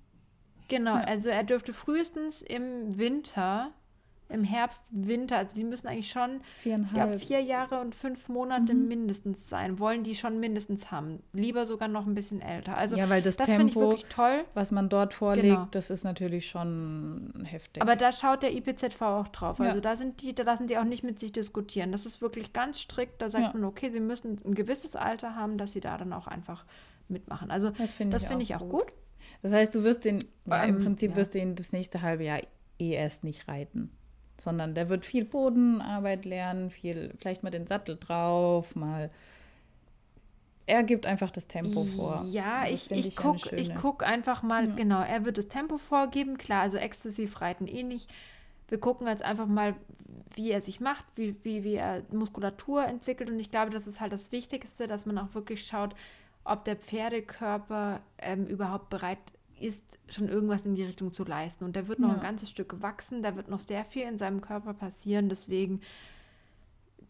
Genau, 0.68 0.96
ja. 0.96 1.04
also 1.04 1.30
er 1.30 1.42
dürfte 1.42 1.72
frühestens 1.72 2.42
im 2.42 2.96
Winter 2.96 3.72
im 4.30 4.44
Herbst, 4.44 4.90
Winter, 4.92 5.36
also 5.36 5.54
die 5.54 5.64
müssen 5.64 5.88
eigentlich 5.88 6.10
schon. 6.10 6.40
Ich 6.64 7.24
vier 7.24 7.40
Jahre 7.40 7.80
und 7.80 7.94
fünf 7.94 8.28
Monate 8.28 8.74
mhm. 8.74 8.88
mindestens 8.88 9.48
sein, 9.48 9.78
wollen 9.78 10.04
die 10.04 10.14
schon 10.14 10.40
mindestens 10.40 10.90
haben. 10.90 11.22
Lieber 11.32 11.66
sogar 11.66 11.88
noch 11.88 12.06
ein 12.06 12.14
bisschen 12.14 12.40
älter. 12.40 12.76
Also 12.76 12.96
ja, 12.96 13.08
weil 13.08 13.22
das, 13.22 13.36
das 13.36 13.48
Tempo, 13.48 13.66
ich 13.66 13.74
wirklich 13.76 14.06
toll. 14.06 14.44
was 14.54 14.70
man 14.70 14.88
dort 14.88 15.14
vorlegt, 15.14 15.48
genau. 15.48 15.68
das 15.70 15.90
ist 15.90 16.04
natürlich 16.04 16.48
schon 16.48 17.44
heftig. 17.44 17.82
Aber 17.82 17.96
da 17.96 18.12
schaut 18.12 18.42
der 18.42 18.54
IPZV 18.54 19.00
auch 19.02 19.28
drauf. 19.28 19.58
Ja. 19.58 19.66
Also 19.66 19.80
da 19.80 19.96
sind 19.96 20.22
die, 20.22 20.34
da 20.34 20.44
lassen 20.44 20.66
die 20.66 20.78
auch 20.78 20.84
nicht 20.84 21.02
mit 21.02 21.18
sich 21.18 21.32
diskutieren. 21.32 21.92
Das 21.92 22.06
ist 22.06 22.22
wirklich 22.22 22.52
ganz 22.52 22.80
strikt. 22.80 23.20
Da 23.20 23.28
sagt 23.28 23.44
ja. 23.44 23.52
man, 23.52 23.64
okay, 23.64 23.90
sie 23.90 24.00
müssen 24.00 24.40
ein 24.44 24.54
gewisses 24.54 24.96
Alter 24.96 25.34
haben, 25.34 25.58
dass 25.58 25.72
sie 25.72 25.80
da 25.80 25.98
dann 25.98 26.12
auch 26.12 26.26
einfach 26.26 26.64
mitmachen. 27.08 27.50
Also 27.50 27.70
das 27.70 27.92
finde 27.92 28.16
ich, 28.16 28.26
find 28.26 28.42
ich, 28.42 28.54
auch 28.54 28.60
gut. 28.60 28.70
gut. 28.70 28.92
Das 29.42 29.52
heißt, 29.52 29.74
du 29.74 29.82
wirst 29.82 30.04
den, 30.04 30.24
ja, 30.46 30.62
im 30.64 30.82
Prinzip 30.82 31.16
wirst 31.16 31.34
du 31.34 31.38
ihn 31.38 31.56
das 31.56 31.72
nächste 31.72 32.02
halbe 32.02 32.24
Jahr 32.24 32.40
eh 32.78 32.92
erst 32.92 33.24
nicht 33.24 33.48
reiten 33.48 33.90
sondern 34.40 34.74
der 34.74 34.88
wird 34.88 35.04
viel 35.04 35.24
Bodenarbeit 35.24 36.24
lernen, 36.24 36.70
viel, 36.70 37.12
vielleicht 37.18 37.42
mal 37.42 37.50
den 37.50 37.66
Sattel 37.66 37.96
drauf, 37.96 38.74
mal. 38.74 39.10
Er 40.66 40.82
gibt 40.82 41.04
einfach 41.04 41.30
das 41.30 41.48
Tempo 41.48 41.84
vor. 41.84 42.24
Ja, 42.28 42.64
ich, 42.66 42.90
ich, 42.90 43.08
ich 43.08 43.16
gucke 43.16 43.56
guck 43.80 44.02
einfach 44.04 44.42
mal, 44.42 44.68
ja. 44.68 44.74
genau, 44.74 45.02
er 45.02 45.24
wird 45.24 45.36
das 45.36 45.48
Tempo 45.48 45.78
vorgeben, 45.78 46.38
klar, 46.38 46.62
also 46.62 46.76
exzessiv 46.76 47.40
reiten 47.40 47.66
eh 47.66 47.82
nicht. 47.82 48.10
Wir 48.68 48.78
gucken 48.78 49.08
jetzt 49.08 49.22
einfach 49.24 49.46
mal, 49.46 49.74
wie 50.34 50.52
er 50.52 50.60
sich 50.60 50.80
macht, 50.80 51.04
wie, 51.16 51.34
wie, 51.44 51.64
wie 51.64 51.74
er 51.74 52.02
Muskulatur 52.12 52.84
entwickelt. 52.86 53.28
Und 53.28 53.40
ich 53.40 53.50
glaube, 53.50 53.70
das 53.70 53.88
ist 53.88 54.00
halt 54.00 54.12
das 54.12 54.30
Wichtigste, 54.30 54.86
dass 54.86 55.06
man 55.06 55.18
auch 55.18 55.34
wirklich 55.34 55.66
schaut, 55.66 55.94
ob 56.44 56.64
der 56.64 56.76
Pferdekörper 56.76 58.00
ähm, 58.18 58.46
überhaupt 58.46 58.90
bereit 58.90 59.18
ist 59.60 59.98
schon 60.08 60.28
irgendwas 60.28 60.66
in 60.66 60.74
die 60.74 60.84
Richtung 60.84 61.12
zu 61.12 61.24
leisten. 61.24 61.64
Und 61.64 61.76
der 61.76 61.88
wird 61.88 61.98
noch 61.98 62.08
ja. 62.08 62.14
ein 62.14 62.20
ganzes 62.20 62.50
Stück 62.50 62.82
wachsen, 62.82 63.22
da 63.22 63.36
wird 63.36 63.48
noch 63.48 63.60
sehr 63.60 63.84
viel 63.84 64.02
in 64.02 64.18
seinem 64.18 64.40
Körper 64.40 64.74
passieren. 64.74 65.28
Deswegen, 65.28 65.80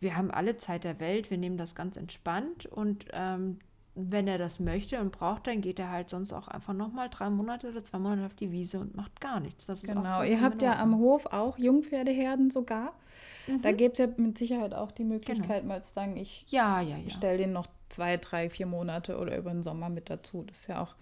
wir 0.01 0.17
haben 0.17 0.31
alle 0.31 0.57
Zeit 0.57 0.85
der 0.85 1.01
Welt, 1.01 1.31
wir 1.31 1.39
nehmen 1.39 1.57
das 1.57 1.75
ganz 1.75 1.97
entspannt 1.97 2.67
und 2.67 3.07
ähm, 3.13 3.59
wenn 3.95 4.29
er 4.29 4.39
das 4.39 4.61
möchte 4.61 5.01
und 5.01 5.13
braucht, 5.13 5.47
dann 5.47 5.61
geht 5.61 5.79
er 5.79 5.91
halt 5.91 6.11
sonst 6.11 6.33
auch 6.33 6.49
einfach 6.49 6.73
nochmal 6.73 7.09
drei 7.11 7.29
Monate 7.29 7.69
oder 7.69 7.83
zwei 7.83 7.99
Monate 7.99 8.25
auf 8.25 8.35
die 8.35 8.53
Wiese 8.53 8.79
und 8.79 8.95
macht 8.95 9.21
gar 9.21 9.41
nichts. 9.41 9.67
Das 9.67 9.83
genau, 9.83 10.23
ihr 10.23 10.41
habt 10.41 10.63
ja 10.63 10.79
am 10.79 10.97
Hof 10.97 11.27
auch 11.27 11.59
Jungpferdeherden 11.59 12.51
sogar. 12.51 12.93
Mhm. 13.47 13.63
Da 13.63 13.73
gibt 13.73 13.99
es 13.99 13.99
ja 13.99 14.09
mit 14.17 14.39
Sicherheit 14.39 14.75
auch 14.75 14.93
die 14.93 15.05
Möglichkeit, 15.05 15.63
genau. 15.63 15.75
mal 15.75 15.83
zu 15.83 15.93
sagen, 15.93 16.17
ich 16.17 16.45
ja, 16.49 16.81
ja, 16.81 16.97
ja. 16.97 17.11
stelle 17.11 17.39
den 17.39 17.53
noch 17.53 17.67
zwei, 17.89 18.17
drei, 18.17 18.49
vier 18.49 18.67
Monate 18.67 19.19
oder 19.19 19.37
über 19.37 19.51
den 19.51 19.63
Sommer 19.63 19.89
mit 19.89 20.09
dazu. 20.09 20.45
Das 20.47 20.61
ist 20.61 20.67
ja 20.69 20.81
auch 20.81 20.95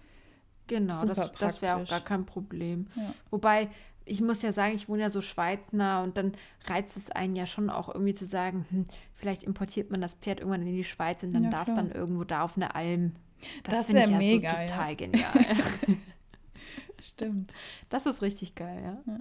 Genau, 0.69 1.01
Super 1.01 1.13
das, 1.15 1.31
das 1.33 1.61
wäre 1.63 1.77
auch 1.77 1.87
gar 1.87 1.99
kein 1.99 2.27
Problem. 2.27 2.87
Ja. 2.95 3.13
Wobei, 3.31 3.69
ich 4.05 4.21
muss 4.21 4.43
ja 4.43 4.51
sagen, 4.51 4.75
ich 4.75 4.87
wohne 4.87 5.01
ja 5.01 5.09
so 5.09 5.19
schweiznah 5.19 6.03
und 6.03 6.15
dann 6.15 6.33
reizt 6.65 6.95
es 6.95 7.09
einen 7.09 7.35
ja 7.35 7.47
schon 7.47 7.71
auch 7.71 7.89
irgendwie 7.89 8.13
zu 8.13 8.27
sagen, 8.27 8.65
hm, 8.69 8.85
vielleicht 9.15 9.41
importiert 9.41 9.89
man 9.89 9.99
das 9.99 10.13
Pferd 10.13 10.39
irgendwann 10.39 10.61
in 10.61 10.75
die 10.75 10.83
Schweiz 10.83 11.23
und 11.23 11.33
dann 11.33 11.45
ja, 11.45 11.49
darf 11.49 11.67
es 11.67 11.73
dann 11.73 11.91
irgendwo 11.91 12.23
da 12.23 12.43
auf 12.43 12.55
eine 12.55 12.75
Alm. 12.75 13.13
Das, 13.63 13.79
das 13.79 13.93
wäre 13.93 14.11
ja 14.11 14.17
mega. 14.17 14.51
So 14.51 14.57
total 14.57 14.89
ja. 14.89 14.93
genial. 14.93 15.45
Stimmt. 17.01 17.51
Das 17.89 18.05
ist 18.05 18.21
richtig 18.21 18.53
geil, 18.53 18.79
ja. 18.83 18.97
ja. 19.11 19.19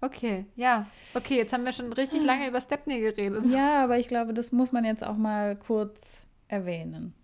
Okay, 0.00 0.46
ja. 0.56 0.86
Okay, 1.14 1.36
jetzt 1.36 1.52
haben 1.52 1.64
wir 1.64 1.72
schon 1.72 1.92
richtig 1.92 2.22
lange 2.24 2.48
über 2.48 2.60
Stepney 2.60 3.00
geredet. 3.00 3.44
Ja, 3.46 3.84
aber 3.84 3.98
ich 3.98 4.08
glaube, 4.08 4.34
das 4.34 4.50
muss 4.50 4.72
man 4.72 4.84
jetzt 4.84 5.04
auch 5.04 5.16
mal 5.16 5.54
kurz 5.54 6.26
erwähnen. 6.48 7.14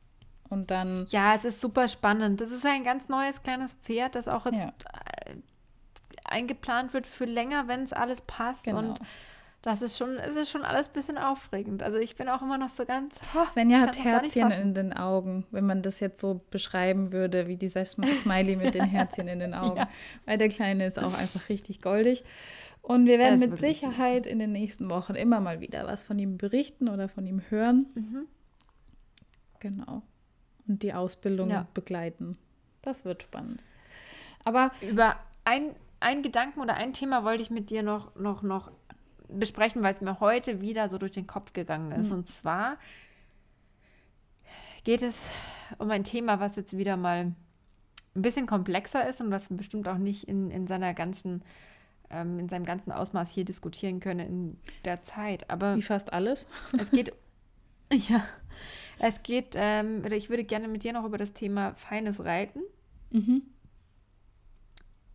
Und 0.49 0.71
dann. 0.71 1.07
Ja, 1.09 1.35
es 1.35 1.45
ist 1.45 1.61
super 1.61 1.89
spannend. 1.89 2.41
Das 2.41 2.51
ist 2.51 2.65
ein 2.67 2.85
ganz 2.85 3.09
neues 3.09 3.43
kleines 3.43 3.75
Pferd, 3.75 4.15
das 4.15 4.29
auch 4.29 4.47
jetzt 4.47 4.67
ja. 4.67 4.73
Äh, 5.27 5.37
eingeplant 6.25 6.93
wird 6.95 7.07
für 7.07 7.25
länger, 7.25 7.69
wenn 7.69 7.83
es 7.83 7.93
alles 7.93 8.21
passt. 8.23 8.65
Genau. 8.65 8.79
Und 8.79 9.01
das 9.63 9.81
ist 9.81 9.97
schon, 9.97 10.19
es 10.19 10.37
ist 10.37 10.51
schon 10.51 10.63
alles 10.63 10.89
ein 10.89 10.93
bisschen 10.93 11.17
aufregend. 11.17 11.83
Also 11.83 11.97
ich 11.97 12.17
bin 12.17 12.29
auch 12.29 12.43
immer 12.43 12.59
noch 12.59 12.69
so 12.69 12.85
ganz. 12.85 13.19
Oh, 13.35 13.51
Svenja 13.51 13.81
hat 13.81 14.03
Herzchen 14.03 14.51
in 14.51 14.75
den 14.75 14.93
Augen, 14.93 15.47
wenn 15.51 15.65
man 15.65 15.81
das 15.81 16.01
jetzt 16.01 16.21
so 16.21 16.43
beschreiben 16.51 17.13
würde, 17.13 17.47
wie 17.49 17.57
dieser 17.57 17.87
Smiley 17.87 18.57
mit 18.57 18.75
den 18.75 18.85
Herzchen 18.85 19.27
in 19.27 19.39
den 19.39 19.55
Augen. 19.55 19.79
ja. 19.79 19.89
Weil 20.27 20.37
der 20.37 20.51
Kleine 20.51 20.87
ist 20.87 20.99
auch 20.99 21.19
einfach 21.19 21.49
richtig 21.49 21.81
goldig. 21.81 22.25
Und 22.83 23.07
wir 23.07 23.19
werden 23.19 23.41
mit 23.41 23.59
Sicherheit 23.59 24.27
in 24.27 24.39
den 24.39 24.53
nächsten 24.53 24.91
Wochen 24.91 25.15
immer 25.15 25.41
mal 25.41 25.61
wieder 25.61 25.87
was 25.87 26.03
von 26.03 26.19
ihm 26.19 26.37
berichten 26.37 26.91
oder 26.91 27.09
von 27.09 27.27
ihm 27.27 27.41
hören. 27.49 27.87
Mhm. 27.95 28.27
Genau 29.61 30.03
und 30.67 30.83
die 30.83 30.95
Ausbildung 30.95 31.51
ja. 31.51 31.67
begleiten. 31.75 32.39
Das 32.83 33.05
wird 33.05 33.23
spannend. 33.23 33.63
Aber 34.45 34.73
über 34.83 35.17
ein, 35.45 35.75
ein 36.01 36.23
Gedanken 36.23 36.61
oder 36.61 36.75
ein 36.75 36.93
Thema 36.93 37.25
wollte 37.25 37.43
ich 37.43 37.51
mit 37.51 37.71
dir 37.71 37.83
noch, 37.83 38.15
noch, 38.15 38.43
noch 38.43 38.71
besprechen, 39.29 39.83
weil 39.83 39.95
es 39.95 40.01
mir 40.01 40.21
heute 40.21 40.61
wieder 40.61 40.89
so 40.89 40.99
durch 40.99 41.13
den 41.13 41.27
Kopf 41.27 41.53
gegangen 41.53 41.93
ist. 41.93 42.09
Mhm. 42.09 42.19
Und 42.19 42.29
zwar 42.29 42.77
geht 44.85 45.03
es 45.03 45.31
um 45.79 45.91
ein 45.91 46.05
Thema, 46.05 46.41
was 46.41 46.57
jetzt 46.57 46.77
wieder 46.77 46.97
mal 46.97 47.33
ein 48.15 48.23
bisschen 48.23 48.47
komplexer 48.47 49.09
ist 49.09 49.21
und 49.21 49.31
was 49.31 49.51
wir 49.51 49.57
bestimmt 49.57 49.89
auch 49.89 49.99
nicht 49.99 50.29
in, 50.29 50.51
in 50.51 50.67
seiner 50.67 50.95
ganzen 50.95 51.43
ähm, 52.11 52.39
in 52.39 52.49
seinem 52.49 52.65
ganzen 52.65 52.93
Ausmaß 52.93 53.33
hier 53.33 53.45
diskutieren 53.45 54.01
können 54.01 54.21
in 54.21 54.59
der 54.85 55.03
Zeit. 55.03 55.51
Aber 55.51 55.77
wie 55.77 55.83
fast 55.83 56.13
alles. 56.13 56.47
Es 56.79 56.91
geht 56.91 57.13
ja, 57.93 58.23
es 58.99 59.23
geht, 59.23 59.55
ähm, 59.57 60.03
oder 60.05 60.17
ich 60.17 60.31
würde 60.31 60.45
gerne 60.45 60.69
mit 60.69 60.85
dir 60.85 60.93
noch 60.93 61.05
über 61.05 61.19
das 61.19 61.33
Thema 61.33 61.75
feines 61.75 62.25
Reiten 62.25 62.61
mhm. 63.11 63.43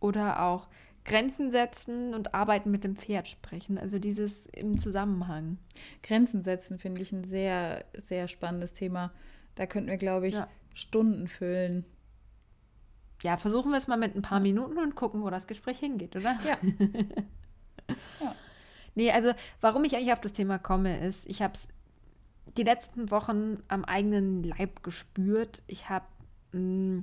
oder 0.00 0.42
auch 0.42 0.68
Grenzen 1.04 1.50
setzen 1.50 2.14
und 2.14 2.34
Arbeiten 2.34 2.70
mit 2.70 2.84
dem 2.84 2.96
Pferd 2.96 3.28
sprechen. 3.28 3.78
Also 3.78 3.98
dieses 3.98 4.46
im 4.46 4.78
Zusammenhang. 4.78 5.58
Grenzen 6.02 6.42
setzen 6.42 6.78
finde 6.78 7.02
ich 7.02 7.12
ein 7.12 7.24
sehr, 7.24 7.84
sehr 7.94 8.28
spannendes 8.28 8.74
Thema. 8.74 9.10
Da 9.54 9.66
könnten 9.66 9.90
wir, 9.90 9.96
glaube 9.96 10.28
ich, 10.28 10.34
ja. 10.34 10.48
Stunden 10.74 11.26
füllen. 11.26 11.84
Ja, 13.22 13.36
versuchen 13.36 13.70
wir 13.70 13.78
es 13.78 13.88
mal 13.88 13.98
mit 13.98 14.14
ein 14.14 14.22
paar 14.22 14.40
Minuten 14.40 14.78
und 14.78 14.94
gucken, 14.94 15.22
wo 15.22 15.30
das 15.30 15.46
Gespräch 15.46 15.78
hingeht, 15.78 16.16
oder? 16.16 16.38
Ja. 16.44 16.58
ja. 18.20 18.34
Nee, 18.94 19.10
also 19.10 19.32
warum 19.60 19.84
ich 19.84 19.94
eigentlich 19.94 20.12
auf 20.12 20.20
das 20.20 20.32
Thema 20.32 20.58
komme, 20.58 21.00
ist, 21.06 21.26
ich 21.26 21.42
habe 21.42 21.54
es 21.54 21.68
die 22.56 22.62
letzten 22.62 23.10
Wochen 23.10 23.62
am 23.68 23.84
eigenen 23.84 24.42
Leib 24.42 24.82
gespürt. 24.82 25.62
Ich 25.66 25.88
habe 25.88 26.06
mm, 26.52 27.00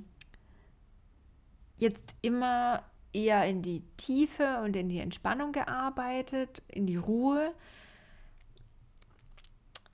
jetzt 1.76 2.14
immer 2.22 2.82
eher 3.12 3.46
in 3.46 3.62
die 3.62 3.82
Tiefe 3.96 4.60
und 4.62 4.76
in 4.76 4.88
die 4.88 4.98
Entspannung 4.98 5.52
gearbeitet, 5.52 6.62
in 6.68 6.86
die 6.86 6.96
Ruhe. 6.96 7.54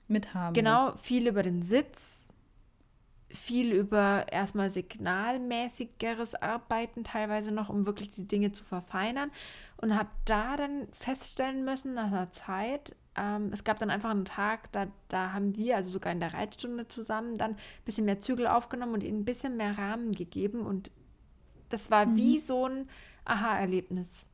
Mit 0.07 0.33
haben. 0.33 0.53
Genau, 0.53 0.95
viel 0.97 1.27
über 1.27 1.41
den 1.41 1.63
Sitz, 1.63 2.27
viel 3.29 3.71
über 3.71 4.27
erstmal 4.31 4.69
signalmäßigeres 4.69 6.35
Arbeiten, 6.35 7.03
teilweise 7.03 7.51
noch, 7.51 7.69
um 7.69 7.85
wirklich 7.85 8.11
die 8.11 8.27
Dinge 8.27 8.51
zu 8.51 8.63
verfeinern. 8.63 9.31
Und 9.77 9.95
habe 9.95 10.09
da 10.25 10.55
dann 10.55 10.87
feststellen 10.93 11.65
müssen, 11.65 11.93
nach 11.93 12.07
einer 12.07 12.31
Zeit, 12.31 12.95
ähm, 13.17 13.49
es 13.53 13.63
gab 13.63 13.79
dann 13.79 13.89
einfach 13.89 14.09
einen 14.09 14.25
Tag, 14.25 14.71
da, 14.71 14.87
da 15.07 15.33
haben 15.33 15.55
wir, 15.55 15.75
also 15.75 15.91
sogar 15.91 16.11
in 16.11 16.19
der 16.19 16.33
Reitstunde 16.33 16.87
zusammen, 16.87 17.35
dann 17.35 17.51
ein 17.51 17.57
bisschen 17.85 18.05
mehr 18.05 18.19
Zügel 18.19 18.47
aufgenommen 18.47 18.93
und 18.93 19.03
ihnen 19.03 19.21
ein 19.21 19.25
bisschen 19.25 19.57
mehr 19.57 19.77
Rahmen 19.77 20.13
gegeben. 20.13 20.65
Und 20.65 20.91
das 21.69 21.91
war 21.91 22.05
mhm. 22.05 22.17
wie 22.17 22.39
so 22.39 22.67
ein 22.67 22.89
Aha-Erlebnis. 23.25 24.27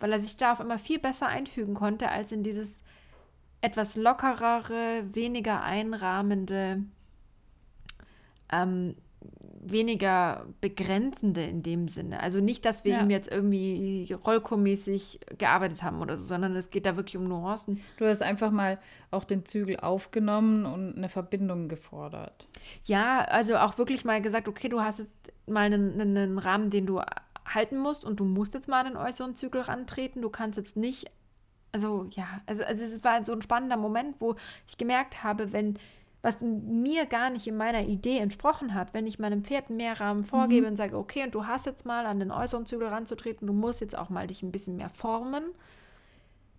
Weil 0.00 0.12
er 0.12 0.20
sich 0.20 0.36
da 0.36 0.52
auf 0.52 0.60
einmal 0.60 0.78
viel 0.78 0.98
besser 0.98 1.26
einfügen 1.26 1.74
konnte, 1.74 2.08
als 2.08 2.32
in 2.32 2.42
dieses 2.42 2.84
etwas 3.60 3.96
lockerere, 3.96 5.02
weniger 5.12 5.62
einrahmende, 5.62 6.84
ähm, 8.50 8.96
weniger 9.70 10.46
begrenzende 10.60 11.42
in 11.42 11.62
dem 11.62 11.88
Sinne. 11.88 12.20
Also 12.20 12.40
nicht, 12.40 12.64
dass 12.64 12.84
wir 12.84 12.92
ja. 12.92 13.02
ihm 13.02 13.10
jetzt 13.10 13.30
irgendwie 13.30 14.12
rollkomäßig 14.12 15.20
gearbeitet 15.38 15.82
haben 15.82 16.00
oder 16.00 16.16
so, 16.16 16.24
sondern 16.24 16.56
es 16.56 16.70
geht 16.70 16.86
da 16.86 16.96
wirklich 16.96 17.16
um 17.16 17.28
Nuancen. 17.28 17.80
Du 17.96 18.06
hast 18.06 18.22
einfach 18.22 18.50
mal 18.50 18.78
auch 19.10 19.24
den 19.24 19.44
Zügel 19.44 19.78
aufgenommen 19.78 20.66
und 20.66 20.96
eine 20.96 21.08
Verbindung 21.08 21.68
gefordert. 21.68 22.46
Ja, 22.84 23.20
also 23.22 23.56
auch 23.56 23.78
wirklich 23.78 24.04
mal 24.04 24.20
gesagt, 24.20 24.48
okay, 24.48 24.68
du 24.68 24.80
hast 24.80 24.98
jetzt 24.98 25.16
mal 25.46 25.72
einen, 25.72 26.00
einen 26.00 26.38
Rahmen, 26.38 26.70
den 26.70 26.86
du 26.86 27.00
halten 27.54 27.78
musst 27.78 28.04
und 28.04 28.20
du 28.20 28.24
musst 28.24 28.54
jetzt 28.54 28.68
mal 28.68 28.80
an 28.80 28.92
den 28.92 28.96
äußeren 28.96 29.34
Zügel 29.34 29.62
rantreten. 29.62 30.22
Du 30.22 30.30
kannst 30.30 30.58
jetzt 30.58 30.76
nicht, 30.76 31.10
also 31.72 32.06
ja, 32.10 32.40
also, 32.46 32.64
also 32.64 32.84
es 32.84 33.04
war 33.04 33.24
so 33.24 33.32
ein 33.32 33.42
spannender 33.42 33.76
Moment, 33.76 34.16
wo 34.20 34.36
ich 34.66 34.78
gemerkt 34.78 35.22
habe, 35.24 35.52
wenn 35.52 35.78
was 36.28 36.42
mir 36.42 37.06
gar 37.06 37.30
nicht 37.30 37.46
in 37.46 37.56
meiner 37.56 37.84
Idee 37.84 38.18
entsprochen 38.18 38.74
hat, 38.74 38.92
wenn 38.92 39.06
ich 39.06 39.18
meinem 39.18 39.42
Pferd 39.42 39.70
mehr 39.70 39.98
Rahmen 39.98 40.24
vorgebe 40.24 40.66
mhm. 40.66 40.72
und 40.72 40.76
sage, 40.76 40.96
okay, 40.98 41.24
und 41.24 41.34
du 41.34 41.46
hast 41.46 41.64
jetzt 41.64 41.86
mal 41.86 42.04
an 42.04 42.20
den 42.20 42.30
äußeren 42.30 42.66
Zügel 42.66 42.88
ranzutreten, 42.88 43.46
du 43.46 43.54
musst 43.54 43.80
jetzt 43.80 43.96
auch 43.96 44.10
mal 44.10 44.26
dich 44.26 44.42
ein 44.42 44.52
bisschen 44.52 44.76
mehr 44.76 44.90
formen. 44.90 45.44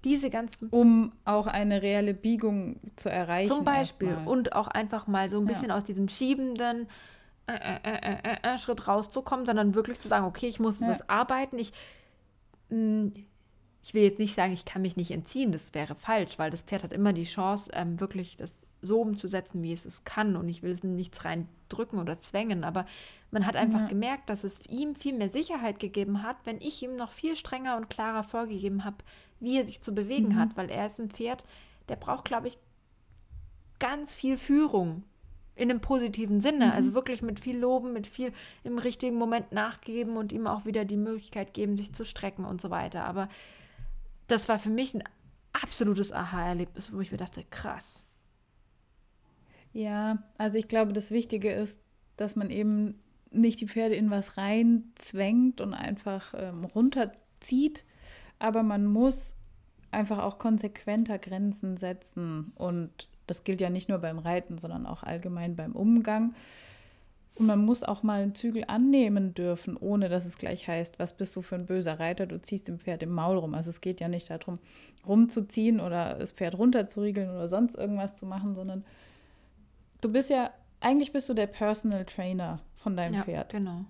Diese 0.04 0.32
ganzen. 0.32 0.70
Um 0.70 1.12
auch 1.24 1.46
eine 1.46 1.84
reelle 1.84 2.16
Biegung 2.16 2.80
zu 2.96 3.10
erreichen. 3.10 3.54
Zum 3.54 3.64
Beispiel. 3.64 4.18
Und 4.26 4.54
auch 4.54 4.70
einfach 4.70 5.06
mal 5.06 5.30
so 5.30 5.40
ein 5.40 5.46
bisschen 5.46 5.70
ja. 5.70 5.76
aus 5.76 5.84
diesem 5.84 6.08
schiebenden, 6.08 6.88
äh, 7.46 7.80
äh, 7.84 8.38
äh, 8.42 8.58
Schritt 8.58 8.88
rauszukommen, 8.88 9.46
sondern 9.46 9.76
wirklich 9.76 10.00
zu 10.00 10.08
sagen, 10.08 10.26
okay, 10.26 10.48
ich 10.48 10.60
muss 10.60 10.80
ja. 10.80 10.88
das 10.88 11.08
arbeiten. 11.10 11.60
Ich, 11.60 11.74
mh, 12.70 13.12
ich 13.82 13.94
will 13.94 14.04
jetzt 14.04 14.20
nicht 14.20 14.36
sagen, 14.36 14.54
ich 14.54 14.66
kann 14.66 14.82
mich 14.82 14.98
nicht 14.98 15.12
entziehen, 15.12 15.52
das 15.52 15.74
wäre 15.74 15.96
falsch, 15.96 16.38
weil 16.38 16.52
das 16.52 16.62
Pferd 16.62 16.84
hat 16.84 16.94
immer 16.94 17.14
die 17.14 17.24
Chance, 17.24 17.72
ähm, 17.74 18.00
wirklich 18.00 18.36
das 18.36 18.68
so 18.82 19.02
umzusetzen, 19.02 19.64
wie 19.64 19.72
es 19.72 19.86
es 19.86 20.04
kann. 20.04 20.36
Und 20.36 20.50
ich 20.50 20.62
will 20.62 20.72
es 20.72 20.84
nichts 20.84 21.24
reindrücken 21.24 22.00
oder 22.00 22.20
zwängen, 22.20 22.64
aber 22.64 22.86
man 23.32 23.46
hat 23.46 23.56
einfach 23.56 23.82
ja. 23.82 23.88
gemerkt, 23.88 24.30
dass 24.30 24.44
es 24.44 24.66
ihm 24.68 24.96
viel 24.96 25.14
mehr 25.14 25.30
Sicherheit 25.30 25.80
gegeben 25.80 26.24
hat, 26.24 26.38
wenn 26.46 26.60
ich 26.60 26.82
ihm 26.84 26.96
noch 26.96 27.12
viel 27.12 27.36
strenger 27.36 27.78
und 27.78 27.90
klarer 27.90 28.24
vorgegeben 28.24 28.84
habe, 28.84 28.98
wie 29.40 29.58
er 29.58 29.64
sich 29.64 29.82
zu 29.82 29.94
bewegen 29.94 30.30
mhm. 30.30 30.40
hat, 30.40 30.58
weil 30.58 30.70
er 30.70 30.86
ist 30.86 31.00
ein 31.00 31.10
Pferd, 31.10 31.46
der 31.88 31.96
braucht, 31.96 32.26
glaube 32.26 32.48
ich, 32.48 32.58
ganz 33.80 34.14
viel 34.14 34.38
Führung 34.38 35.04
in 35.56 35.70
einem 35.70 35.80
positiven 35.80 36.42
Sinne. 36.42 36.68
Mhm. 36.68 36.72
Also 36.72 36.94
wirklich 36.94 37.22
mit 37.22 37.40
viel 37.40 37.58
Loben, 37.58 37.94
mit 37.94 38.08
viel 38.08 38.34
im 38.64 38.78
richtigen 38.78 39.16
Moment 39.16 39.52
nachgeben 39.52 40.18
und 40.18 40.32
ihm 40.32 40.48
auch 40.48 40.66
wieder 40.66 40.86
die 40.86 40.98
Möglichkeit 40.98 41.54
geben, 41.54 41.78
sich 41.78 41.94
zu 41.94 42.06
strecken 42.06 42.46
und 42.46 42.62
so 42.62 42.70
weiter. 42.72 43.06
Aber 43.06 43.30
das 44.32 44.48
war 44.48 44.60
für 44.60 44.70
mich 44.70 44.94
ein 44.94 45.04
absolutes 45.54 46.12
Aha-Erlebnis, 46.12 46.94
wo 46.94 47.02
ich 47.02 47.12
mir 47.12 47.18
dachte, 47.18 47.44
krass. 47.50 48.06
Ja, 49.74 50.24
also 50.38 50.58
ich 50.58 50.68
glaube, 50.68 50.94
das 50.94 51.12
Wichtige 51.12 51.52
ist, 51.52 51.80
dass 52.18 52.36
man 52.36 52.50
eben 52.50 53.00
nicht 53.32 53.60
die 53.62 53.68
Pferde 53.68 53.96
in 53.96 54.10
was 54.10 54.38
reinzwängt 54.38 55.62
und 55.62 55.74
einfach 55.74 56.34
ähm, 56.36 56.66
runterzieht, 56.66 57.86
aber 58.40 58.64
man 58.64 58.86
muss 58.86 59.36
einfach 59.92 60.20
auch 60.20 60.40
konsequenter 60.40 61.20
Grenzen 61.20 61.78
setzen 61.78 62.52
und 62.56 63.08
das 63.28 63.44
gilt 63.44 63.62
ja 63.62 63.70
nicht 63.70 63.90
nur 63.90 64.00
beim 64.00 64.18
Reiten, 64.18 64.58
sondern 64.58 64.86
auch 64.86 65.04
allgemein 65.04 65.56
beim 65.56 65.74
Umgang. 65.74 66.34
Und 67.40 67.46
man 67.46 67.64
muss 67.64 67.84
auch 67.84 68.04
mal 68.04 68.22
einen 68.22 68.36
Zügel 68.36 68.66
annehmen 68.68 69.34
dürfen, 69.34 69.78
ohne 69.78 70.10
dass 70.10 70.26
es 70.26 70.38
gleich 70.38 70.68
heißt, 70.68 71.00
was 71.00 71.14
bist 71.14 71.34
du 71.38 71.42
für 71.42 71.56
ein 71.56 71.66
böser 71.66 71.98
Reiter, 71.98 72.26
du 72.28 72.42
ziehst 72.42 72.68
dem 72.68 72.80
Pferd 72.80 73.02
im 73.02 73.12
Maul 73.12 73.38
rum. 73.38 73.54
Also 73.54 73.70
es 73.70 73.80
geht 73.80 74.02
ja 74.02 74.10
nicht 74.10 74.30
darum, 74.30 74.60
rumzuziehen 75.08 75.80
oder 75.80 76.16
das 76.16 76.34
Pferd 76.34 76.58
runterzuriegeln 76.58 77.30
oder 77.30 77.48
sonst 77.48 77.76
irgendwas 77.76 78.18
zu 78.18 78.26
machen, 78.26 78.56
sondern 78.56 78.84
du 80.02 80.12
bist 80.12 80.30
ja, 80.30 80.52
eigentlich 80.82 81.14
bist 81.14 81.30
du 81.30 81.34
der 81.34 81.48
Personal 81.48 82.04
Trainer 82.04 82.60
von 82.76 82.98
deinem 82.98 83.16
ja, 83.16 83.24
Pferd. 83.24 83.52
Genau. 83.52 83.86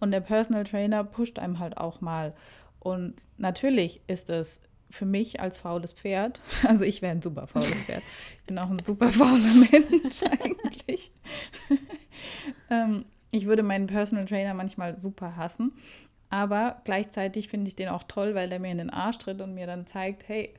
Und 0.00 0.10
der 0.10 0.20
Personal 0.20 0.64
Trainer 0.64 1.04
pusht 1.04 1.38
einem 1.38 1.58
halt 1.58 1.76
auch 1.76 2.00
mal. 2.00 2.34
Und 2.80 3.16
natürlich 3.36 4.00
ist 4.06 4.30
es 4.30 4.62
für 4.90 5.04
mich 5.04 5.40
als 5.40 5.58
faules 5.58 5.92
Pferd, 5.92 6.40
also 6.66 6.86
ich 6.86 7.02
wäre 7.02 7.12
ein 7.12 7.20
super 7.20 7.46
faules 7.46 7.74
Pferd, 7.84 8.02
ich 8.40 8.46
bin 8.46 8.58
auch 8.58 8.70
ein 8.70 8.78
super 8.78 9.08
fauler 9.08 9.34
Mensch 9.70 10.22
eigentlich. 10.22 11.12
Ähm, 12.70 13.04
ich 13.30 13.46
würde 13.46 13.62
meinen 13.62 13.86
Personal 13.86 14.26
Trainer 14.26 14.54
manchmal 14.54 14.96
super 14.96 15.36
hassen, 15.36 15.72
aber 16.30 16.80
gleichzeitig 16.84 17.48
finde 17.48 17.68
ich 17.68 17.76
den 17.76 17.88
auch 17.88 18.04
toll, 18.04 18.34
weil 18.34 18.48
der 18.48 18.60
mir 18.60 18.70
in 18.70 18.78
den 18.78 18.90
Arsch 18.90 19.18
tritt 19.18 19.40
und 19.40 19.54
mir 19.54 19.66
dann 19.66 19.86
zeigt, 19.86 20.28
hey, 20.28 20.54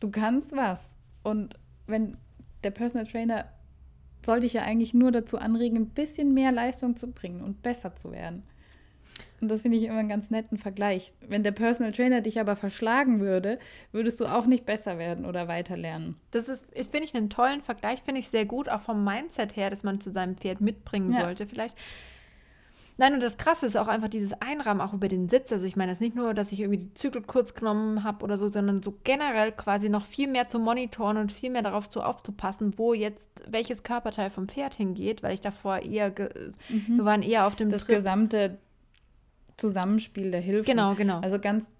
du 0.00 0.10
kannst 0.10 0.56
was. 0.56 0.94
Und 1.22 1.54
wenn 1.86 2.16
der 2.64 2.70
Personal 2.70 3.06
Trainer 3.06 3.46
sollte 4.24 4.46
ich 4.46 4.52
ja 4.52 4.62
eigentlich 4.62 4.94
nur 4.94 5.12
dazu 5.12 5.38
anregen, 5.38 5.76
ein 5.78 5.88
bisschen 5.88 6.34
mehr 6.34 6.52
Leistung 6.52 6.96
zu 6.96 7.10
bringen 7.10 7.40
und 7.40 7.62
besser 7.62 7.96
zu 7.96 8.12
werden. 8.12 8.42
Und 9.40 9.50
das 9.50 9.62
finde 9.62 9.78
ich 9.78 9.84
immer 9.84 9.98
einen 9.98 10.08
ganz 10.08 10.30
netten 10.30 10.58
Vergleich. 10.58 11.12
Wenn 11.26 11.42
der 11.42 11.52
Personal 11.52 11.92
Trainer 11.92 12.20
dich 12.20 12.38
aber 12.40 12.56
verschlagen 12.56 13.20
würde, 13.20 13.58
würdest 13.92 14.20
du 14.20 14.26
auch 14.26 14.46
nicht 14.46 14.66
besser 14.66 14.98
werden 14.98 15.24
oder 15.24 15.48
weiter 15.48 15.76
lernen. 15.76 16.16
Das 16.30 16.48
ist, 16.48 16.66
finde 16.74 17.04
ich, 17.04 17.14
einen 17.14 17.30
tollen 17.30 17.62
Vergleich, 17.62 18.02
finde 18.02 18.20
ich 18.20 18.28
sehr 18.28 18.44
gut, 18.44 18.68
auch 18.68 18.80
vom 18.80 19.02
Mindset 19.02 19.56
her, 19.56 19.70
dass 19.70 19.82
man 19.82 20.00
zu 20.00 20.10
seinem 20.10 20.36
Pferd 20.36 20.60
mitbringen 20.60 21.12
ja. 21.12 21.22
sollte. 21.22 21.46
Vielleicht. 21.46 21.76
Nein, 23.00 23.14
und 23.14 23.22
das 23.22 23.38
Krasse 23.38 23.64
ist 23.64 23.78
auch 23.78 23.88
einfach 23.88 24.08
dieses 24.08 24.34
Einrahmen 24.42 24.82
auch 24.82 24.92
über 24.92 25.08
den 25.08 25.30
Sitz. 25.30 25.50
Also 25.54 25.64
ich 25.64 25.74
meine, 25.74 25.92
es 25.92 25.96
ist 25.96 26.02
nicht 26.02 26.16
nur, 26.16 26.34
dass 26.34 26.52
ich 26.52 26.60
irgendwie 26.60 26.84
die 26.84 26.92
Zügel 26.92 27.22
kurz 27.22 27.54
genommen 27.54 28.04
habe 28.04 28.22
oder 28.22 28.36
so, 28.36 28.48
sondern 28.48 28.82
so 28.82 28.94
generell 29.04 29.52
quasi 29.52 29.88
noch 29.88 30.04
viel 30.04 30.28
mehr 30.28 30.50
zu 30.50 30.58
monitoren 30.58 31.16
und 31.16 31.32
viel 31.32 31.48
mehr 31.48 31.62
darauf 31.62 31.88
zu 31.88 32.02
aufzupassen, 32.02 32.74
wo 32.76 32.92
jetzt 32.92 33.42
welches 33.48 33.84
Körperteil 33.84 34.28
vom 34.28 34.48
Pferd 34.48 34.74
hingeht, 34.74 35.22
weil 35.22 35.32
ich 35.32 35.40
davor 35.40 35.78
eher, 35.78 36.10
mhm. 36.10 36.98
wir 36.98 37.04
waren 37.06 37.22
eher 37.22 37.46
auf 37.46 37.56
dem 37.56 37.70
Das 37.70 37.86
Trip. 37.86 37.96
gesamte 37.96 38.58
Zusammenspiel 39.60 40.30
der 40.30 40.40
Hilfe. 40.40 40.64
Genau, 40.64 40.94
genau. 40.94 41.20
Also 41.20 41.38
ganz 41.38 41.70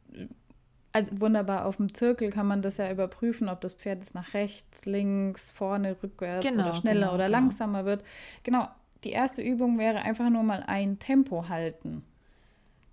also 0.92 1.20
wunderbar 1.20 1.66
auf 1.66 1.76
dem 1.76 1.94
Zirkel 1.94 2.30
kann 2.30 2.46
man 2.46 2.62
das 2.62 2.78
ja 2.78 2.90
überprüfen, 2.90 3.48
ob 3.48 3.60
das 3.60 3.74
Pferd 3.74 4.00
jetzt 4.00 4.14
nach 4.14 4.34
rechts, 4.34 4.86
links, 4.86 5.52
vorne, 5.52 5.96
rückwärts 6.02 6.44
genau, 6.44 6.64
oder 6.64 6.74
schneller 6.74 7.00
genau, 7.00 7.14
oder 7.14 7.26
genau. 7.26 7.38
langsamer 7.38 7.84
wird. 7.84 8.02
Genau, 8.42 8.68
die 9.04 9.10
erste 9.10 9.42
Übung 9.42 9.78
wäre 9.78 9.98
einfach 10.02 10.28
nur 10.30 10.42
mal 10.42 10.64
ein 10.66 10.98
Tempo 10.98 11.48
halten. 11.48 12.04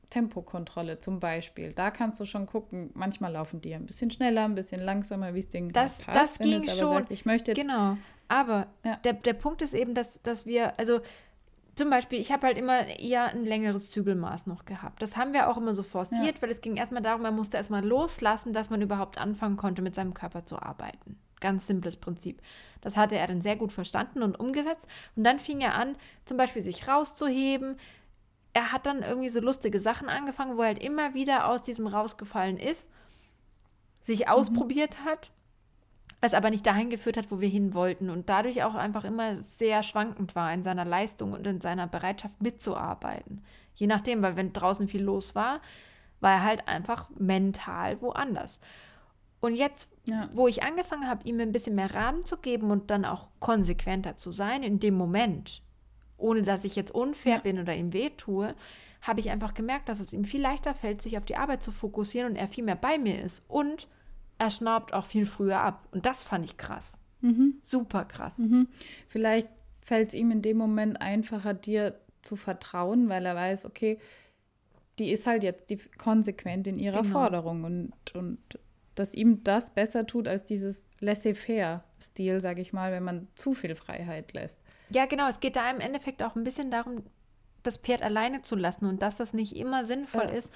Tempokontrolle 0.10 1.00
zum 1.00 1.20
Beispiel. 1.20 1.74
Da 1.74 1.92
kannst 1.92 2.20
du 2.20 2.26
schon 2.26 2.46
gucken, 2.46 2.92
manchmal 2.94 3.34
laufen 3.34 3.62
die 3.62 3.74
ein 3.74 3.86
bisschen 3.86 4.10
schneller, 4.10 4.46
ein 4.46 4.56
bisschen 4.56 4.82
langsamer, 4.82 5.34
wie 5.34 5.40
es 5.40 5.50
denen 5.50 5.74
das, 5.74 6.02
passt. 6.02 6.18
Das 6.18 6.40
ging 6.40 6.64
schon. 6.70 6.78
Sagst, 6.78 7.12
ich 7.12 7.26
möchte 7.26 7.52
jetzt, 7.52 7.60
genau. 7.60 7.98
Aber 8.30 8.68
ja. 8.86 8.96
der, 8.98 9.14
der 9.14 9.34
Punkt 9.34 9.62
ist 9.62 9.74
eben, 9.74 9.94
dass, 9.94 10.22
dass 10.22 10.46
wir, 10.46 10.78
also 10.80 11.02
zum 11.78 11.90
Beispiel, 11.92 12.20
ich 12.20 12.32
habe 12.32 12.48
halt 12.48 12.58
immer 12.58 12.88
eher 12.88 13.28
ein 13.28 13.46
längeres 13.46 13.92
Zügelmaß 13.92 14.48
noch 14.48 14.66
gehabt. 14.66 15.02
Das 15.02 15.16
haben 15.16 15.34
wir 15.34 15.48
auch 15.48 15.58
immer 15.58 15.74
so 15.74 15.84
forciert, 15.84 16.36
ja. 16.36 16.42
weil 16.42 16.50
es 16.50 16.62
ging 16.62 16.76
erstmal 16.76 17.04
darum, 17.04 17.22
man 17.22 17.36
musste 17.36 17.58
erstmal 17.58 17.86
loslassen, 17.86 18.52
dass 18.52 18.70
man 18.70 18.82
überhaupt 18.82 19.20
anfangen 19.20 19.58
konnte, 19.58 19.82
mit 19.82 19.94
seinem 19.94 20.14
Körper 20.14 20.44
zu 20.44 20.60
arbeiten. 20.60 21.20
Ganz 21.40 21.68
simples 21.68 21.96
Prinzip. 21.96 22.42
Das 22.82 22.98
hatte 22.98 23.16
er 23.16 23.28
dann 23.28 23.42
sehr 23.42 23.56
gut 23.56 23.72
verstanden 23.72 24.24
und 24.24 24.40
umgesetzt. 24.40 24.88
Und 25.16 25.24
dann 25.24 25.38
fing 25.38 25.62
er 25.62 25.76
an, 25.76 25.96
zum 26.26 26.38
Beispiel 26.38 26.64
sich 26.64 26.88
rauszuheben. 26.88 27.78
Er 28.54 28.72
hat 28.72 28.88
dann 28.88 29.04
irgendwie 29.04 29.30
so 29.30 29.40
lustige 29.40 29.80
Sachen 29.80 30.10
angefangen, 30.10 30.58
wo 30.58 30.62
er 30.62 30.70
halt 30.70 30.84
immer 30.84 31.14
wieder 31.14 31.48
aus 31.48 31.62
diesem 31.62 31.86
rausgefallen 31.86 32.58
ist, 32.58 32.90
sich 34.02 34.22
mhm. 34.22 34.30
ausprobiert 34.30 35.06
hat 35.06 35.32
was 36.22 36.34
aber 36.34 36.50
nicht 36.50 36.66
dahin 36.66 36.90
geführt 36.90 37.18
hat, 37.18 37.32
wo 37.32 37.42
wir 37.42 37.50
hin 37.50 37.74
wollten 37.74 38.10
und 38.10 38.30
dadurch 38.30 38.64
auch 38.64 38.76
einfach 38.76 39.04
immer 39.04 39.38
sehr 39.38 39.84
schwankend 39.84 40.36
war 40.36 40.52
in 40.54 40.64
seiner 40.64 40.86
Leistung 40.86 41.34
und 41.34 41.46
in 41.46 41.62
seiner 41.62 41.88
Bereitschaft 41.88 42.42
mitzuarbeiten. 42.42 43.44
Je 43.76 43.88
nachdem, 43.88 44.22
weil 44.24 44.36
wenn 44.36 44.54
draußen 44.54 44.88
viel 44.88 45.04
los 45.04 45.36
war, 45.36 45.62
war 46.20 46.32
er 46.32 46.44
halt 46.44 46.68
einfach 46.68 47.10
mental 47.18 48.02
woanders. 48.02 48.60
Und 49.40 49.56
jetzt, 49.56 49.92
Ja. 50.06 50.30
wo 50.34 50.48
ich 50.48 50.64
angefangen 50.64 51.08
habe, 51.08 51.24
ihm 51.28 51.40
ein 51.40 51.52
bisschen 51.52 51.76
mehr 51.76 51.94
Rahmen 51.94 52.26
zu 52.26 52.38
geben 52.38 52.72
und 52.72 52.90
dann 52.90 53.06
auch 53.06 53.28
konsequenter 53.40 54.18
zu 54.18 54.32
sein 54.32 54.64
in 54.64 54.80
dem 54.80 54.96
Moment, 54.96 55.62
ohne 56.18 56.42
dass 56.42 56.64
ich 56.64 56.76
jetzt 56.76 56.90
unfair 56.90 57.36
Ja. 57.36 57.42
bin 57.42 57.60
oder 57.60 57.76
ihm 57.76 57.94
wehtue, 57.94 58.56
habe 59.04 59.20
ich 59.20 59.30
einfach 59.30 59.54
gemerkt, 59.54 59.90
dass 59.90 60.00
es 60.00 60.12
ihm 60.12 60.24
viel 60.26 60.42
leichter 60.42 60.74
fällt, 60.74 61.04
sich 61.04 61.20
auf 61.20 61.26
die 61.26 61.36
Arbeit 61.36 61.62
zu 61.62 61.72
fokussieren 61.72 62.32
und 62.32 62.36
er 62.36 62.48
viel 62.48 62.64
mehr 62.64 62.76
bei 62.76 62.98
mir 62.98 63.22
ist. 63.22 63.44
Und 63.48 63.88
er 64.40 64.52
schnaubt 64.52 64.94
auch 64.94 65.06
viel 65.06 65.26
früher 65.26 65.60
ab. 65.60 65.88
Und 65.92 66.06
das 66.06 66.24
fand 66.24 66.46
ich 66.46 66.58
krass. 66.58 67.00
Mhm. 67.22 67.56
Super 67.62 68.06
krass. 68.06 68.38
Mhm. 68.40 68.68
Vielleicht 69.08 69.48
fällt 69.82 70.10
es 70.10 70.14
ihm 70.14 70.32
in 70.32 70.42
dem 70.42 70.58
Moment 70.58 71.02
einfacher, 71.02 71.54
dir 71.54 72.00
zu 72.22 72.36
vertrauen, 72.36 73.10
weil 73.10 73.26
er 73.26 73.36
weiß, 73.36 73.66
okay, 73.66 74.00
die 75.00 75.12
ist 75.12 75.26
halt 75.28 75.44
jetzt 75.44 75.70
die 75.70 75.78
konsequent 75.98 76.68
in 76.68 76.78
ihrer 76.80 77.02
Genau. 77.02 77.14
Forderung 77.20 77.64
und, 77.64 77.94
und 78.16 78.40
dass 78.96 79.14
ihm 79.14 79.44
das 79.44 79.70
besser 79.74 80.06
tut 80.08 80.28
als 80.28 80.44
dieses 80.44 80.86
laissez-faire-Stil, 81.00 82.42
sage 82.42 82.62
ich 82.62 82.74
mal, 82.74 82.92
wenn 82.92 83.04
man 83.04 83.28
zu 83.36 83.54
viel 83.54 83.76
Freiheit 83.76 84.34
lässt. 84.34 84.62
Ja, 84.90 85.06
genau. 85.06 85.28
Es 85.28 85.40
geht 85.40 85.56
da 85.56 85.70
im 85.72 85.80
Endeffekt 85.80 86.24
auch 86.24 86.36
ein 86.36 86.44
bisschen 86.44 86.72
darum, 86.72 87.04
das 87.64 87.78
Pferd 87.78 88.02
alleine 88.02 88.42
zu 88.42 88.56
lassen 88.56 88.86
und 88.86 89.02
dass 89.02 89.18
das 89.18 89.34
nicht 89.34 89.56
immer 89.56 89.86
sinnvoll 89.86 90.24
Ja. 90.26 90.30
ist. 90.30 90.52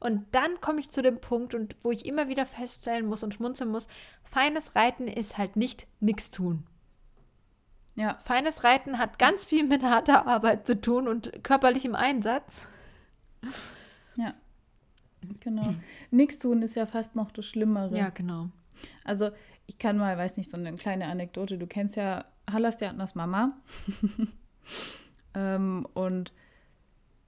Und 0.00 0.26
dann 0.32 0.60
komme 0.60 0.80
ich 0.80 0.90
zu 0.90 1.02
dem 1.02 1.20
Punkt, 1.20 1.54
und 1.54 1.76
wo 1.82 1.90
ich 1.90 2.06
immer 2.06 2.28
wieder 2.28 2.46
feststellen 2.46 3.06
muss 3.06 3.22
und 3.22 3.34
schmunzeln 3.34 3.70
muss, 3.70 3.88
feines 4.22 4.74
Reiten 4.74 5.08
ist 5.08 5.38
halt 5.38 5.56
nicht 5.56 5.86
nichts 6.00 6.30
tun. 6.30 6.66
Ja, 7.96 8.18
Feines 8.22 8.64
Reiten 8.64 8.98
hat 8.98 9.18
ganz 9.18 9.44
viel 9.44 9.64
mit 9.64 9.82
harter 9.82 10.26
Arbeit 10.26 10.66
zu 10.66 10.80
tun 10.80 11.06
und 11.06 11.44
körperlichem 11.44 11.94
Einsatz. 11.94 12.68
ja. 14.16 14.34
Genau. 15.40 15.74
Nichts 16.10 16.38
tun 16.38 16.60
ist 16.62 16.74
ja 16.74 16.86
fast 16.86 17.14
noch 17.14 17.30
das 17.30 17.46
Schlimmere. 17.46 17.96
Ja, 17.96 18.10
genau. 18.10 18.50
Also 19.04 19.30
ich 19.66 19.78
kann 19.78 19.96
mal, 19.96 20.18
weiß 20.18 20.36
nicht, 20.36 20.50
so 20.50 20.56
eine 20.56 20.74
kleine 20.74 21.06
Anekdote. 21.06 21.56
Du 21.56 21.66
kennst 21.66 21.96
ja 21.96 22.24
Hallerstjärtners 22.50 23.14
Mama. 23.14 23.56
ähm, 25.34 25.86
und 25.94 26.32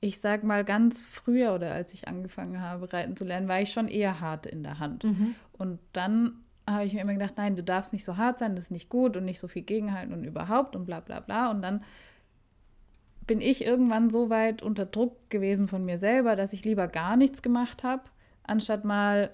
ich 0.01 0.21
sag 0.21 0.45
mal, 0.45 0.65
ganz 0.65 1.03
früher 1.03 1.55
oder 1.55 1.73
als 1.73 1.93
ich 1.93 2.09
angefangen 2.09 2.61
habe, 2.61 2.93
reiten 2.93 3.17
zu 3.17 3.25
lernen, 3.25 3.49
war 3.49 3.61
ich 3.61 3.73
schon 3.73 3.89
eher 3.89 4.21
hart 4.21 4.47
in 4.47 4.63
der 4.63 4.79
Hand. 4.79 5.05
Mhm. 5.05 5.35
Und 5.53 5.79
dann 5.93 6.45
habe 6.69 6.85
ich 6.85 6.93
mir 6.93 7.01
immer 7.01 7.15
gedacht, 7.15 7.35
nein, 7.37 7.57
du 7.57 7.63
darfst 7.63 7.93
nicht 7.93 8.05
so 8.05 8.17
hart 8.17 8.39
sein, 8.39 8.55
das 8.55 8.65
ist 8.65 8.71
nicht 8.71 8.89
gut 8.89 9.17
und 9.17 9.25
nicht 9.25 9.39
so 9.39 9.49
viel 9.49 9.63
gegenhalten 9.63 10.13
und 10.13 10.25
überhaupt 10.25 10.77
und 10.77 10.85
bla 10.85 11.01
bla 11.01 11.21
bla. 11.21 11.51
Und 11.51 11.63
dann 11.63 11.85
bin 13.27 13.41
ich 13.41 13.65
irgendwann 13.65 14.11
so 14.11 14.31
weit 14.31 14.63
unter 14.63 14.87
Druck 14.87 15.31
gewesen 15.31 15.69
von 15.69 15.85
mir 15.85 15.99
selber, 15.99 16.37
dass 16.37 16.53
ich 16.53 16.65
lieber 16.65 16.89
gar 16.89 17.17
nichts 17.17 17.43
gemacht 17.43 17.83
habe, 17.83 18.03
anstatt 18.45 18.85
mal 18.85 19.31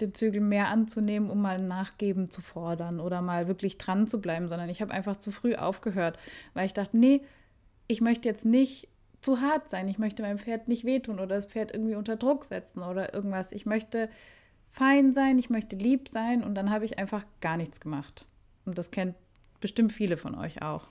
den 0.00 0.14
Zügel 0.14 0.40
mehr 0.40 0.68
anzunehmen, 0.68 1.30
um 1.30 1.40
mal 1.40 1.60
Nachgeben 1.60 2.30
zu 2.30 2.40
fordern 2.40 3.00
oder 3.00 3.22
mal 3.22 3.46
wirklich 3.46 3.78
dran 3.78 4.08
zu 4.08 4.20
bleiben, 4.20 4.48
sondern 4.48 4.68
ich 4.68 4.80
habe 4.80 4.92
einfach 4.92 5.18
zu 5.18 5.30
früh 5.30 5.54
aufgehört, 5.54 6.18
weil 6.52 6.66
ich 6.66 6.74
dachte, 6.74 6.96
nee, 6.96 7.22
ich 7.86 8.00
möchte 8.00 8.28
jetzt 8.28 8.44
nicht 8.44 8.88
zu 9.24 9.40
hart 9.40 9.70
sein, 9.70 9.88
ich 9.88 9.98
möchte 9.98 10.22
meinem 10.22 10.38
Pferd 10.38 10.68
nicht 10.68 10.84
wehtun 10.84 11.16
oder 11.16 11.34
das 11.36 11.46
Pferd 11.46 11.72
irgendwie 11.72 11.94
unter 11.94 12.16
Druck 12.16 12.44
setzen 12.44 12.82
oder 12.82 13.14
irgendwas. 13.14 13.52
Ich 13.52 13.64
möchte 13.64 14.10
fein 14.70 15.12
sein, 15.14 15.38
ich 15.38 15.48
möchte 15.50 15.76
lieb 15.76 16.08
sein 16.08 16.44
und 16.44 16.54
dann 16.54 16.70
habe 16.70 16.84
ich 16.84 16.98
einfach 16.98 17.24
gar 17.40 17.56
nichts 17.56 17.80
gemacht. 17.80 18.26
Und 18.66 18.76
das 18.76 18.90
kennt 18.90 19.14
bestimmt 19.60 19.92
viele 19.92 20.16
von 20.16 20.34
euch 20.34 20.60
auch. 20.62 20.88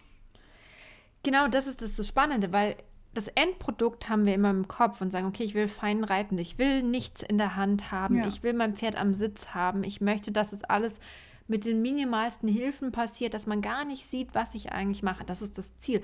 Genau, 1.22 1.48
das 1.48 1.68
ist 1.68 1.82
das 1.82 1.96
so 1.96 2.04
Spannende, 2.04 2.52
weil 2.52 2.76
das 3.14 3.28
Endprodukt 3.28 4.10
haben 4.10 4.26
wir 4.26 4.34
immer 4.34 4.50
im 4.50 4.68
Kopf 4.68 5.00
und 5.00 5.12
sagen, 5.12 5.28
okay, 5.28 5.44
ich 5.44 5.54
will 5.54 5.68
fein 5.68 6.04
reiten, 6.04 6.38
ich 6.40 6.58
will 6.58 6.82
nichts 6.82 7.22
in 7.22 7.38
der 7.38 7.56
Hand 7.56 7.92
haben, 7.92 8.18
Ja. 8.18 8.28
ich 8.28 8.42
will 8.42 8.54
mein 8.54 8.76
Pferd 8.76 8.96
am 8.96 9.14
Sitz 9.14 9.50
haben, 9.50 9.84
ich 9.84 10.02
möchte, 10.02 10.32
dass 10.32 10.52
es 10.54 10.64
alles 10.64 11.00
mit 11.48 11.66
den 11.66 11.82
minimalsten 11.82 12.50
Hilfen 12.50 12.92
passiert, 12.92 13.34
dass 13.36 13.46
man 13.46 13.62
gar 13.62 13.86
nicht 13.86 14.06
sieht, 14.06 14.34
was 14.34 14.56
ich 14.56 14.72
eigentlich 14.72 15.04
mache. 15.04 15.24
Das 15.24 15.42
ist 15.42 15.58
das 15.58 15.78
Ziel. 15.78 16.02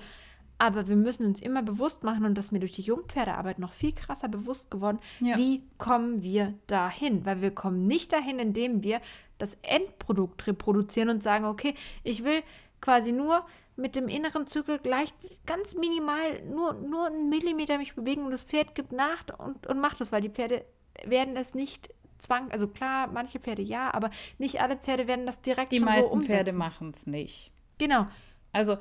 Aber 0.60 0.88
wir 0.88 0.95
müssen 0.98 1.26
uns 1.26 1.41
immer 1.41 1.63
bewusst 1.63 2.04
machen, 2.04 2.26
und 2.26 2.38
das 2.38 2.45
ist 2.45 2.52
mir 2.52 2.60
durch 2.60 2.74
die 2.74 2.82
Jungpferdearbeit 2.82 3.60
noch 3.60 3.72
viel 3.72 3.93
krasser 3.93 4.28
bewusst 4.28 4.69
geworden, 4.69 5.00
Ja. 5.22 5.38
wie 5.38 5.63
kommen 5.78 6.22
wir 6.22 6.54
dahin? 6.67 7.26
Weil 7.26 7.41
wir 7.41 7.52
kommen 7.52 7.88
nicht 7.88 8.12
dahin, 8.13 8.39
indem 8.39 8.84
wir 8.84 9.02
das 9.38 9.58
Endprodukt 9.62 10.45
reproduzieren 10.48 11.10
und 11.10 11.24
sagen, 11.24 11.45
okay, 11.45 11.74
ich 12.04 12.24
will 12.26 12.43
quasi 12.82 13.13
nur 13.13 13.45
mit 13.78 13.95
dem 13.95 14.10
inneren 14.10 14.45
Zügel 14.48 14.78
gleich 14.80 15.13
ganz 15.45 15.76
minimal, 15.76 16.43
nur, 16.43 16.74
nur 16.74 17.08
einen 17.08 17.30
Millimeter 17.30 17.78
mich 17.78 17.95
bewegen 17.95 18.26
und 18.26 18.32
das 18.32 18.41
Pferd 18.41 18.76
gibt 18.76 18.91
nach 18.91 19.24
und, 19.38 19.65
und 19.65 19.80
macht 19.80 20.02
das, 20.02 20.12
weil 20.12 20.22
die 20.22 20.30
Pferde 20.30 20.65
werden 21.06 21.38
es 21.38 21.56
nicht 21.56 21.89
zwang, 22.17 22.52
also 22.52 22.67
klar, 22.67 23.08
manche 23.08 23.39
Pferde 23.39 23.62
ja, 23.62 23.93
aber 23.93 24.10
nicht 24.38 24.60
alle 24.60 24.76
Pferde 24.76 25.08
werden 25.08 25.26
das 25.26 25.39
direkt 25.41 25.72
Die 25.72 25.80
schon 25.80 25.88
so 25.88 25.93
meisten 25.93 26.12
umsetzen. 26.12 26.36
Pferde 26.36 26.54
machen 26.54 26.91
es 26.93 27.08
nicht. 27.08 27.54
Genau. 27.78 28.08
Also 28.52 28.78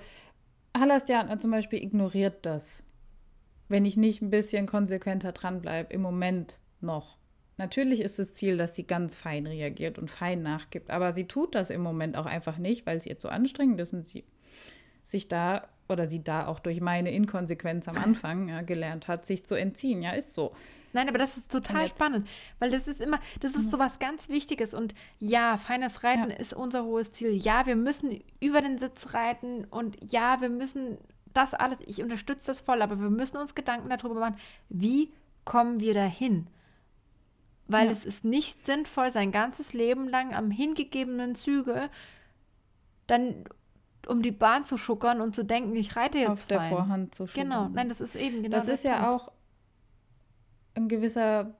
Hallerstjärtner 0.77 1.39
zum 1.39 1.51
Beispiel 1.51 1.83
ignoriert 1.83 2.47
das, 2.47 2.83
wenn 3.69 3.85
ich 3.85 3.97
nicht 3.97 4.23
ein 4.23 4.31
bisschen 4.31 4.67
konsequenter 4.67 5.33
dranbleibe, 5.33 5.93
im 5.93 6.01
Moment 6.01 6.59
noch. 6.81 7.19
Natürlich 7.57 8.01
ist 8.01 8.19
das 8.19 8.33
Ziel, 8.35 8.57
dass 8.57 8.77
sie 8.77 8.87
ganz 8.87 9.17
fein 9.17 9.47
reagiert 9.47 9.99
und 9.99 10.11
fein 10.11 10.43
nachgibt, 10.43 10.91
aber 10.91 11.13
sie 11.13 11.25
tut 11.25 11.55
das 11.55 11.71
im 11.71 11.83
Moment 11.83 12.17
auch 12.17 12.27
einfach 12.27 12.57
nicht, 12.57 12.87
weil 12.87 12.97
es 12.97 13.07
ihr 13.07 13.19
zu 13.19 13.29
anstrengend 13.29 13.81
ist 13.81 13.93
und 13.93 14.07
sie 14.07 14.25
sich 15.03 15.27
da 15.27 15.69
oder 15.89 16.07
sie 16.07 16.23
da 16.23 16.47
auch 16.47 16.61
durch 16.61 16.81
meine 16.81 17.11
Inkonsequenz 17.11 17.89
am 17.89 17.97
Anfang 17.97 18.49
ja, 18.49 18.63
gelernt 18.63 19.09
hat, 19.09 19.27
sich 19.27 19.47
zu 19.47 19.55
entziehen. 19.55 20.03
Ja, 20.03 20.13
ist 20.13 20.35
so. 20.35 20.53
Nein, 20.92 21.09
aber 21.09 21.18
das 21.18 21.37
ist 21.37 21.53
total 21.53 21.87
spannend, 21.88 22.27
weil 22.59 22.70
das 22.70 22.88
ist 22.88 23.01
immer, 23.01 23.20
das 23.40 23.55
ist 23.55 23.70
so 23.70 23.79
was 23.79 23.98
ganz 23.98 24.29
Wichtiges 24.29 24.72
und 24.74 24.94
ja, 25.18 25.57
feines 25.57 26.03
Reiten 26.05 26.31
Ja. 26.31 26.37
ist 26.37 26.53
unser 26.55 26.85
hohes 26.85 27.12
Ziel. 27.12 27.31
Ja, 27.33 27.66
wir 27.66 27.77
müssen 27.77 28.22
über 28.40 28.61
den 28.62 28.79
Sitz 28.79 29.12
reiten 29.14 29.64
und 29.64 29.96
ja, 30.12 30.40
wir 30.40 30.48
müssen 30.48 30.98
das 31.35 31.53
alles, 31.55 31.79
ich 31.87 32.03
unterstütze 32.03 32.46
das 32.46 32.61
voll, 32.61 32.81
aber 32.83 32.98
wir 33.01 33.11
müssen 33.11 33.37
uns 33.37 33.55
Gedanken 33.55 33.90
darüber 33.90 34.14
machen, 34.18 34.37
wie 34.70 35.12
kommen 35.44 35.81
wir 35.81 35.94
dahin? 35.94 36.46
Weil 37.66 37.87
Ja. 37.87 37.92
es 37.92 38.05
ist 38.07 38.24
nicht 38.24 38.64
sinnvoll, 38.64 39.11
sein 39.11 39.31
ganzes 39.31 39.74
Leben 39.74 40.09
lang 40.09 40.35
am 40.35 40.51
hingegebenen 40.51 41.35
Züge 41.35 41.90
dann 43.07 43.44
um 44.07 44.22
die 44.22 44.33
Bahn 44.33 44.64
zu 44.64 44.79
schuckern 44.79 45.20
und 45.20 45.35
zu 45.35 45.44
denken, 45.44 45.77
ich 45.77 45.94
reite 45.96 46.18
jetzt 46.18 46.31
auf 46.31 46.46
der 46.46 46.61
fein. 46.61 46.68
Vorhand 46.70 47.14
zu 47.14 47.27
Genau, 47.27 47.57
schubbern. 47.57 47.72
nein, 47.74 47.88
das 47.90 48.01
ist 48.01 48.16
eben 48.16 48.42
genau 48.42 48.57
das 48.57 48.64
der 48.64 48.74
ist 48.74 48.85
ja 48.85 49.05
Punkt. 49.07 49.22
auch 49.24 49.33
ein 50.79 50.88
gewisser 50.88 51.55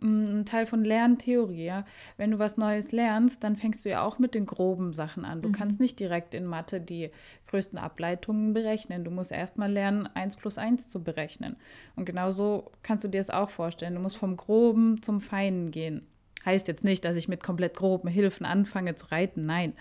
mm, 0.00 0.40
ein 0.40 0.46
Teil 0.46 0.66
von 0.66 0.84
Lerntheorie. 0.84 1.64
Ja? 1.64 1.84
Wenn 2.16 2.32
du 2.32 2.38
was 2.38 2.56
Neues 2.56 2.92
lernst, 2.92 3.42
dann 3.42 3.56
fängst 3.56 3.84
du 3.84 3.88
ja 3.88 4.02
auch 4.02 4.18
mit 4.18 4.34
den 4.34 4.46
groben 4.46 4.92
Sachen 4.92 5.24
an. 5.24 5.38
Mhm. 5.38 5.42
Du 5.42 5.52
kannst 5.52 5.80
nicht 5.80 5.98
direkt 5.98 6.34
in 6.34 6.44
Mathe 6.44 6.80
die 6.80 7.10
größten 7.48 7.78
Ableitungen 7.78 8.52
berechnen. 8.52 9.04
Du 9.04 9.10
musst 9.10 9.32
erst 9.32 9.56
mal 9.56 9.70
lernen, 9.70 10.08
1 10.14 10.36
plus 10.36 10.58
1 10.58 10.88
zu 10.88 11.02
berechnen. 11.02 11.56
Und 11.94 12.04
genauso 12.04 12.72
kannst 12.82 13.04
du 13.04 13.08
dir 13.08 13.20
es 13.20 13.30
auch 13.30 13.50
vorstellen. 13.50 13.94
Du 13.94 14.00
musst 14.00 14.18
vom 14.18 14.36
Groben 14.36 15.02
zum 15.02 15.20
Feinen 15.20 15.70
gehen. 15.70 16.04
Heißt 16.44 16.68
jetzt 16.68 16.84
nicht, 16.84 17.04
dass 17.04 17.16
ich 17.16 17.26
mit 17.26 17.42
komplett 17.42 17.74
groben 17.74 18.08
Hilfen 18.08 18.46
anfange 18.46 18.94
zu 18.94 19.06
reiten. 19.06 19.46
Nein. 19.46 19.72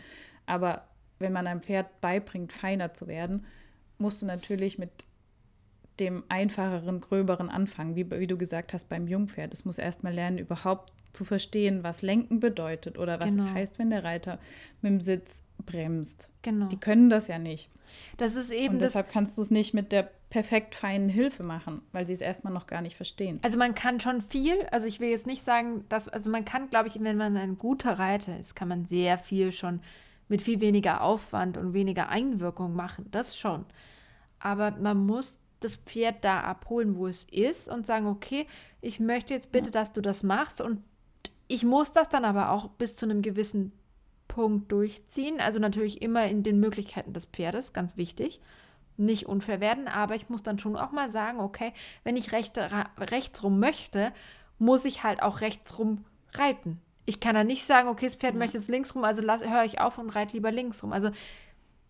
Aber 0.48 0.88
wenn 1.19 1.34
man 1.34 1.48
einem 1.48 1.62
Pferd 1.62 2.02
beibringt, 2.02 2.52
feiner 2.52 2.93
zu 2.93 3.08
werden, 3.08 3.45
musst 3.98 4.21
du 4.21 4.26
natürlich 4.26 4.78
mit 4.78 4.91
dem 5.99 6.23
einfacheren, 6.29 7.01
gröberen 7.01 7.49
anfangen, 7.49 7.95
wie, 7.95 8.10
wie 8.12 8.27
du 8.27 8.38
gesagt 8.38 8.73
hast 8.73 8.89
beim 8.89 9.08
Jungpferd. 9.08 9.53
Es 9.53 9.65
muss 9.65 9.77
erstmal 9.77 10.13
lernen, 10.13 10.38
überhaupt 10.38 10.91
zu 11.13 11.25
verstehen, 11.25 11.84
was 11.84 12.01
Lenken 12.01 12.39
bedeutet 12.39 12.97
oder 12.97 13.19
was 13.19 13.29
Genau. 13.29 13.43
es 13.45 13.49
heißt, 13.51 13.79
wenn 13.79 13.89
der 13.89 14.03
Reiter 14.03 14.39
mit 14.81 14.91
dem 14.91 14.99
Sitz 14.99 15.41
bremst. 15.65 16.29
Genau. 16.41 16.67
Die 16.67 16.77
können 16.77 17.10
das 17.10 17.27
ja 17.27 17.39
nicht. 17.39 17.69
Das 18.17 18.36
ist 18.36 18.51
eben 18.51 18.75
Und 18.75 18.81
deshalb 18.81 19.10
kannst 19.10 19.38
du 19.38 19.41
es 19.41 19.51
nicht 19.51 19.73
mit 19.73 19.91
der 19.91 20.10
perfekt 20.29 20.75
feinen 20.75 21.08
Hilfe 21.08 21.43
machen, 21.43 21.81
weil 21.93 22.05
sie 22.05 22.13
es 22.13 22.19
erstmal 22.19 22.51
noch 22.51 22.67
gar 22.67 22.81
nicht 22.81 22.97
verstehen. 22.97 23.39
Also 23.41 23.58
man 23.58 23.73
kann 23.73 24.01
schon 24.01 24.19
viel, 24.19 24.63
also 24.71 24.86
ich 24.88 24.99
will 24.99 25.10
jetzt 25.10 25.27
nicht 25.27 25.43
sagen, 25.43 25.86
dass, 25.88 26.10
also 26.10 26.29
man 26.29 26.43
kann, 26.43 26.69
glaube 26.69 26.89
ich, 26.89 27.01
wenn 27.01 27.15
man 27.15 27.38
ein 27.38 27.58
guter 27.58 27.97
Reiter 27.97 28.38
ist, 28.38 28.53
kann 28.53 28.67
man 28.67 28.86
sehr 28.86 29.17
viel 29.17 29.53
schon 29.53 29.79
mit 30.27 30.41
viel 30.41 30.60
weniger 30.60 31.01
Aufwand 31.01 31.58
und 31.58 31.73
weniger 31.73 32.10
Einwirkung 32.10 32.73
machen. 32.73 33.05
Das 33.12 33.38
schon. 33.38 33.63
Aber 34.39 34.71
man 34.71 35.05
muss 35.05 35.39
das 35.65 35.75
Pferd 35.75 36.23
da 36.23 36.41
abholen, 36.41 36.95
wo 36.95 37.08
es 37.08 37.25
ist 37.25 37.67
und 37.67 37.86
sagen, 37.86 38.08
okay, 38.08 38.47
ich 38.82 38.99
möchte 38.99 39.34
jetzt 39.34 39.51
bitte, 39.51 39.71
dass 39.71 39.93
du 39.93 40.01
das 40.01 40.23
machst 40.23 40.62
und 40.62 40.82
ich 41.47 41.63
muss 41.63 41.91
das 41.91 42.10
dann 42.10 42.25
aber 42.25 42.51
auch 42.51 42.69
bis 42.69 42.95
zu 42.95 43.06
einem 43.06 43.21
gewissen 43.21 43.71
Punkt 44.28 44.71
durchziehen. 44.71 45.39
Also 45.39 45.60
natürlich 45.60 46.02
immer 46.02 46.25
in 46.27 46.44
den 46.44 46.60
Möglichkeiten 46.60 47.13
des 47.13 47.25
Pferdes, 47.25 47.73
ganz 47.73 47.98
wichtig. 47.98 48.42
Nicht 48.98 49.27
unfair 49.27 49.60
werden, 49.60 49.87
aber 49.87 50.15
ich 50.15 50.29
muss 50.29 50.44
dann 50.44 50.58
schon 50.58 50.75
auch 50.75 50.92
mal 50.92 51.12
sagen, 51.12 51.40
okay, 51.40 51.73
wenn 52.04 52.15
ich 52.15 52.31
recht, 52.31 52.58
rechts 52.58 53.44
rum 53.44 53.60
möchte, 53.60 54.13
muss 54.58 54.85
ich 54.85 55.04
halt 55.04 55.21
auch 55.21 55.42
rechts 55.42 55.77
rum 55.77 56.06
reiten. 56.33 56.79
Ich 57.06 57.19
kann 57.19 57.35
dann 57.35 57.48
nicht 57.48 57.65
sagen, 57.65 57.90
okay, 57.90 58.06
das 58.06 58.15
Pferd 58.15 58.35
möchte 58.35 58.58
es 58.58 58.67
links 58.67 58.96
rum, 58.96 59.04
also 59.04 59.21
höre 59.21 59.63
ich 59.63 59.79
auf 59.79 59.98
und 59.98 60.10
reite 60.10 60.33
lieber 60.33 60.52
links 60.52 60.81
rum. 60.81 60.92
Also, 60.92 61.12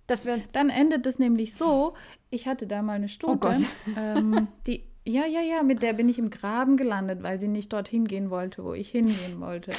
dass 0.08 0.26
wir 0.26 0.40
Dann 0.54 0.70
endet 0.70 1.06
es 1.06 1.20
nämlich 1.20 1.56
so, 1.56 1.94
ich 2.30 2.48
hatte 2.48 2.68
da 2.68 2.82
mal 2.82 2.94
eine 2.94 3.10
Stute, 3.10 3.38
Gott. 3.38 3.58
ähm, 3.98 4.48
die, 4.68 4.84
ja, 5.06 5.26
ja, 5.26 5.42
ja, 5.42 5.64
mit 5.64 5.82
der 5.82 5.94
bin 5.94 6.10
ich 6.10 6.20
im 6.20 6.30
Graben 6.30 6.78
gelandet, 6.78 7.24
weil 7.24 7.40
sie 7.40 7.48
nicht 7.48 7.72
dorthin 7.74 8.06
gehen 8.06 8.30
wollte, 8.30 8.64
wo 8.64 8.74
ich 8.74 8.90
hingehen 8.90 9.40
wollte. 9.40 9.72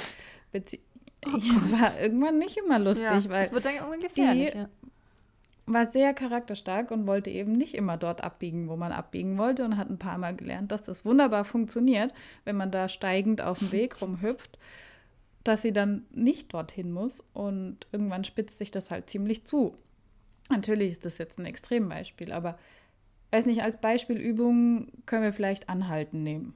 Bezie 0.52 0.80
Oh 1.26 1.36
es 1.36 1.72
war 1.72 1.98
irgendwann 2.00 2.38
nicht 2.38 2.56
immer 2.56 2.78
lustig, 2.78 3.24
ja, 3.24 3.28
weil 3.28 3.44
es 3.46 3.52
wird 3.52 3.64
dann 3.64 3.74
irgendwann 3.74 4.00
gefährlich. 4.00 4.52
die 4.52 4.58
Ja. 4.58 4.68
war 5.66 5.86
sehr 5.86 6.14
charakterstark 6.14 6.90
und 6.90 7.06
wollte 7.06 7.30
eben 7.30 7.52
nicht 7.52 7.74
immer 7.74 7.96
dort 7.96 8.22
abbiegen, 8.22 8.68
wo 8.68 8.76
man 8.76 8.92
abbiegen 8.92 9.36
wollte 9.38 9.64
und 9.64 9.76
hat 9.76 9.90
ein 9.90 9.98
paar 9.98 10.18
Mal 10.18 10.36
gelernt, 10.36 10.70
dass 10.70 10.82
das 10.84 11.04
wunderbar 11.04 11.44
funktioniert, 11.44 12.12
wenn 12.44 12.56
man 12.56 12.70
da 12.70 12.88
steigend 12.88 13.40
auf 13.42 13.58
dem 13.58 13.72
Weg 13.72 14.00
rumhüpft, 14.02 14.58
dass 15.42 15.62
sie 15.62 15.72
dann 15.72 16.06
nicht 16.12 16.52
dorthin 16.54 16.92
muss 16.92 17.24
und 17.32 17.86
irgendwann 17.92 18.24
spitzt 18.24 18.58
sich 18.58 18.70
das 18.70 18.90
halt 18.90 19.10
ziemlich 19.10 19.44
zu. 19.44 19.74
Natürlich 20.50 20.92
ist 20.92 21.04
das 21.04 21.18
jetzt 21.18 21.38
ein 21.38 21.46
Extrembeispiel, 21.46 22.32
aber 22.32 22.58
weiß 23.32 23.46
nicht, 23.46 23.62
als 23.62 23.80
Beispielübung 23.80 24.92
können 25.06 25.24
wir 25.24 25.32
vielleicht 25.32 25.68
anhalten 25.68 26.22
nehmen. 26.22 26.54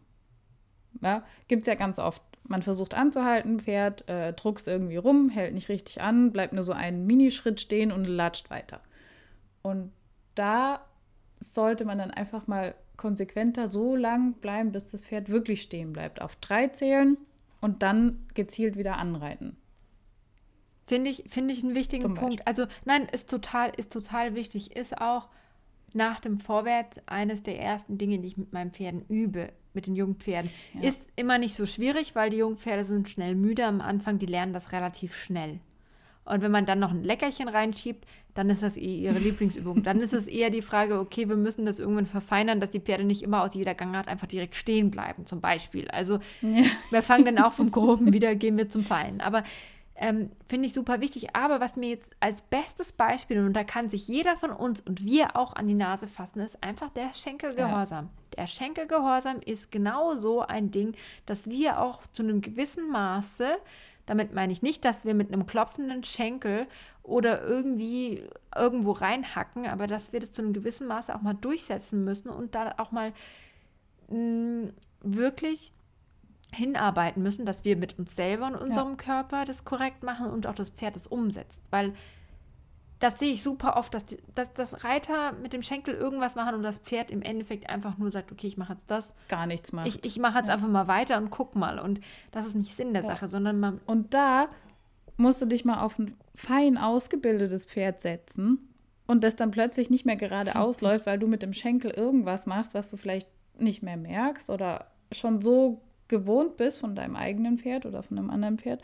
Ja, 1.03 1.25
gibt 1.49 1.63
es 1.63 1.67
ja 1.67 1.75
ganz 1.75 1.99
oft. 1.99 2.23
Man 2.45 2.63
versucht 2.63 2.95
anzuhalten, 2.95 3.61
Pferd 3.61 4.09
äh, 4.09 4.33
druckst 4.33 4.67
irgendwie 4.67 4.97
rum, 4.97 5.29
hält 5.29 5.55
nicht 5.55 5.69
richtig 5.69 6.01
an, 6.01 6.33
bleibt 6.33 6.53
nur 6.53 6.65
so 6.65 6.73
einen 6.73 7.07
Minischritt 7.07 7.61
stehen 7.61 7.93
und 7.93 8.05
latscht 8.05 8.51
weiter. 8.51 8.81
Und 9.63 9.93
da 10.35 10.85
sollte 11.39 11.85
man 11.85 11.99
dann 11.99 12.11
einfach 12.11 12.47
mal 12.47 12.75
konsequenter 12.97 13.69
so 13.69 13.97
lang 13.97 14.35
bleiben, 14.35 14.73
bis 14.73 14.87
das 14.87 15.03
Pferd 15.03 15.29
wirklich 15.29 15.63
stehen 15.63 15.93
bleibt. 15.93 16.21
Auf 16.21 16.37
drei 16.37 16.69
zählen 16.69 17.17
und 17.61 17.83
dann 17.83 18.27
gezielt 18.35 18.77
wieder 18.77 18.99
anreiten. 18.99 19.57
Finde 20.91 21.09
ich, 21.11 21.23
finde 21.29 21.55
ich 21.55 21.63
einen 21.63 21.77
wichtigen 21.77 22.03
Zum 22.03 22.15
Punkt. 22.15 22.45
Beispiel. 22.45 22.47
Also 22.47 22.67
nein, 22.85 23.07
ist 23.13 23.31
total, 23.31 23.71
ist 23.77 23.93
total 23.93 24.35
wichtig. 24.35 24.75
Ist 24.77 25.01
auch 25.01 25.29
nach 25.93 26.19
dem 26.19 26.41
Vorwärts 26.41 27.01
eines 27.07 27.45
der 27.45 27.61
ersten 27.61 27.97
Dinge, 27.97 28.19
die 28.19 28.27
ich 28.27 28.37
mit 28.37 28.53
meinen 28.53 28.73
Pferden 28.73 29.05
übe, 29.09 29.51
mit 29.73 29.87
den 29.87 29.95
jungen 29.95 30.17
Pferden. 30.17 30.51
Ja. 30.75 30.89
Ist 30.89 31.09
immer 31.15 31.39
nicht 31.39 31.55
so 31.55 31.65
schwierig, 31.65 32.17
weil 32.17 32.31
die 32.31 32.39
jungen 32.39 32.57
Pferde 32.57 32.83
sind 32.83 33.09
schnell 33.09 33.37
müde 33.37 33.65
am 33.67 33.81
Anfang, 33.81 34.19
die 34.19 34.27
lernen 34.27 34.53
das 34.53 34.73
relativ 34.73 35.15
schnell. 35.17 35.61
Und 36.25 36.43
wenn 36.43 36.51
man 36.51 36.67
dann 36.67 36.81
noch 36.81 36.91
ein 36.91 37.05
Leckerchen 37.05 37.47
reinschiebt, 37.49 38.05
dann 38.35 38.51
ist 38.51 38.63
das 38.65 38.77
eh 38.77 38.97
ihre 38.99 39.19
Lieblingsübung. 39.21 39.83
Dann 39.85 40.01
ist 40.01 40.13
es 40.13 40.27
eher 40.27 40.51
die 40.51 40.63
Frage, 40.63 40.99
okay, 40.99 41.29
wir 41.29 41.37
müssen 41.37 41.67
das 41.67 41.79
irgendwann 41.79 42.07
verfeinern, 42.07 42.59
dass 42.61 42.71
die 42.71 42.81
Pferde 42.81 43.05
nicht 43.05 43.23
immer 43.23 43.43
aus 43.43 43.55
jeder 43.55 43.75
Gangart 43.75 44.09
einfach 44.09 44.27
direkt 44.29 44.55
stehen 44.57 44.91
bleiben, 44.91 45.25
zum 45.27 45.41
Beispiel. 45.41 45.89
Also 45.91 46.19
Ja. 46.41 46.65
wir 46.91 47.03
fangen 47.03 47.25
dann 47.27 47.39
auch 47.39 47.53
vom 47.53 47.71
Groben 47.73 48.13
wieder, 48.13 48.35
gehen 48.35 48.57
wir 48.57 48.69
zum 48.69 48.85
Feinen. 48.85 49.21
Aber 49.21 49.43
ähm, 50.01 50.31
finde 50.49 50.67
ich 50.67 50.73
super 50.73 51.01
wichtig. 51.01 51.37
Aber 51.37 51.61
was 51.61 51.77
mir 51.77 51.91
jetzt 51.91 52.17
als 52.21 52.41
bestes 52.41 52.93
Beispiel, 52.93 53.39
und 53.45 53.53
da 53.53 53.65
kann 53.65 53.91
sich 53.91 54.09
jeder 54.09 54.35
von 54.35 54.51
uns 54.51 54.81
und 54.81 55.05
wir 55.05 55.37
auch 55.37 55.55
an 55.55 55.69
die 55.69 55.75
Nase 55.75 56.09
fassen, 56.09 56.41
ist 56.41 56.63
einfach 56.65 56.89
der 56.89 57.13
Schenkelgehorsam. 57.13 58.09
Der 58.37 58.47
Schenkelgehorsam 58.47 59.41
ist 59.41 59.71
genau 59.71 60.17
so 60.17 60.41
ein 60.41 60.71
Ding, 60.71 60.95
dass 61.27 61.51
wir 61.51 61.81
auch 61.81 62.01
zu 62.13 62.23
einem 62.23 62.41
gewissen 62.41 62.91
Maße, 62.91 63.59
damit 64.07 64.35
meine 64.35 64.55
ich 64.55 64.63
nicht, 64.63 64.87
dass 64.87 65.05
wir 65.05 65.15
mit 65.15 65.33
einem 65.33 65.45
klopfenden 65.45 66.03
Schenkel 66.03 66.67
oder 67.03 67.45
irgendwie 67.47 68.25
irgendwo 68.57 68.93
reinhacken, 68.93 69.67
aber 69.67 69.87
dass 69.87 70.15
wir 70.15 70.21
das 70.21 70.33
zu 70.33 70.41
einem 70.41 70.55
gewissen 70.55 70.87
Maße 70.87 71.15
auch 71.15 71.21
mal 71.21 71.35
durchsetzen 71.35 72.05
müssen 72.05 72.31
und 72.31 72.55
da 72.55 72.75
auch 72.79 72.91
mal 72.91 73.13
mh, 74.09 74.71
wirklich 75.03 75.75
hinarbeiten 76.53 77.23
müssen, 77.23 77.47
dass 77.47 77.65
wir 77.65 77.77
mit 77.77 77.99
uns 77.99 78.17
selber 78.17 78.47
und 78.47 78.57
unserem 78.57 78.97
Körper 78.97 79.45
das 79.45 79.65
korrekt 79.65 80.03
machen 80.03 80.27
und 80.27 80.47
auch 80.47 80.55
das 80.55 80.71
Pferd 80.71 80.97
das 80.97 81.07
umsetzt. 81.07 81.63
Weil 81.71 81.93
das 82.99 83.19
sehe 83.19 83.33
ich 83.33 83.43
super 83.43 83.77
oft, 83.77 83.95
dass, 83.95 84.05
die, 84.05 84.19
dass 84.35 84.53
das 84.53 84.85
Reiter 84.85 85.33
mit 85.33 85.55
dem 85.55 85.63
Schenkel 85.63 85.95
irgendwas 85.95 86.37
machen 86.37 86.55
und 86.55 86.63
das 86.63 86.79
Pferd 86.79 87.11
im 87.11 87.23
Endeffekt 87.23 87.69
einfach 87.69 87.97
nur 87.97 88.11
sagt, 88.11 88.31
okay, 88.31 88.47
ich 88.47 88.59
mache 88.59 88.75
jetzt 88.75 88.91
das. 88.91 89.15
Gar 89.29 89.47
nichts 89.47 89.73
macht. 89.73 89.87
Ich, 89.87 90.05
ich 90.05 90.19
mache 90.19 90.39
jetzt 90.39 90.51
einfach 90.51 90.69
mal 90.69 90.87
weiter 90.87 91.17
und 91.17 91.31
guck 91.31 91.57
mal. 91.57 91.79
Und 91.79 92.01
das 92.31 92.47
ist 92.47 92.55
nicht 92.55 92.75
Sinn 92.77 92.93
der 92.93 93.03
Ja. 93.03 93.09
Sache, 93.09 93.27
sondern 93.27 93.59
man. 93.59 93.81
Und 93.87 94.13
da 94.13 94.49
musst 95.17 95.41
du 95.41 95.47
dich 95.47 95.65
mal 95.65 95.81
auf 95.81 95.99
ein 95.99 96.15
fein 96.35 96.77
ausgebildetes 96.77 97.65
Pferd 97.65 98.03
setzen 98.03 98.69
und 99.07 99.25
das 99.25 99.35
dann 99.35 99.51
plötzlich 99.51 99.89
nicht 99.89 100.05
mehr 100.05 100.17
geradeaus 100.17 100.81
läuft, 100.83 101.07
weil 101.07 101.19
du 101.19 101.27
mit 101.27 101.43
dem 101.43 101.55
Schenkel 101.55 101.91
irgendwas 101.91 102.45
machst, 102.47 102.75
was 102.75 102.91
du 102.91 102.99
vielleicht 102.99 103.29
nicht 103.59 103.83
mehr 103.83 103.97
merkst 103.97 104.51
oder 104.51 104.87
schon 105.11 105.41
so 105.41 105.81
gewohnt 106.11 106.59
bist 106.59 106.81
von 106.81 106.95
deinem 106.95 107.17
eigenen 107.17 107.57
Pferd 107.59 107.87
oder 107.87 108.03
von 108.03 108.19
einem 108.19 108.29
anderen 108.31 108.59
Pferd. 108.59 108.83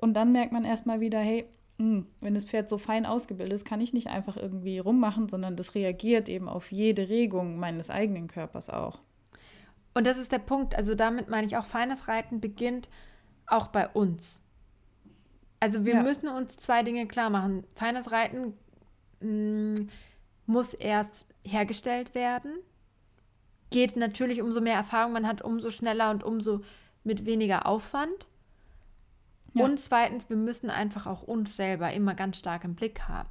Und 0.00 0.12
dann 0.14 0.32
merkt 0.32 0.52
man 0.52 0.64
erstmal 0.64 1.00
wieder, 1.00 1.18
hey, 1.20 1.46
hm, 1.78 2.06
wenn 2.20 2.34
das 2.34 2.44
Pferd 2.44 2.68
so 2.68 2.76
fein 2.78 3.06
ausgebildet 3.06 3.54
ist, 3.54 3.64
kann 3.64 3.80
ich 3.80 3.94
nicht 3.94 4.08
einfach 4.08 4.36
irgendwie 4.36 4.78
rummachen, 4.78 5.28
sondern 5.30 5.56
das 5.56 5.74
reagiert 5.74 6.28
eben 6.28 6.48
auf 6.48 6.70
jede 6.72 7.08
Regung 7.08 7.58
meines 7.58 7.88
eigenen 7.90 8.28
Körpers 8.28 8.68
auch. 8.70 8.98
Und 9.94 10.06
das 10.06 10.18
ist 10.18 10.32
der 10.32 10.38
Punkt. 10.40 10.74
Also 10.74 10.94
damit 10.94 11.28
meine 11.28 11.46
ich 11.46 11.56
auch, 11.56 11.64
feines 11.64 12.08
Reiten 12.08 12.40
beginnt 12.40 12.90
auch 13.46 13.68
bei 13.68 13.88
uns. 13.88 14.42
Also 15.60 15.84
wir 15.84 15.94
Ja. 15.94 16.02
müssen 16.02 16.28
uns 16.28 16.56
zwei 16.56 16.82
Dinge 16.82 17.06
klar 17.06 17.30
machen. 17.30 17.64
Feines 17.74 18.12
Reiten 18.12 18.54
mh, 19.20 19.86
muss 20.46 20.74
erst 20.74 21.34
hergestellt 21.44 22.14
werden. 22.14 22.58
Geht 23.70 23.96
natürlich, 23.96 24.42
umso 24.42 24.60
mehr 24.60 24.74
Erfahrung 24.76 25.12
man 25.12 25.26
hat, 25.26 25.42
umso 25.42 25.70
schneller 25.70 26.10
und 26.10 26.22
umso 26.22 26.60
mit 27.04 27.26
weniger 27.26 27.66
Aufwand. 27.66 28.26
Ja. 29.54 29.64
Und 29.64 29.80
zweitens, 29.80 30.28
wir 30.28 30.36
müssen 30.36 30.70
einfach 30.70 31.06
auch 31.06 31.22
uns 31.22 31.56
selber 31.56 31.92
immer 31.92 32.14
ganz 32.14 32.38
stark 32.38 32.64
im 32.64 32.74
Blick 32.74 33.02
haben. 33.08 33.28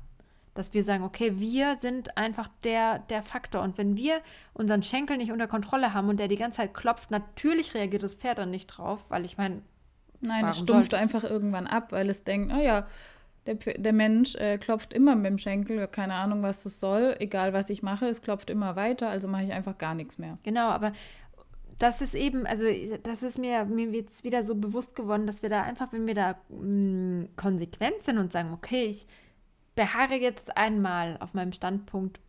Dass 0.54 0.74
wir 0.74 0.84
sagen, 0.84 1.04
okay, 1.04 1.40
wir 1.40 1.76
sind 1.76 2.18
einfach 2.18 2.50
der, 2.64 3.00
der 3.00 3.22
Faktor. 3.24 3.62
Und 3.62 3.78
wenn 3.78 3.98
wir 3.98 4.22
unseren 4.54 4.82
Schenkel 4.82 5.18
nicht 5.18 5.32
unter 5.32 5.48
Kontrolle 5.48 5.94
haben 5.94 6.10
und 6.10 6.20
der 6.20 6.30
die 6.30 6.38
ganze 6.38 6.58
Zeit 6.58 6.74
klopft, 6.74 7.12
natürlich 7.12 7.74
reagiert 7.74 8.04
das 8.04 8.14
Pferd 8.14 8.38
dann 8.38 8.52
nicht 8.52 8.68
drauf, 8.68 9.06
weil 9.10 9.26
ich 9.26 9.38
meine, 9.38 9.62
Nein, 10.22 10.46
es 10.48 10.60
stumpft 10.60 10.94
einfach 10.94 11.24
irgendwann 11.24 11.68
ab, 11.68 11.92
weil 11.92 12.10
es 12.10 12.24
denkt, 12.24 12.54
oh 12.56 12.62
ja, 12.62 12.88
der, 13.46 13.56
der 13.56 13.94
Mensch 13.94 14.36
äh, 14.36 14.58
klopft 14.58 14.94
immer 14.94 15.16
mit 15.16 15.26
dem 15.26 15.38
Schenkel, 15.38 15.88
keine 15.88 16.16
Ahnung, 16.16 16.42
was 16.42 16.64
das 16.64 16.80
soll, 16.80 17.16
egal 17.20 17.54
was 17.54 17.70
ich 17.70 17.84
mache, 17.84 18.08
es 18.08 18.22
klopft 18.22 18.50
immer 18.50 18.76
weiter, 18.76 19.10
also 19.10 19.28
mache 19.28 19.44
ich 19.44 19.54
einfach 19.54 19.78
gar 19.78 19.94
nichts 19.94 20.18
mehr. 20.18 20.38
Genau, 20.44 20.70
aber 20.70 20.94
das 21.78 22.02
ist 22.02 22.16
eben, 22.16 22.46
also 22.48 22.66
das 23.04 23.22
ist 23.22 23.38
mir, 23.38 23.66
mir 23.66 23.90
jetzt 23.92 24.24
wieder 24.24 24.44
so 24.44 24.56
bewusst 24.56 24.96
geworden, 24.96 25.28
dass 25.28 25.42
wir 25.42 25.50
da 25.50 25.62
einfach, 25.64 25.92
wenn 25.92 26.08
wir 26.08 26.14
da 26.14 26.36
mh, 26.50 27.28
konsequent 27.36 28.02
sind 28.02 28.18
und 28.18 28.32
sagen, 28.32 28.54
okay, 28.54 28.86
ich 28.86 29.08
beharre 29.76 30.16
jetzt 30.16 30.56
einmal 30.58 31.18
auf 31.20 31.34
meinem 31.34 31.52
Standpunkt, 31.52 32.20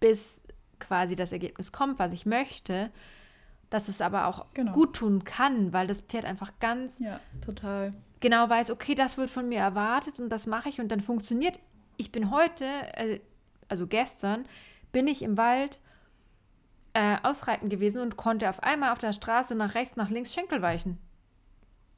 bis 0.00 0.44
quasi 0.80 1.16
das 1.16 1.32
Ergebnis 1.32 1.70
kommt, 1.70 1.98
was 1.98 2.12
ich 2.12 2.26
möchte, 2.26 2.90
dass 3.74 3.88
es 3.88 4.00
aber 4.00 4.28
auch 4.28 4.46
Genau. 4.54 4.70
gut 4.70 4.94
tun 4.94 5.24
kann, 5.24 5.72
weil 5.72 5.88
das 5.88 6.00
Pferd 6.00 6.24
einfach 6.26 6.52
ganz 6.60 7.00
Ja, 7.00 7.18
total. 7.44 7.92
genau 8.20 8.48
weiß, 8.48 8.70
okay, 8.70 8.94
das 8.94 9.18
wird 9.18 9.30
von 9.30 9.48
mir 9.48 9.58
erwartet 9.58 10.20
und 10.20 10.28
das 10.28 10.46
mache 10.46 10.68
ich 10.68 10.80
und 10.80 10.92
dann 10.92 11.00
funktioniert. 11.00 11.58
Ich 11.96 12.12
bin 12.12 12.30
heute, 12.30 12.64
äh, 12.96 13.18
also 13.68 13.88
gestern, 13.88 14.44
bin 14.92 15.08
ich 15.08 15.22
im 15.22 15.36
Wald 15.36 15.80
äh, 16.92 17.16
ausreiten 17.24 17.68
gewesen 17.68 18.00
und 18.00 18.16
konnte 18.16 18.48
auf 18.48 18.62
einmal 18.62 18.92
auf 18.92 19.00
der 19.00 19.12
Straße 19.12 19.56
nach 19.56 19.74
rechts, 19.74 19.96
nach 19.96 20.08
links 20.08 20.32
Schenkel 20.32 20.62
weichen. 20.62 20.98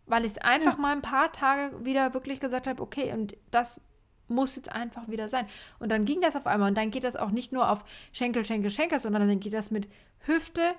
Weil 0.07 0.25
ich 0.25 0.43
einfach 0.43 0.77
Ja. 0.77 0.81
mal 0.81 0.93
ein 0.93 1.03
paar 1.03 1.31
Tage 1.33 1.85
wieder 1.85 2.15
wirklich 2.15 2.41
gesagt 2.41 2.67
habe, 2.67 2.83
okay, 2.83 3.13
und 3.13 3.37
das 3.51 3.83
muss 4.29 4.57
jetzt 4.57 4.73
einfach 4.73 5.09
wieder 5.09 5.29
sein. 5.29 5.47
Und 5.79 5.91
dann 5.93 6.07
ging 6.07 6.23
das 6.23 6.37
auf 6.37 6.47
einmal 6.47 6.71
und 6.71 6.79
dann 6.79 6.91
geht 6.91 7.05
das 7.05 7.17
auch 7.17 7.31
nicht 7.31 7.53
nur 7.53 7.71
auf 7.71 7.85
Schenkel, 8.13 8.47
Schenkel, 8.47 8.71
Schenkel, 8.71 8.99
sondern 8.99 9.29
dann 9.29 9.41
geht 9.41 9.53
das 9.53 9.71
mit 9.71 9.89
Hüfte, 10.21 10.75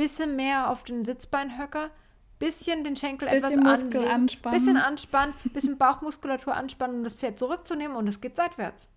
bisschen 0.00 0.34
mehr 0.36 0.70
auf 0.70 0.82
den 0.82 1.04
Sitzbeinhöcker, 1.04 1.90
bisschen 2.38 2.84
den 2.84 2.96
Schenkel 2.96 3.28
etwas 3.28 3.50
Bisschen 3.50 3.62
Muskel 3.62 3.96
anlegen, 3.98 4.10
anspannen. 4.14 4.58
bisschen 4.58 4.76
anspannen, 4.78 5.34
bisschen 5.52 5.76
Bauchmuskulatur 5.78 6.54
anspannen, 6.54 6.96
um 6.96 7.04
das 7.04 7.14
Pferd 7.14 7.38
zurückzunehmen 7.38 7.96
und 7.96 8.08
es 8.08 8.20
geht 8.20 8.34
seitwärts. 8.36 8.88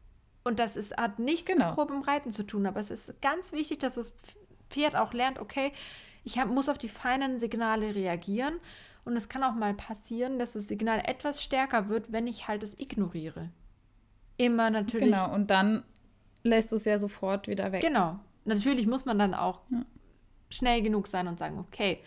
Und 0.46 0.60
das 0.60 0.76
ist, 0.78 0.96
hat 0.98 1.20
nichts 1.20 1.46
Genau. 1.46 1.68
mit 1.68 1.76
grobem 1.76 2.02
Reiten 2.02 2.32
zu 2.32 2.44
tun, 2.44 2.66
aber 2.66 2.80
es 2.80 2.90
ist 2.90 3.22
ganz 3.22 3.52
wichtig, 3.52 3.80
dass 3.80 3.96
das 3.96 4.14
Pferd 4.70 4.96
auch 4.96 5.14
lernt, 5.14 5.40
okay, 5.40 5.72
ich 6.24 6.40
hab, 6.40 6.48
muss 6.50 6.70
auf 6.70 6.78
die 6.78 6.88
feinen 6.88 7.38
Signale 7.38 7.96
reagieren 7.96 8.56
und 9.06 9.16
es 9.18 9.28
kann 9.28 9.44
auch 9.44 9.54
mal 9.56 9.74
passieren, 9.74 10.40
dass 10.40 10.54
das 10.54 10.68
Signal 10.70 11.02
etwas 11.06 11.44
stärker 11.44 11.90
wird, 11.90 12.12
wenn 12.14 12.28
ich 12.28 12.48
halt 12.48 12.64
es 12.64 12.80
ignoriere. 12.80 13.50
Immer 14.38 14.70
natürlich. 14.70 15.10
Genau, 15.12 15.34
und 15.34 15.50
dann 15.50 15.84
lässt 16.44 16.72
du 16.72 16.78
es 16.78 16.86
ja 16.86 16.98
sofort 16.98 17.48
wieder 17.50 17.72
weg. 17.74 17.82
Genau. 17.82 18.20
Natürlich 18.46 18.88
muss 18.88 19.04
man 19.06 19.20
dann 19.20 19.34
auch 19.34 19.62
Ja. 19.70 19.84
Schnell 20.54 20.82
genug 20.82 21.08
sein 21.08 21.28
und 21.28 21.40
sagen, 21.40 21.60
okay, 21.60 22.00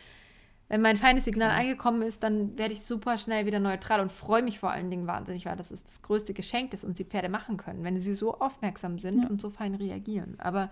wenn 0.68 0.80
mein 0.82 0.96
feines 0.96 1.24
Signal 1.24 1.50
angekommen 1.50 2.02
ist, 2.02 2.22
dann 2.24 2.58
werde 2.58 2.74
ich 2.74 2.82
super 2.82 3.18
schnell 3.18 3.46
wieder 3.46 3.60
neutral 3.60 4.00
und 4.00 4.10
freue 4.10 4.42
mich 4.42 4.58
vor 4.58 4.70
allen 4.72 4.90
Dingen 4.90 5.06
wahnsinnig, 5.06 5.46
weil 5.46 5.56
das 5.56 5.70
ist 5.70 5.86
das 5.86 6.02
größte 6.02 6.34
Geschenk, 6.34 6.72
das 6.72 6.82
uns 6.82 6.96
die 6.96 7.04
Pferde 7.04 7.28
machen 7.28 7.56
können, 7.56 7.84
wenn 7.84 7.96
sie 7.98 8.14
so 8.14 8.38
aufmerksam 8.40 8.98
sind 8.98 9.22
Ja. 9.22 9.28
und 9.28 9.40
so 9.40 9.50
fein 9.50 9.76
reagieren. 9.76 10.34
Aber 10.38 10.70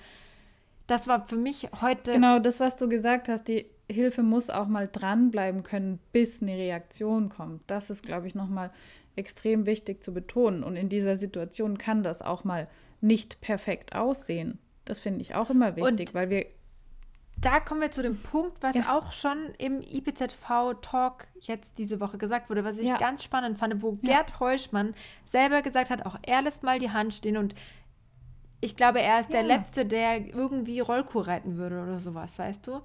das 0.88 1.06
war 1.06 1.26
für 1.28 1.36
mich 1.36 1.68
heute 1.80 2.12
Genau, 2.12 2.40
das, 2.40 2.58
was 2.58 2.76
du 2.76 2.88
gesagt 2.88 3.28
hast, 3.28 3.46
die 3.46 3.66
Hilfe 3.88 4.22
muss 4.24 4.50
auch 4.50 4.66
mal 4.66 4.88
dranbleiben 4.90 5.62
können, 5.62 6.00
bis 6.12 6.42
eine 6.42 6.56
Reaktion 6.56 7.28
kommt. 7.28 7.62
Das 7.68 7.88
ist, 7.88 8.02
glaube 8.02 8.26
ich, 8.26 8.34
nochmal 8.34 8.70
extrem 9.14 9.64
wichtig 9.64 10.02
zu 10.02 10.12
betonen. 10.12 10.64
Und 10.64 10.74
in 10.76 10.88
dieser 10.88 11.16
Situation 11.16 11.78
kann 11.78 12.02
das 12.02 12.20
auch 12.20 12.42
mal 12.42 12.66
nicht 13.00 13.40
perfekt 13.40 13.94
aussehen. 13.94 14.58
Das 14.84 14.98
finde 15.00 15.20
ich 15.20 15.34
auch 15.36 15.50
immer 15.50 15.76
wichtig, 15.76 16.08
Und 16.08 16.14
weil 16.14 16.30
wir 16.30 16.46
da 17.44 17.60
kommen 17.60 17.80
wir 17.80 17.90
zu 17.90 18.02
dem 18.02 18.16
Punkt, 18.18 18.62
was 18.62 18.76
Ja. 18.76 18.96
auch 18.96 19.12
schon 19.12 19.50
im 19.58 19.80
IPZV-Talk 19.82 21.26
jetzt 21.40 21.78
diese 21.78 22.00
Woche 22.00 22.18
gesagt 22.18 22.48
wurde, 22.50 22.64
was 22.64 22.78
ich 22.78 22.88
Ja. 22.88 22.96
ganz 22.96 23.22
spannend 23.22 23.58
fand, 23.58 23.82
wo 23.82 23.92
Ja. 24.02 24.14
Gerd 24.14 24.40
Heuschmann 24.40 24.94
selber 25.24 25.62
gesagt 25.62 25.90
hat, 25.90 26.06
auch 26.06 26.16
er 26.22 26.42
lässt 26.42 26.62
mal 26.62 26.78
die 26.78 26.90
Hand 26.90 27.14
stehen 27.14 27.36
und 27.36 27.54
ich 28.60 28.76
glaube, 28.76 29.00
er 29.00 29.20
ist 29.20 29.30
der. 29.32 29.42
Letzte, 29.42 29.84
der 29.84 30.26
irgendwie 30.26 30.80
Rollkur 30.80 31.26
reiten 31.26 31.58
würde 31.58 31.82
oder 31.82 31.98
sowas, 31.98 32.38
weißt 32.38 32.66
du? 32.66 32.80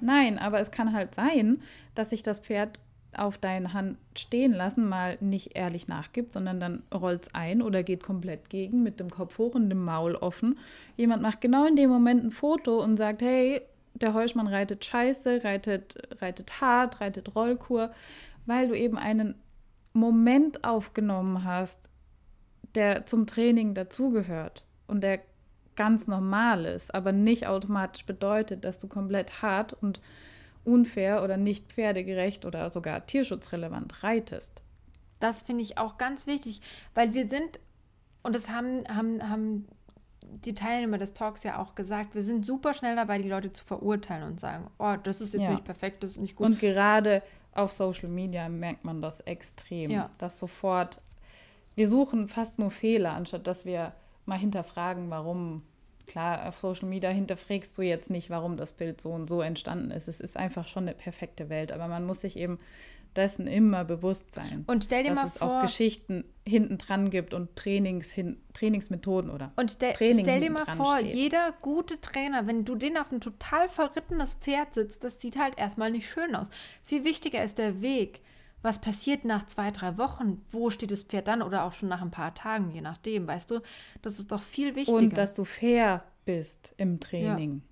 Nein, 0.00 0.38
aber 0.38 0.60
es 0.60 0.70
kann 0.70 0.92
halt 0.92 1.14
sein, 1.14 1.62
dass 1.94 2.10
sich 2.10 2.22
das 2.22 2.40
Pferd 2.40 2.78
auf 3.16 3.38
deine 3.38 3.72
Hand 3.72 3.96
stehen 4.16 4.52
lassen, 4.52 4.86
mal 4.86 5.16
nicht 5.20 5.56
ehrlich 5.56 5.88
nachgibt, 5.88 6.34
sondern 6.34 6.60
dann 6.60 6.82
rollt's 6.94 7.34
ein 7.34 7.62
oder 7.62 7.82
geht 7.82 8.02
komplett 8.04 8.50
gegen 8.50 8.82
mit 8.82 9.00
dem 9.00 9.08
Kopf 9.08 9.38
hoch 9.38 9.54
und 9.54 9.70
dem 9.70 9.82
Maul 9.82 10.14
offen. 10.14 10.58
Jemand 10.96 11.22
macht 11.22 11.40
genau 11.40 11.64
in 11.66 11.74
dem 11.74 11.88
Moment 11.88 12.22
ein 12.24 12.30
Foto 12.30 12.78
und 12.82 12.98
sagt, 12.98 13.22
hey, 13.22 13.62
der 14.00 14.14
Heuschmann 14.14 14.46
reitet 14.46 14.84
scheiße, 14.84 15.44
reitet, 15.44 16.22
reitet 16.22 16.60
hart, 16.60 17.00
reitet 17.00 17.34
Rollkur, 17.34 17.92
weil 18.46 18.68
du 18.68 18.74
eben 18.74 18.98
einen 18.98 19.34
Moment 19.92 20.64
aufgenommen 20.64 21.44
hast, 21.44 21.90
der 22.74 23.06
zum 23.06 23.26
Training 23.26 23.74
dazugehört 23.74 24.64
und 24.86 25.02
der 25.02 25.20
ganz 25.76 26.08
normal 26.08 26.64
ist, 26.64 26.94
aber 26.94 27.12
nicht 27.12 27.46
automatisch 27.46 28.04
bedeutet, 28.04 28.64
dass 28.64 28.78
du 28.78 28.88
komplett 28.88 29.42
hart 29.42 29.72
und 29.74 30.00
unfair 30.64 31.22
oder 31.22 31.36
nicht 31.36 31.72
pferdegerecht 31.72 32.44
oder 32.44 32.70
sogar 32.70 33.06
tierschutzrelevant 33.06 34.02
reitest. 34.02 34.62
Das 35.20 35.42
finde 35.42 35.62
ich 35.62 35.78
auch 35.78 35.96
ganz 35.96 36.26
wichtig, 36.26 36.60
weil 36.94 37.14
wir 37.14 37.28
sind, 37.28 37.60
und 38.22 38.34
das 38.34 38.50
haben, 38.50 38.84
haben, 38.88 39.28
haben 39.28 39.68
die 40.44 40.54
Teilnehmer 40.54 40.98
des 40.98 41.14
Talks 41.14 41.42
ja 41.42 41.58
auch 41.58 41.74
gesagt, 41.74 42.14
wir 42.14 42.22
sind 42.22 42.44
super 42.46 42.74
schnell 42.74 42.96
dabei, 42.96 43.18
die 43.20 43.28
Leute 43.28 43.52
zu 43.52 43.64
verurteilen 43.64 44.22
und 44.24 44.40
sagen, 44.40 44.68
oh, 44.78 44.94
das 45.02 45.20
ist 45.20 45.32
jetzt 45.34 45.42
Ja. 45.42 45.50
nicht 45.50 45.64
perfekt, 45.64 46.02
das 46.02 46.12
ist 46.12 46.18
nicht 46.18 46.36
gut. 46.36 46.46
Und 46.46 46.58
gerade 46.58 47.22
auf 47.52 47.72
Social 47.72 48.08
Media 48.08 48.48
merkt 48.48 48.84
man 48.84 49.02
das 49.02 49.20
extrem, 49.20 49.90
Ja. 49.90 50.10
dass 50.18 50.38
sofort, 50.38 51.00
wir 51.74 51.88
suchen 51.88 52.28
fast 52.28 52.58
nur 52.58 52.70
Fehler, 52.70 53.12
anstatt 53.14 53.46
dass 53.46 53.64
wir 53.64 53.92
mal 54.26 54.38
hinterfragen, 54.38 55.10
warum. 55.10 55.62
Klar, 56.06 56.48
auf 56.48 56.56
Social 56.56 56.88
Media 56.88 57.10
hinterfragst 57.10 57.76
du 57.76 57.82
jetzt 57.82 58.08
nicht, 58.08 58.30
warum 58.30 58.56
das 58.56 58.72
Bild 58.72 58.98
so 58.98 59.10
und 59.10 59.28
so 59.28 59.42
entstanden 59.42 59.90
ist. 59.90 60.08
Es 60.08 60.20
ist 60.20 60.38
einfach 60.38 60.66
schon 60.66 60.84
eine 60.84 60.94
perfekte 60.94 61.50
Welt, 61.50 61.70
aber 61.70 61.86
man 61.86 62.06
muss 62.06 62.22
sich 62.22 62.38
eben 62.38 62.58
dessen 63.16 63.46
immer 63.46 63.84
bewusst 63.84 64.34
sein. 64.34 64.64
Und 64.66 64.84
stell 64.84 65.02
dir 65.02 65.10
dass 65.10 65.16
mal 65.16 65.26
es 65.26 65.38
vor, 65.38 65.58
auch 65.58 65.62
Geschichten 65.62 66.24
hinten 66.46 66.78
dran 66.78 67.10
gibt 67.10 67.34
und 67.34 67.54
Trainings 67.56 68.10
hin, 68.10 68.40
Trainingsmethoden 68.54 69.30
oder 69.30 69.52
Und 69.56 69.72
stell, 69.72 69.92
Training 69.92 70.24
stell 70.24 70.40
dir 70.40 70.50
mal 70.50 70.66
vor, 70.66 70.98
steht. 70.98 71.14
jeder 71.14 71.52
gute 71.60 72.00
Trainer, 72.00 72.46
wenn 72.46 72.64
du 72.64 72.74
den 72.74 72.96
auf 72.96 73.12
ein 73.12 73.20
total 73.20 73.68
verrittenes 73.68 74.34
Pferd 74.34 74.74
sitzt, 74.74 75.04
das 75.04 75.20
sieht 75.20 75.38
halt 75.38 75.58
erstmal 75.58 75.90
nicht 75.90 76.08
schön 76.08 76.34
aus. 76.34 76.50
Viel 76.82 77.04
wichtiger 77.04 77.42
ist 77.42 77.58
der 77.58 77.82
Weg. 77.82 78.20
Was 78.60 78.80
passiert 78.80 79.24
nach 79.24 79.46
zwei, 79.46 79.70
drei 79.70 79.98
Wochen? 79.98 80.44
Wo 80.50 80.70
steht 80.70 80.90
das 80.90 81.02
Pferd 81.02 81.28
dann? 81.28 81.42
Oder 81.42 81.64
auch 81.64 81.72
schon 81.72 81.88
nach 81.88 82.02
ein 82.02 82.10
paar 82.10 82.34
Tagen, 82.34 82.72
je 82.72 82.80
nachdem, 82.80 83.26
weißt 83.26 83.50
du? 83.50 83.60
Das 84.02 84.18
ist 84.18 84.32
doch 84.32 84.42
viel 84.42 84.74
wichtiger. 84.74 84.98
Und 84.98 85.16
dass 85.16 85.34
du 85.34 85.44
fair 85.44 86.02
bist 86.24 86.74
im 86.76 86.98
Training. 86.98 87.62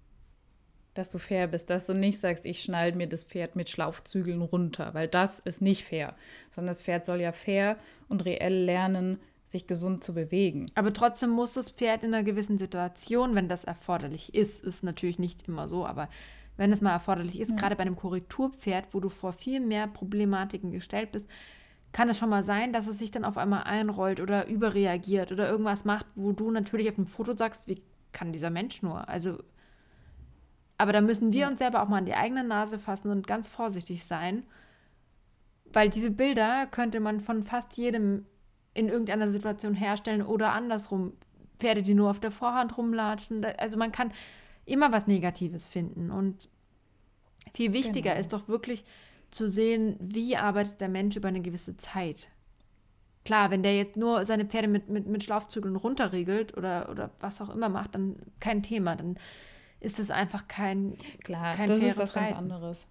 Dass 0.98 1.10
du 1.10 1.18
fair 1.18 1.46
bist, 1.48 1.70
dass 1.70 1.86
du 1.86 1.94
nicht 1.94 2.20
sagst, 2.20 2.46
ich 2.46 2.62
schnall 2.62 2.92
mir 2.92 3.06
das 3.06 3.24
Pferd 3.24 3.56
mit 3.56 3.68
Schlaufzügeln 3.68 4.42
runter, 4.42 4.94
weil 4.94 5.08
das 5.08 5.40
ist 5.40 5.60
nicht 5.60 5.84
fair. 5.84 6.14
Sondern 6.50 6.68
das 6.68 6.82
Pferd 6.82 7.04
soll 7.04 7.20
ja 7.20 7.32
fair 7.32 7.76
und 8.08 8.24
reell 8.24 8.64
lernen, 8.64 9.18
sich 9.44 9.66
gesund 9.66 10.02
zu 10.02 10.14
bewegen. 10.14 10.66
Aber 10.74 10.92
trotzdem 10.92 11.30
muss 11.30 11.52
das 11.52 11.70
Pferd 11.70 12.04
in 12.04 12.12
einer 12.12 12.24
gewissen 12.24 12.58
Situation, 12.58 13.34
wenn 13.34 13.48
das 13.48 13.64
erforderlich 13.64 14.34
ist, 14.34 14.62
ist 14.62 14.82
natürlich 14.82 15.18
nicht 15.18 15.46
immer 15.46 15.68
so, 15.68 15.86
aber 15.86 16.08
wenn 16.56 16.72
es 16.72 16.80
mal 16.80 16.92
erforderlich 16.92 17.38
ist, 17.38 17.56
gerade 17.56 17.76
bei 17.76 17.82
einem 17.82 17.96
Korrekturpferd, 17.96 18.88
wo 18.92 19.00
du 19.00 19.08
vor 19.08 19.32
viel 19.32 19.60
mehr 19.60 19.86
Problematiken 19.86 20.72
gestellt 20.72 21.12
bist, 21.12 21.28
kann 21.92 22.08
es 22.08 22.18
schon 22.18 22.30
mal 22.30 22.42
sein, 22.42 22.72
dass 22.72 22.86
es 22.86 22.98
sich 22.98 23.10
dann 23.10 23.24
auf 23.24 23.38
einmal 23.38 23.64
einrollt 23.64 24.20
oder 24.20 24.46
überreagiert 24.48 25.32
oder 25.32 25.48
irgendwas 25.48 25.84
macht, 25.84 26.06
wo 26.14 26.32
du 26.32 26.50
natürlich 26.50 26.88
auf 26.88 26.96
dem 26.96 27.06
Foto 27.06 27.36
sagst, 27.36 27.68
wie 27.68 27.82
kann 28.12 28.32
dieser 28.32 28.50
Mensch 28.50 28.82
nur? 28.82 29.08
Also, 29.08 29.38
aber 30.78 30.92
da 30.92 31.00
müssen 31.00 31.32
wir 31.32 31.48
uns 31.48 31.58
selber 31.58 31.82
auch 31.82 31.88
mal 31.88 31.98
an 31.98 32.06
die 32.06 32.14
eigene 32.14 32.44
Nase 32.44 32.78
fassen 32.78 33.10
und 33.10 33.26
ganz 33.26 33.48
vorsichtig 33.48 34.04
sein, 34.04 34.44
weil 35.72 35.90
diese 35.90 36.10
Bilder 36.10 36.66
könnte 36.66 37.00
man 37.00 37.20
von 37.20 37.42
fast 37.42 37.76
jedem 37.76 38.26
in 38.74 38.88
irgendeiner 38.88 39.30
Situation 39.30 39.74
herstellen 39.74 40.22
oder 40.22 40.52
andersrum. 40.52 41.12
Pferde, 41.58 41.82
die 41.82 41.94
nur 41.94 42.10
auf 42.10 42.20
der 42.20 42.30
Vorhand 42.30 42.76
rumlatschen. 42.76 43.44
Also 43.44 43.78
man 43.78 43.90
kann 43.90 44.12
immer 44.66 44.92
was 44.92 45.06
Negatives 45.06 45.66
finden. 45.66 46.10
Und 46.10 46.48
viel 47.54 47.72
wichtiger 47.72 48.10
Genau. 48.10 48.20
ist 48.20 48.32
doch 48.34 48.48
wirklich 48.48 48.84
zu 49.30 49.48
sehen, 49.48 49.96
wie 49.98 50.36
arbeitet 50.36 50.80
der 50.80 50.88
Mensch 50.88 51.16
über 51.16 51.28
eine 51.28 51.40
gewisse 51.40 51.76
Zeit. 51.78 52.28
Klar, 53.24 53.50
wenn 53.50 53.62
der 53.62 53.76
jetzt 53.76 53.96
nur 53.96 54.24
seine 54.24 54.44
Pferde 54.44 54.68
mit, 54.68 54.88
mit, 54.88 55.06
mit 55.06 55.24
Schlaufzügeln 55.24 55.76
runterriegelt 55.76 56.56
oder, 56.56 56.90
oder 56.90 57.10
was 57.20 57.40
auch 57.40 57.48
immer 57.48 57.68
macht, 57.68 57.94
dann 57.94 58.16
kein 58.38 58.62
Thema. 58.62 58.94
Dann 58.94 59.18
ist 59.80 59.98
es 59.98 60.10
einfach 60.10 60.48
kein, 60.48 60.96
Klar, 61.22 61.54
Kein 61.54 61.68
das 61.68 61.78
ist 61.78 61.96
was 61.98 62.12
ganz 62.12 62.26
Reiten. 62.28 62.38
anderes. 62.38 62.86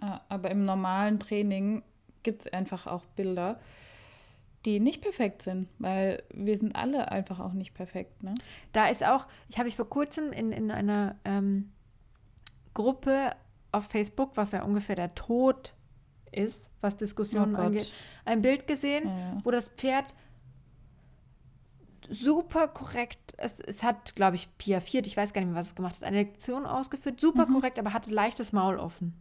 Ah, 0.00 0.20
Aber 0.28 0.50
im 0.50 0.64
normalen 0.64 1.18
Training 1.18 1.82
gibt 2.22 2.42
es 2.46 2.52
einfach 2.52 2.86
auch 2.86 3.04
Bilder, 3.16 3.60
die 4.64 4.78
nicht 4.78 5.00
perfekt 5.02 5.42
sind, 5.42 5.68
weil 5.78 6.22
wir 6.32 6.56
sind 6.56 6.76
alle 6.76 7.10
einfach 7.10 7.40
auch 7.40 7.52
nicht 7.52 7.74
perfekt. 7.74 8.22
Ne? 8.22 8.34
Da 8.72 8.88
ist 8.88 9.02
auch, 9.04 9.26
ich 9.48 9.58
habe 9.58 9.68
ich 9.68 9.76
vor 9.76 9.88
kurzem 9.88 10.32
in, 10.32 10.52
in 10.52 10.70
einer 10.70 11.16
ähm, 11.24 11.72
Gruppe 12.74 13.32
auf 13.72 13.86
Facebook, 13.86 14.36
was 14.36 14.52
ja 14.52 14.62
ungefähr 14.62 14.96
der 14.96 15.14
Tod 15.14 15.74
ist, 16.32 16.72
was 16.80 16.96
Diskussionen 16.96 17.56
Oh 17.56 17.60
angeht, 17.60 17.92
ein 18.24 18.42
Bild 18.42 18.66
gesehen, 18.66 19.08
ja. 19.08 19.38
wo 19.42 19.50
das 19.50 19.68
Pferd 19.68 20.14
super 22.10 22.68
korrekt, 22.68 23.34
es, 23.38 23.60
es 23.60 23.82
hat, 23.82 24.14
glaube 24.16 24.36
ich, 24.36 24.48
piaffiert, 24.58 25.06
ich 25.06 25.16
weiß 25.16 25.32
gar 25.32 25.40
nicht 25.40 25.50
mehr, 25.50 25.58
was 25.60 25.68
es 25.68 25.74
gemacht 25.74 25.96
hat, 25.96 26.04
eine 26.04 26.18
Lektion 26.18 26.66
ausgeführt, 26.66 27.20
super 27.20 27.46
Mhm. 27.46 27.54
korrekt, 27.54 27.78
aber 27.78 27.92
hatte 27.92 28.10
leichtes 28.10 28.52
Maul 28.52 28.78
offen. 28.78 29.14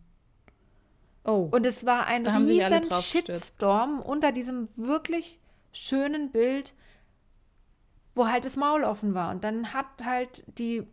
Oh, 1.23 1.47
Und 1.51 1.65
es 1.65 1.85
war 1.85 2.07
ein 2.07 2.25
riesen 2.25 2.81
drauf 2.89 2.99
gestürzt. 3.11 3.29
Shitstorm 3.45 3.99
unter 4.01 4.31
diesem 4.31 4.67
wirklich 4.75 5.39
schönen 5.71 6.31
Bild, 6.31 6.73
wo 8.15 8.27
halt 8.27 8.45
das 8.45 8.55
Maul 8.57 8.83
offen 8.83 9.13
war. 9.13 9.29
Und 9.31 9.43
dann 9.43 9.73
hat 9.73 9.85
halt 10.03 10.43
die 10.57 10.87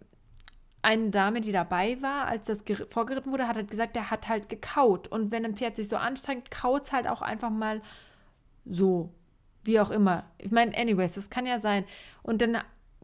eine 0.82 1.10
Dame, 1.10 1.40
die 1.40 1.50
dabei 1.52 2.00
war, 2.02 2.26
als 2.26 2.46
das 2.46 2.64
ger- 2.66 2.88
vorgeritten 2.92 3.32
wurde, 3.32 3.48
hat 3.48 3.56
halt 3.56 3.70
gesagt, 3.70 3.96
der 3.96 4.10
hat 4.10 4.28
halt 4.28 4.48
gekaut. 4.48 5.08
Und 5.08 5.30
wenn 5.32 5.44
ein 5.44 5.56
Pferd 5.56 5.74
sich 5.76 5.88
so 5.88 5.96
anstrengt, 5.96 6.50
kaut 6.50 6.84
es 6.84 6.92
halt 6.92 7.08
auch 7.08 7.22
einfach 7.22 7.50
mal 7.50 7.80
so. 8.64 9.10
Wie 9.66 9.80
auch 9.80 9.90
immer. 9.90 10.24
Ich 10.38 10.50
meine, 10.50 10.76
anyways, 10.76 11.14
das 11.14 11.28
kann 11.28 11.46
ja 11.46 11.58
sein. 11.58 11.84
Und 12.22 12.40
dann 12.40 12.58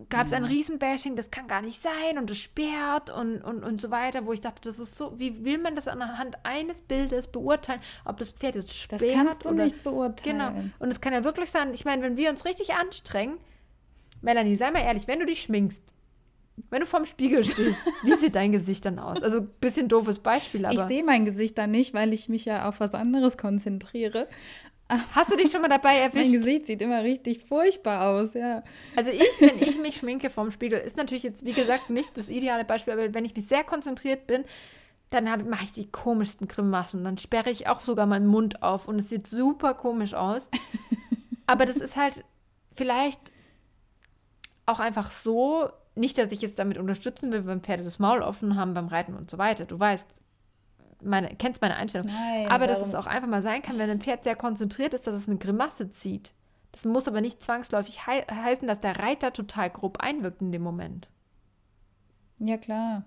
gab 0.08 0.26
es 0.26 0.32
ein 0.32 0.44
Riesenbashing, 0.44 1.16
das 1.16 1.30
kann 1.30 1.48
gar 1.48 1.60
nicht 1.60 1.80
sein 1.80 2.18
und 2.18 2.30
es 2.30 2.38
sperrt 2.38 3.10
und, 3.10 3.42
und, 3.42 3.62
und 3.62 3.80
so 3.80 3.90
weiter, 3.90 4.26
wo 4.26 4.32
ich 4.32 4.40
dachte, 4.40 4.68
das 4.68 4.78
ist 4.78 4.96
so, 4.96 5.18
wie 5.18 5.44
will 5.44 5.58
man 5.58 5.74
das 5.74 5.86
anhand 5.86 6.44
eines 6.44 6.80
Bildes 6.80 7.28
beurteilen, 7.28 7.80
ob 8.04 8.16
das 8.16 8.30
Pferd 8.30 8.56
jetzt 8.56 8.76
sperrt 8.76 9.02
das 9.02 9.12
kannst 9.12 9.44
du 9.44 9.50
oder 9.50 9.64
nicht 9.64 9.82
beurteilen. 9.82 10.38
Genau. 10.38 10.70
Und 10.78 10.90
es 10.90 11.00
kann 11.00 11.12
ja 11.12 11.24
wirklich 11.24 11.50
sein, 11.50 11.74
ich 11.74 11.84
meine, 11.84 12.02
wenn 12.02 12.16
wir 12.16 12.30
uns 12.30 12.44
richtig 12.44 12.72
anstrengen, 12.74 13.38
Melanie, 14.22 14.56
sei 14.56 14.70
mal 14.70 14.80
ehrlich, 14.80 15.08
wenn 15.08 15.18
du 15.18 15.26
dich 15.26 15.42
schminkst, 15.42 15.84
wenn 16.70 16.80
du 16.80 16.86
vorm 16.86 17.06
Spiegel 17.06 17.44
stehst, 17.44 17.80
wie 18.02 18.14
sieht 18.14 18.34
dein 18.34 18.52
Gesicht 18.52 18.84
dann 18.84 18.98
aus? 18.98 19.22
Also, 19.22 19.40
bisschen 19.42 19.88
doofes 19.88 20.20
Beispiel, 20.20 20.64
aber 20.64 20.74
Ich 20.74 20.80
sehe 20.80 21.02
mein 21.02 21.24
Gesicht 21.24 21.58
dann 21.58 21.70
nicht, 21.70 21.94
weil 21.94 22.12
ich 22.12 22.28
mich 22.28 22.44
ja 22.44 22.68
auf 22.68 22.80
was 22.80 22.94
anderes 22.94 23.36
konzentriere. 23.36 24.28
Hast 25.14 25.30
du 25.30 25.36
dich 25.36 25.50
schon 25.50 25.62
mal 25.62 25.68
dabei 25.68 25.92
Mein 26.12 26.12
erwischt? 26.12 26.32
Gesicht 26.34 26.66
sieht 26.66 26.82
immer 26.82 27.02
richtig 27.02 27.44
furchtbar 27.44 28.08
aus, 28.08 28.34
ja. 28.34 28.62
Also 28.96 29.10
ich, 29.10 29.40
wenn 29.40 29.60
ich 29.60 29.78
mich 29.78 29.96
schminke 29.96 30.30
vorm 30.30 30.50
Spiegel, 30.50 30.78
ist 30.78 30.96
natürlich 30.96 31.22
jetzt, 31.22 31.44
wie 31.44 31.52
gesagt, 31.52 31.90
nicht 31.90 32.16
das 32.16 32.28
ideale 32.28 32.64
Beispiel, 32.64 32.92
aber 32.92 33.14
wenn 33.14 33.24
ich 33.24 33.34
mich 33.34 33.46
sehr 33.46 33.64
konzentriert 33.64 34.26
bin, 34.26 34.44
dann 35.10 35.48
mache 35.48 35.64
ich 35.64 35.72
die 35.72 35.90
komischsten 35.90 36.48
Grimassen. 36.48 37.04
Dann 37.04 37.18
sperre 37.18 37.50
ich 37.50 37.66
auch 37.68 37.80
sogar 37.80 38.06
meinen 38.06 38.26
Mund 38.26 38.62
auf 38.62 38.88
und 38.88 38.98
es 38.98 39.08
sieht 39.08 39.26
super 39.26 39.74
komisch 39.74 40.14
aus. 40.14 40.50
Aber 41.46 41.66
das 41.66 41.76
ist 41.76 41.96
halt 41.96 42.24
vielleicht 42.74 43.32
auch 44.64 44.80
einfach 44.80 45.10
so, 45.10 45.68
nicht, 45.94 46.16
dass 46.16 46.32
ich 46.32 46.40
jetzt 46.40 46.58
damit 46.58 46.78
unterstützen 46.78 47.32
will, 47.32 47.46
wenn 47.46 47.60
Pferde 47.60 47.84
das 47.84 47.98
Maul 47.98 48.22
offen 48.22 48.56
haben 48.56 48.74
beim 48.74 48.88
Reiten 48.88 49.14
und 49.14 49.30
so 49.30 49.36
weiter. 49.38 49.66
Du 49.66 49.78
weißt, 49.78 50.22
meine, 51.04 51.28
kennst 51.36 51.62
meine 51.62 51.76
Einstellung. 51.76 52.08
Nein, 52.08 52.48
aber 52.48 52.66
dass 52.66 52.84
es 52.84 52.94
auch 52.94 53.06
einfach 53.06 53.28
mal 53.28 53.42
sein 53.42 53.62
kann, 53.62 53.78
wenn 53.78 53.90
ein 53.90 54.00
Pferd 54.00 54.24
sehr 54.24 54.36
konzentriert 54.36 54.94
ist, 54.94 55.06
dass 55.06 55.14
es 55.14 55.28
eine 55.28 55.38
Grimasse 55.38 55.90
zieht. 55.90 56.32
Das 56.72 56.84
muss 56.84 57.06
aber 57.06 57.20
nicht 57.20 57.42
zwangsläufig 57.42 58.06
hei 58.06 58.22
heißen, 58.22 58.66
dass 58.66 58.80
der 58.80 58.98
Reiter 58.98 59.32
total 59.32 59.70
grob 59.70 60.00
einwirkt 60.00 60.40
in 60.40 60.52
dem 60.52 60.62
Moment. 60.62 61.08
Ja, 62.38 62.56
klar. 62.56 63.04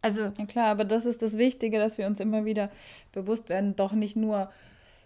Also, 0.00 0.32
Ja 0.36 0.46
klar, 0.46 0.66
aber 0.68 0.84
das 0.84 1.04
ist 1.06 1.22
das 1.22 1.38
Wichtige, 1.38 1.78
dass 1.78 1.96
wir 1.96 2.06
uns 2.06 2.18
immer 2.18 2.44
wieder 2.44 2.70
bewusst 3.12 3.48
werden, 3.48 3.76
doch 3.76 3.92
nicht 3.92 4.16
nur 4.16 4.50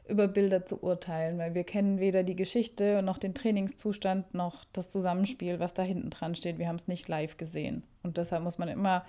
über 0.09 0.28
Bilder 0.28 0.64
zu 0.64 0.82
urteilen, 0.82 1.37
weil 1.39 1.55
wir 1.55 1.64
kennen 1.64 1.99
weder 1.99 2.22
die 2.22 2.37
Geschichte 2.37 3.03
noch 3.03 3.18
den 3.18 3.34
Trainingszustand 3.34 4.34
noch 4.34 4.64
das 4.72 4.91
Zusammenspiel, 4.91 5.59
was 5.59 5.74
da 5.74 5.82
hinten 5.82 6.11
dran 6.11 6.34
steht. 6.34 6.59
Wir 6.59 6.68
haben 6.68 6.76
es 6.76 6.89
nicht 6.89 7.09
live 7.09 7.37
gesehen. 7.37 7.82
Und 8.03 8.16
deshalb 8.16 8.43
muss 8.43 8.57
man 8.57 8.68
immer 8.68 9.05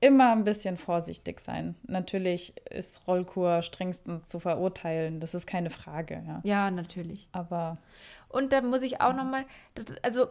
immer 0.00 0.32
ein 0.32 0.44
bisschen 0.44 0.76
vorsichtig 0.76 1.40
sein. 1.40 1.74
Natürlich 1.84 2.54
ist 2.70 3.06
Rollkur 3.06 3.62
strengstens 3.62 4.28
zu 4.28 4.38
verurteilen, 4.38 5.20
das 5.20 5.34
ist 5.34 5.46
keine 5.46 5.70
Frage. 5.70 6.22
Ja, 6.26 6.40
ja 6.44 6.70
natürlich. 6.70 7.28
Aber. 7.32 7.78
Und 8.28 8.52
da 8.52 8.60
muss 8.60 8.82
ich 8.82 9.00
auch 9.00 9.14
nochmal, 9.14 9.44
also 10.02 10.26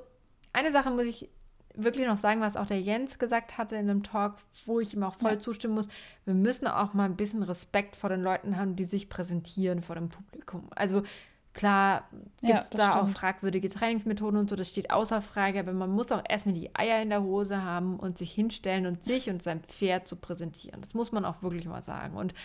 eine 0.53 0.72
Sache 0.72 0.91
muss 0.91 1.05
ich 1.05 1.30
wirklich 1.74 2.07
noch 2.07 2.18
sagen, 2.18 2.41
was 2.41 2.55
auch 2.55 2.68
der 2.68 2.80
Jens 2.80 3.18
gesagt 3.20 3.57
hatte 3.57 3.76
in 3.76 3.89
einem 3.89 4.03
Talk, 4.03 4.36
wo 4.66 4.80
ich 4.80 4.93
ihm 4.93 5.03
auch 5.03 5.16
voll 5.16 5.34
ja. 5.34 5.39
zustimmen 5.39 5.76
muss. 5.76 5.88
Wir 6.26 6.34
müssen 6.34 6.68
auch 6.68 6.93
mal 6.93 7.05
ein 7.05 7.18
bisschen 7.18 7.43
Respekt 7.43 7.95
vor 7.95 8.09
den 8.09 8.22
Leuten 8.22 8.57
haben, 8.57 8.76
die 8.76 8.86
sich 8.86 9.09
präsentieren 9.09 9.82
vor 9.82 9.95
dem 9.95 10.09
Publikum. 10.09 10.68
Also 10.76 11.03
klar 11.55 12.07
gibt 12.41 12.59
es 12.59 12.69
ja, 12.69 12.77
da 12.77 12.91
stimmt. 12.91 13.03
auch 13.03 13.07
fragwürdige 13.09 13.69
Trainingsmethoden 13.69 14.39
und 14.39 14.49
so, 14.49 14.55
das 14.55 14.69
steht 14.69 14.91
außer 14.91 15.21
Frage, 15.21 15.59
aber 15.59 15.73
man 15.73 15.89
muss 15.89 16.11
auch 16.11 16.21
erstmal 16.27 16.53
die 16.53 16.75
Eier 16.75 17.01
in 17.01 17.09
der 17.09 17.23
Hose 17.23 17.63
haben 17.63 17.97
und 17.97 18.17
sich 18.17 18.31
hinstellen 18.31 18.85
und 18.85 19.03
sich 19.03 19.29
und 19.29 19.41
sein 19.41 19.61
Pferd 19.61 20.07
zu 20.07 20.15
präsentieren. 20.15 20.81
Das 20.81 20.93
muss 20.93 21.11
man 21.11 21.25
auch 21.25 21.41
wirklich 21.41 21.65
mal 21.65 21.81
sagen. 21.81 22.15
Und 22.15 22.35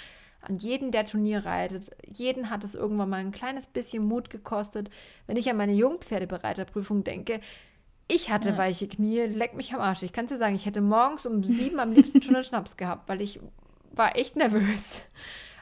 an 0.40 0.56
jeden, 0.56 0.90
der 0.90 1.04
Turnier 1.04 1.44
reitet, 1.44 1.90
jeden 2.16 2.48
hat 2.48 2.64
es 2.64 2.74
irgendwann 2.74 3.10
mal 3.10 3.18
ein 3.18 3.32
kleines 3.32 3.66
bisschen 3.66 4.06
Mut 4.06 4.30
gekostet. 4.30 4.88
Wenn 5.26 5.36
ich 5.36 5.50
an 5.50 5.56
meine 5.58 5.74
Jungpferdebereiterprüfung 5.74 7.04
denke, 7.04 7.40
ich 8.08 8.30
hatte 8.30 8.50
ja. 8.50 8.58
weiche 8.58 8.88
Knie, 8.88 9.20
leck 9.26 9.54
mich 9.54 9.74
am 9.74 9.80
Arsch. 9.80 10.02
Ich 10.02 10.12
kann 10.12 10.24
es 10.24 10.30
dir 10.30 10.38
sagen, 10.38 10.54
ich 10.54 10.66
hätte 10.66 10.80
morgens 10.80 11.26
um 11.26 11.44
sieben 11.44 11.78
am 11.78 11.92
liebsten 11.92 12.22
schon 12.22 12.34
einen 12.34 12.44
Schnaps 12.44 12.76
gehabt, 12.76 13.08
weil 13.08 13.20
ich 13.20 13.38
war 13.92 14.16
echt 14.16 14.36
nervös. 14.36 15.02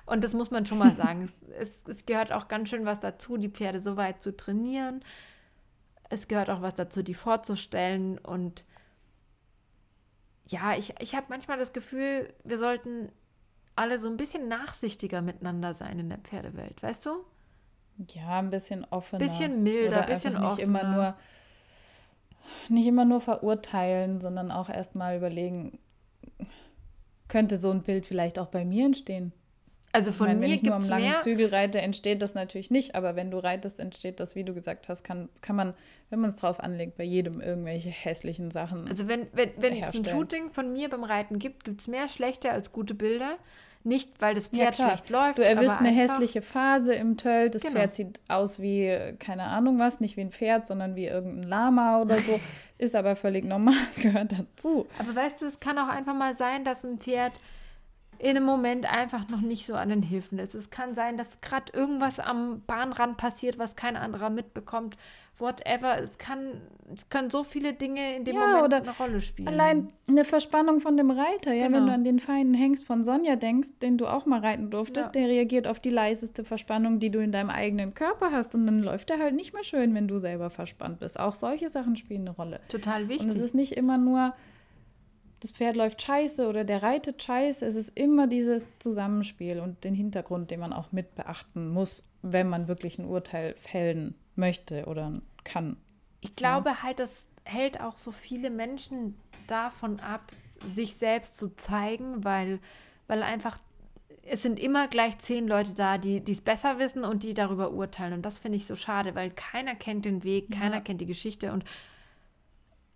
Und 0.08 0.24
das 0.24 0.34
muss 0.34 0.50
man 0.50 0.66
schon 0.66 0.78
mal 0.78 0.94
sagen. 0.96 1.22
es, 1.22 1.42
es, 1.58 1.84
es 1.86 2.06
gehört 2.06 2.32
auch 2.32 2.48
ganz 2.48 2.68
schön 2.68 2.84
was 2.84 3.00
dazu, 3.00 3.36
die 3.36 3.48
Pferde 3.48 3.80
so 3.80 3.96
weit 3.96 4.22
zu 4.22 4.36
trainieren. 4.36 5.02
Es 6.10 6.28
gehört 6.28 6.50
auch 6.50 6.62
was 6.62 6.74
dazu, 6.74 7.02
die 7.02 7.14
vorzustellen. 7.14 8.18
Und 8.18 8.64
ja, 10.46 10.74
ich, 10.76 10.94
ich 11.00 11.14
habe 11.14 11.26
manchmal 11.28 11.58
das 11.58 11.72
Gefühl, 11.72 12.32
wir 12.44 12.58
sollten 12.58 13.10
alle 13.76 13.98
so 13.98 14.08
ein 14.08 14.16
bisschen 14.16 14.48
nachsichtiger 14.48 15.22
miteinander 15.22 15.74
sein 15.74 15.98
in 15.98 16.08
der 16.08 16.18
Pferdewelt, 16.18 16.82
weißt 16.82 17.06
du? 17.06 17.10
Ja, 18.14 18.38
ein 18.38 18.50
bisschen 18.50 18.84
offener. 18.90 19.18
Bisschen 19.18 19.62
milder, 19.62 20.02
ein 20.02 20.06
bisschen 20.06 20.36
offener. 20.36 20.54
Nicht 20.54 20.62
immer 20.62 20.84
nur 20.84 21.16
nicht 22.68 22.86
immer 22.86 23.04
nur 23.04 23.20
verurteilen, 23.20 24.20
sondern 24.20 24.50
auch 24.50 24.68
erstmal 24.68 25.16
überlegen, 25.16 25.78
könnte 27.28 27.58
so 27.58 27.70
ein 27.70 27.82
Bild 27.82 28.06
vielleicht 28.06 28.38
auch 28.38 28.46
bei 28.48 28.64
mir 28.64 28.86
entstehen? 28.86 29.32
Also 29.92 30.12
von 30.12 30.26
meine, 30.26 30.40
mir 30.40 30.46
wenn 30.46 30.54
ich 30.54 30.62
nur 30.62 30.74
am 30.74 30.86
langen. 30.86 31.20
Zügel 31.20 31.48
reite, 31.48 31.80
entsteht 31.80 32.20
das 32.20 32.34
natürlich 32.34 32.70
nicht, 32.70 32.94
aber 32.94 33.16
wenn 33.16 33.30
du 33.30 33.38
reitest, 33.38 33.80
entsteht 33.80 34.20
das, 34.20 34.34
wie 34.34 34.44
du 34.44 34.54
gesagt 34.54 34.88
hast, 34.88 35.02
kann, 35.02 35.28
kann 35.40 35.56
man, 35.56 35.74
wenn 36.10 36.20
man 36.20 36.30
es 36.30 36.36
drauf 36.36 36.60
anlegt, 36.60 36.96
bei 36.96 37.04
jedem 37.04 37.40
irgendwelche 37.40 37.88
hässlichen 37.88 38.50
Sachen. 38.50 38.86
Also 38.88 39.08
wenn, 39.08 39.26
wenn, 39.32 39.50
wenn 39.56 39.78
es 39.78 39.94
ein 39.94 40.04
Shooting 40.04 40.50
von 40.50 40.72
mir 40.72 40.90
beim 40.90 41.04
Reiten 41.04 41.38
gibt, 41.38 41.64
gibt 41.64 41.80
es 41.80 41.88
mehr 41.88 42.08
schlechte 42.08 42.50
als 42.50 42.72
gute 42.72 42.94
Bilder. 42.94 43.38
Nicht, 43.84 44.20
weil 44.20 44.34
das 44.34 44.48
Pferd 44.48 44.76
ja, 44.76 44.86
schlecht 44.86 45.08
läuft. 45.08 45.38
Du 45.38 45.44
erwischst 45.44 45.78
eine 45.78 45.90
hässliche 45.90 46.42
Phase 46.42 46.94
im 46.94 47.16
Töll. 47.16 47.48
Das 47.48 47.62
genau. 47.62 47.74
Pferd 47.74 47.94
sieht 47.94 48.20
aus 48.28 48.60
wie, 48.60 49.14
keine 49.18 49.44
Ahnung 49.44 49.78
was, 49.78 50.00
nicht 50.00 50.16
wie 50.16 50.22
ein 50.22 50.32
Pferd, 50.32 50.66
sondern 50.66 50.96
wie 50.96 51.06
irgendein 51.06 51.48
Lama 51.48 52.02
oder 52.02 52.16
so. 52.16 52.38
Ist 52.78 52.94
aber 52.94 53.16
völlig 53.16 53.44
normal, 53.44 53.74
gehört 54.02 54.32
dazu. 54.32 54.86
Aber 54.98 55.14
weißt 55.14 55.40
du, 55.42 55.46
es 55.46 55.58
kann 55.58 55.78
auch 55.78 55.88
einfach 55.88 56.14
mal 56.14 56.34
sein, 56.34 56.64
dass 56.64 56.84
ein 56.84 56.98
Pferd 56.98 57.32
in 58.18 58.30
einem 58.30 58.44
Moment 58.44 58.90
einfach 58.90 59.28
noch 59.28 59.40
nicht 59.40 59.66
so 59.66 59.74
an 59.74 59.88
den 59.90 60.02
Hilfen 60.02 60.38
ist. 60.38 60.54
Es 60.54 60.70
kann 60.70 60.94
sein, 60.94 61.16
dass 61.16 61.40
gerade 61.40 61.72
irgendwas 61.72 62.20
am 62.20 62.62
Bahnrand 62.66 63.16
passiert, 63.16 63.58
was 63.58 63.76
kein 63.76 63.96
anderer 63.96 64.30
mitbekommt 64.30 64.96
whatever. 65.40 65.98
Es 66.00 66.18
kann, 66.18 66.60
es 66.92 67.08
können 67.08 67.30
so 67.30 67.44
viele 67.44 67.72
Dinge 67.72 68.16
in 68.16 68.24
dem 68.24 68.36
ja, 68.36 68.60
Moment 68.60 68.74
eine 68.74 68.96
Rolle 68.96 69.20
spielen. 69.20 69.48
Allein 69.48 69.92
eine 70.08 70.24
Verspannung 70.24 70.80
von 70.80 70.96
dem 70.96 71.10
Reiter, 71.10 71.52
ja, 71.52 71.66
genau. 71.66 71.78
wenn 71.78 71.86
du 71.86 71.92
an 71.92 72.04
den 72.04 72.20
feinen 72.20 72.54
Hengst 72.54 72.86
von 72.86 73.04
Sonja 73.04 73.36
denkst, 73.36 73.68
den 73.82 73.98
du 73.98 74.06
auch 74.06 74.26
mal 74.26 74.40
reiten 74.40 74.70
durftest, 74.70 75.14
ja. 75.14 75.20
der 75.20 75.28
reagiert 75.28 75.66
auf 75.66 75.80
die 75.80 75.90
leiseste 75.90 76.44
Verspannung, 76.44 76.98
die 76.98 77.10
du 77.10 77.20
in 77.20 77.32
deinem 77.32 77.50
eigenen 77.50 77.94
Körper 77.94 78.32
hast 78.32 78.54
und 78.54 78.66
dann 78.66 78.82
läuft 78.82 79.10
er 79.10 79.18
halt 79.18 79.34
nicht 79.34 79.52
mehr 79.54 79.64
schön, 79.64 79.94
wenn 79.94 80.08
du 80.08 80.18
selber 80.18 80.50
verspannt 80.50 81.00
bist. 81.00 81.18
Auch 81.18 81.34
solche 81.34 81.68
Sachen 81.68 81.96
spielen 81.96 82.22
eine 82.22 82.30
Rolle. 82.30 82.60
Total 82.68 83.08
wichtig. 83.08 83.26
Und 83.26 83.32
es 83.32 83.40
ist 83.40 83.54
nicht 83.54 83.72
immer 83.72 83.98
nur 83.98 84.34
das 85.40 85.52
Pferd 85.52 85.76
läuft 85.76 86.02
scheiße 86.02 86.48
oder 86.48 86.64
der 86.64 86.82
reitet 86.82 87.22
scheiße. 87.22 87.64
Es 87.64 87.76
ist 87.76 87.92
immer 87.94 88.26
dieses 88.26 88.66
Zusammenspiel 88.78 89.60
und 89.60 89.84
den 89.84 89.94
Hintergrund, 89.94 90.50
den 90.50 90.60
man 90.60 90.72
auch 90.72 90.92
mit 90.92 91.14
beachten 91.14 91.68
muss, 91.70 92.08
wenn 92.22 92.48
man 92.48 92.68
wirklich 92.68 92.98
ein 92.98 93.06
Urteil 93.06 93.54
fällen 93.54 94.14
möchte 94.34 94.86
oder 94.86 95.20
kann. 95.44 95.76
Ich 96.20 96.34
glaube 96.34 96.70
ja. 96.70 96.82
halt, 96.82 96.98
das 96.98 97.26
hält 97.44 97.80
auch 97.80 97.98
so 97.98 98.10
viele 98.10 98.50
Menschen 98.50 99.16
davon 99.46 100.00
ab, 100.00 100.32
sich 100.66 100.94
selbst 100.94 101.36
zu 101.36 101.54
zeigen, 101.54 102.24
weil, 102.24 102.58
weil 103.06 103.22
einfach 103.22 103.58
es 104.30 104.42
sind 104.42 104.60
immer 104.60 104.88
gleich 104.88 105.18
zehn 105.18 105.48
Leute 105.48 105.74
da, 105.74 105.96
die 105.98 106.22
es 106.28 106.40
besser 106.40 106.78
wissen 106.78 107.04
und 107.04 107.22
die 107.22 107.34
darüber 107.34 107.72
urteilen. 107.72 108.12
Und 108.12 108.22
das 108.22 108.38
finde 108.38 108.56
ich 108.56 108.66
so 108.66 108.76
schade, 108.76 109.14
weil 109.14 109.30
keiner 109.30 109.74
kennt 109.74 110.04
den 110.04 110.22
Weg, 110.22 110.50
keiner 110.50 110.76
ja. 110.76 110.80
kennt 110.80 111.00
die 111.00 111.06
Geschichte 111.06 111.52
und 111.52 111.64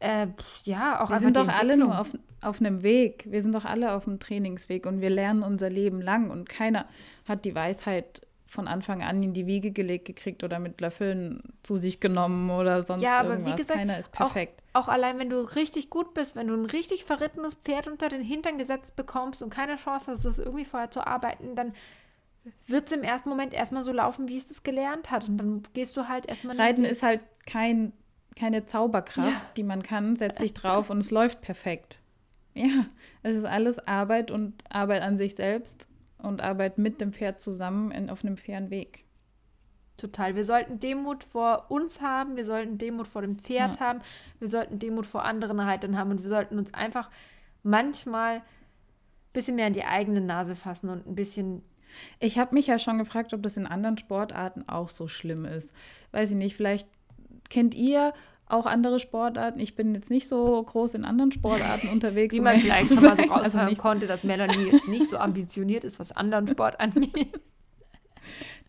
äh, 0.02 0.26
ja, 0.64 1.02
auch 1.02 1.10
Wir 1.10 1.18
sind 1.18 1.36
doch 1.36 1.48
alle 1.48 1.76
nur 1.76 1.98
auf, 1.98 2.08
auf 2.40 2.60
einem 2.60 2.82
Weg. 2.82 3.24
Wir 3.28 3.42
sind 3.42 3.54
doch 3.54 3.64
alle 3.64 3.92
auf 3.92 4.06
einem 4.06 4.18
Trainingsweg 4.18 4.86
und 4.86 5.00
wir 5.00 5.10
lernen 5.10 5.42
unser 5.42 5.70
Leben 5.70 6.00
lang 6.00 6.30
und 6.30 6.48
keiner 6.48 6.86
hat 7.26 7.44
die 7.44 7.54
Weisheit 7.54 8.22
von 8.52 8.68
Anfang 8.68 9.02
an 9.02 9.22
in 9.22 9.32
die 9.32 9.46
Wiege 9.46 9.70
gelegt 9.70 10.04
gekriegt 10.04 10.44
oder 10.44 10.58
mit 10.58 10.78
Löffeln 10.80 11.42
zu 11.62 11.76
sich 11.76 12.00
genommen 12.00 12.50
oder 12.50 12.82
sonst 12.82 13.00
ja, 13.00 13.18
aber 13.18 13.30
irgendwas. 13.30 13.52
Wie 13.54 13.56
gesagt, 13.56 13.78
Keiner 13.78 13.98
ist 13.98 14.12
perfekt. 14.12 14.62
Auch, 14.74 14.82
auch, 14.82 14.88
allein, 14.88 15.18
wenn 15.18 15.30
du 15.30 15.40
richtig 15.40 15.88
gut 15.88 16.12
bist, 16.12 16.36
wenn 16.36 16.48
du 16.48 16.54
ein 16.54 16.66
richtig 16.66 17.04
verrittenes 17.04 17.54
Pferd 17.54 17.88
unter 17.88 18.10
den 18.10 18.22
Hintern 18.22 18.58
gesetzt 18.58 18.94
bekommst 18.94 19.42
und 19.42 19.48
keine 19.48 19.76
Chance 19.76 20.10
hast, 20.10 20.26
das 20.26 20.38
irgendwie 20.38 20.66
vorher 20.66 20.90
zu 20.90 21.06
arbeiten, 21.06 21.56
dann 21.56 21.72
wird 22.66 22.86
es 22.88 22.92
im 22.92 23.02
ersten 23.02 23.30
Moment 23.30 23.54
erstmal 23.54 23.82
so 23.82 23.92
laufen, 23.92 24.28
wie 24.28 24.36
es 24.36 24.50
es 24.50 24.62
gelernt 24.62 25.10
hat. 25.10 25.28
Und 25.28 25.38
dann 25.38 25.62
gehst 25.72 25.96
du 25.96 26.08
halt 26.08 26.26
erstmal. 26.26 26.56
Reiten 26.56 26.84
ist 26.84 27.02
halt 27.02 27.22
kein, 27.46 27.92
keine 28.36 28.66
Zauberkraft, 28.66 29.28
ja. 29.28 29.50
die 29.56 29.62
man 29.62 29.82
kann, 29.82 30.16
setzt 30.16 30.40
sich 30.40 30.54
drauf 30.54 30.90
und 30.90 30.98
es 30.98 31.10
läuft 31.10 31.40
perfekt. 31.40 32.00
Ja, 32.54 32.86
es 33.22 33.36
ist 33.36 33.44
alles 33.44 33.78
Arbeit 33.78 34.30
und 34.30 34.62
Arbeit 34.70 35.02
an 35.02 35.16
sich 35.16 35.34
selbst 35.34 35.88
und 36.18 36.40
arbeiten 36.40 36.82
mit 36.82 37.00
dem 37.00 37.12
Pferd 37.12 37.40
zusammen 37.40 37.90
in, 37.90 38.10
auf 38.10 38.24
einem 38.24 38.36
fairen 38.36 38.70
Weg. 38.70 39.04
Total. 39.96 40.34
Wir 40.34 40.44
sollten 40.44 40.80
Demut 40.80 41.24
vor 41.24 41.66
uns 41.70 42.00
haben, 42.00 42.36
wir 42.36 42.44
sollten 42.44 42.78
Demut 42.78 43.06
vor 43.06 43.22
dem 43.22 43.38
Pferd 43.38 43.76
ja. 43.76 43.80
haben, 43.80 44.00
wir 44.38 44.48
sollten 44.48 44.78
Demut 44.78 45.06
vor 45.06 45.24
anderen 45.24 45.60
Reitern 45.60 45.96
haben 45.96 46.10
und 46.10 46.22
wir 46.22 46.28
sollten 46.28 46.58
uns 46.58 46.74
einfach 46.74 47.10
manchmal 47.62 48.36
ein 48.36 48.42
bisschen 49.32 49.56
mehr 49.56 49.68
in 49.68 49.72
die 49.72 49.84
eigene 49.84 50.20
Nase 50.20 50.56
fassen 50.56 50.90
und 50.90 51.06
ein 51.06 51.14
bisschen. 51.14 51.62
Ich 52.18 52.38
habe 52.38 52.54
mich 52.54 52.66
ja 52.66 52.78
schon 52.78 52.98
gefragt, 52.98 53.32
ob 53.34 53.42
das 53.42 53.56
in 53.56 53.66
anderen 53.66 53.98
Sportarten 53.98 54.68
auch 54.68 54.88
so 54.88 55.08
schlimm 55.08 55.44
ist. 55.44 55.72
Weiß 56.10 56.30
ich 56.30 56.36
nicht, 56.36 56.56
vielleicht 56.56 56.88
kennt 57.52 57.74
ihr 57.74 58.12
auch 58.46 58.66
andere 58.66 58.98
Sportarten. 58.98 59.60
Ich 59.60 59.76
bin 59.76 59.94
jetzt 59.94 60.10
nicht 60.10 60.26
so 60.26 60.62
groß 60.62 60.94
in 60.94 61.04
anderen 61.04 61.32
Sportarten 61.32 61.88
unterwegs. 61.88 62.34
Wie 62.34 62.40
man 62.40 62.58
vielleicht 62.58 62.92
schon 62.92 63.02
mal 63.02 63.16
so 63.16 63.22
raushören 63.22 63.68
also 63.68 63.80
konnte, 63.80 64.06
dass 64.06 64.24
Melanie 64.24 64.80
nicht 64.88 65.08
so 65.08 65.16
ambitioniert 65.18 65.84
ist, 65.84 66.00
was 66.00 66.12
anderen 66.12 66.48
Sport 66.48 66.80
angeht. 66.80 67.40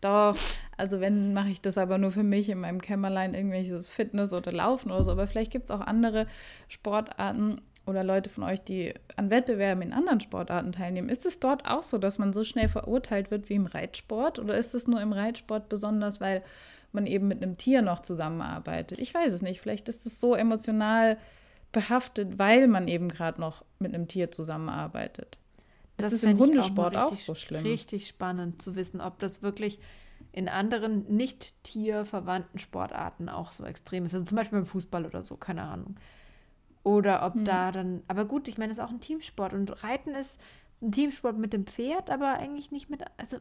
Doch, 0.00 0.36
also 0.76 1.00
wenn, 1.00 1.32
mache 1.32 1.48
ich 1.48 1.60
das 1.60 1.78
aber 1.78 1.98
nur 1.98 2.12
für 2.12 2.22
mich 2.22 2.48
in 2.50 2.60
meinem 2.60 2.80
Kämmerlein, 2.80 3.34
irgendwelches 3.34 3.90
Fitness 3.90 4.32
oder 4.32 4.52
Laufen 4.52 4.90
oder 4.90 5.02
so. 5.02 5.10
Aber 5.10 5.26
vielleicht 5.26 5.50
gibt 5.50 5.64
es 5.64 5.70
auch 5.70 5.80
andere 5.80 6.26
Sportarten 6.68 7.60
oder 7.86 8.04
Leute 8.04 8.30
von 8.30 8.44
euch, 8.44 8.62
die 8.62 8.94
an 9.16 9.30
Wettbewerben 9.30 9.82
in 9.82 9.92
anderen 9.92 10.20
Sportarten 10.20 10.72
teilnehmen. 10.72 11.08
Ist 11.08 11.26
es 11.26 11.40
dort 11.40 11.66
auch 11.66 11.82
so, 11.82 11.98
dass 11.98 12.18
man 12.18 12.32
so 12.32 12.44
schnell 12.44 12.68
verurteilt 12.68 13.30
wird 13.30 13.48
wie 13.48 13.54
im 13.54 13.66
Reitsport? 13.66 14.38
Oder 14.38 14.56
ist 14.56 14.74
es 14.74 14.86
nur 14.86 15.00
im 15.00 15.12
Reitsport 15.12 15.68
besonders, 15.68 16.20
weil 16.20 16.42
man 16.94 17.06
eben 17.06 17.28
mit 17.28 17.42
einem 17.42 17.56
Tier 17.56 17.82
noch 17.82 18.00
zusammenarbeitet. 18.00 18.98
Ich 18.98 19.12
weiß 19.12 19.32
es 19.32 19.42
nicht. 19.42 19.60
Vielleicht 19.60 19.88
ist 19.88 20.06
es 20.06 20.20
so 20.20 20.34
emotional 20.34 21.18
behaftet, 21.72 22.38
weil 22.38 22.68
man 22.68 22.88
eben 22.88 23.08
gerade 23.08 23.40
noch 23.40 23.64
mit 23.78 23.94
einem 23.94 24.08
Tier 24.08 24.30
zusammenarbeitet. 24.30 25.38
Das, 25.96 26.06
das 26.06 26.12
ist 26.14 26.24
im 26.24 26.38
Hundesport 26.38 26.96
auch, 26.96 27.10
richtig, 27.10 27.18
auch, 27.20 27.26
so 27.26 27.34
schlimm. 27.34 27.62
Richtig 27.62 28.08
spannend 28.08 28.62
zu 28.62 28.74
wissen, 28.74 29.00
ob 29.00 29.18
das 29.18 29.42
wirklich 29.42 29.78
in 30.32 30.48
anderen 30.48 31.04
nicht 31.14 31.54
tierverwandten 31.62 32.58
Sportarten 32.58 33.28
auch 33.28 33.52
so 33.52 33.64
extrem 33.64 34.04
ist. 34.04 34.14
Also 34.14 34.26
zum 34.26 34.36
Beispiel 34.36 34.58
beim 34.58 34.66
Fußball 34.66 35.06
oder 35.06 35.22
so, 35.22 35.36
keine 35.36 35.62
Ahnung. 35.62 35.96
Oder 36.82 37.24
ob 37.24 37.34
hm. 37.34 37.44
da 37.44 37.70
dann, 37.70 38.02
aber 38.08 38.24
gut, 38.24 38.48
ich 38.48 38.58
meine, 38.58 38.72
es 38.72 38.78
ist 38.78 38.84
auch 38.84 38.90
ein 38.90 39.00
Teamsport 39.00 39.52
und 39.52 39.84
Reiten 39.84 40.14
ist 40.14 40.40
ein 40.82 40.92
Teamsport 40.92 41.38
mit 41.38 41.52
dem 41.52 41.66
Pferd, 41.66 42.10
aber 42.10 42.34
eigentlich 42.34 42.72
nicht 42.72 42.90
mit, 42.90 43.02
also 43.16 43.38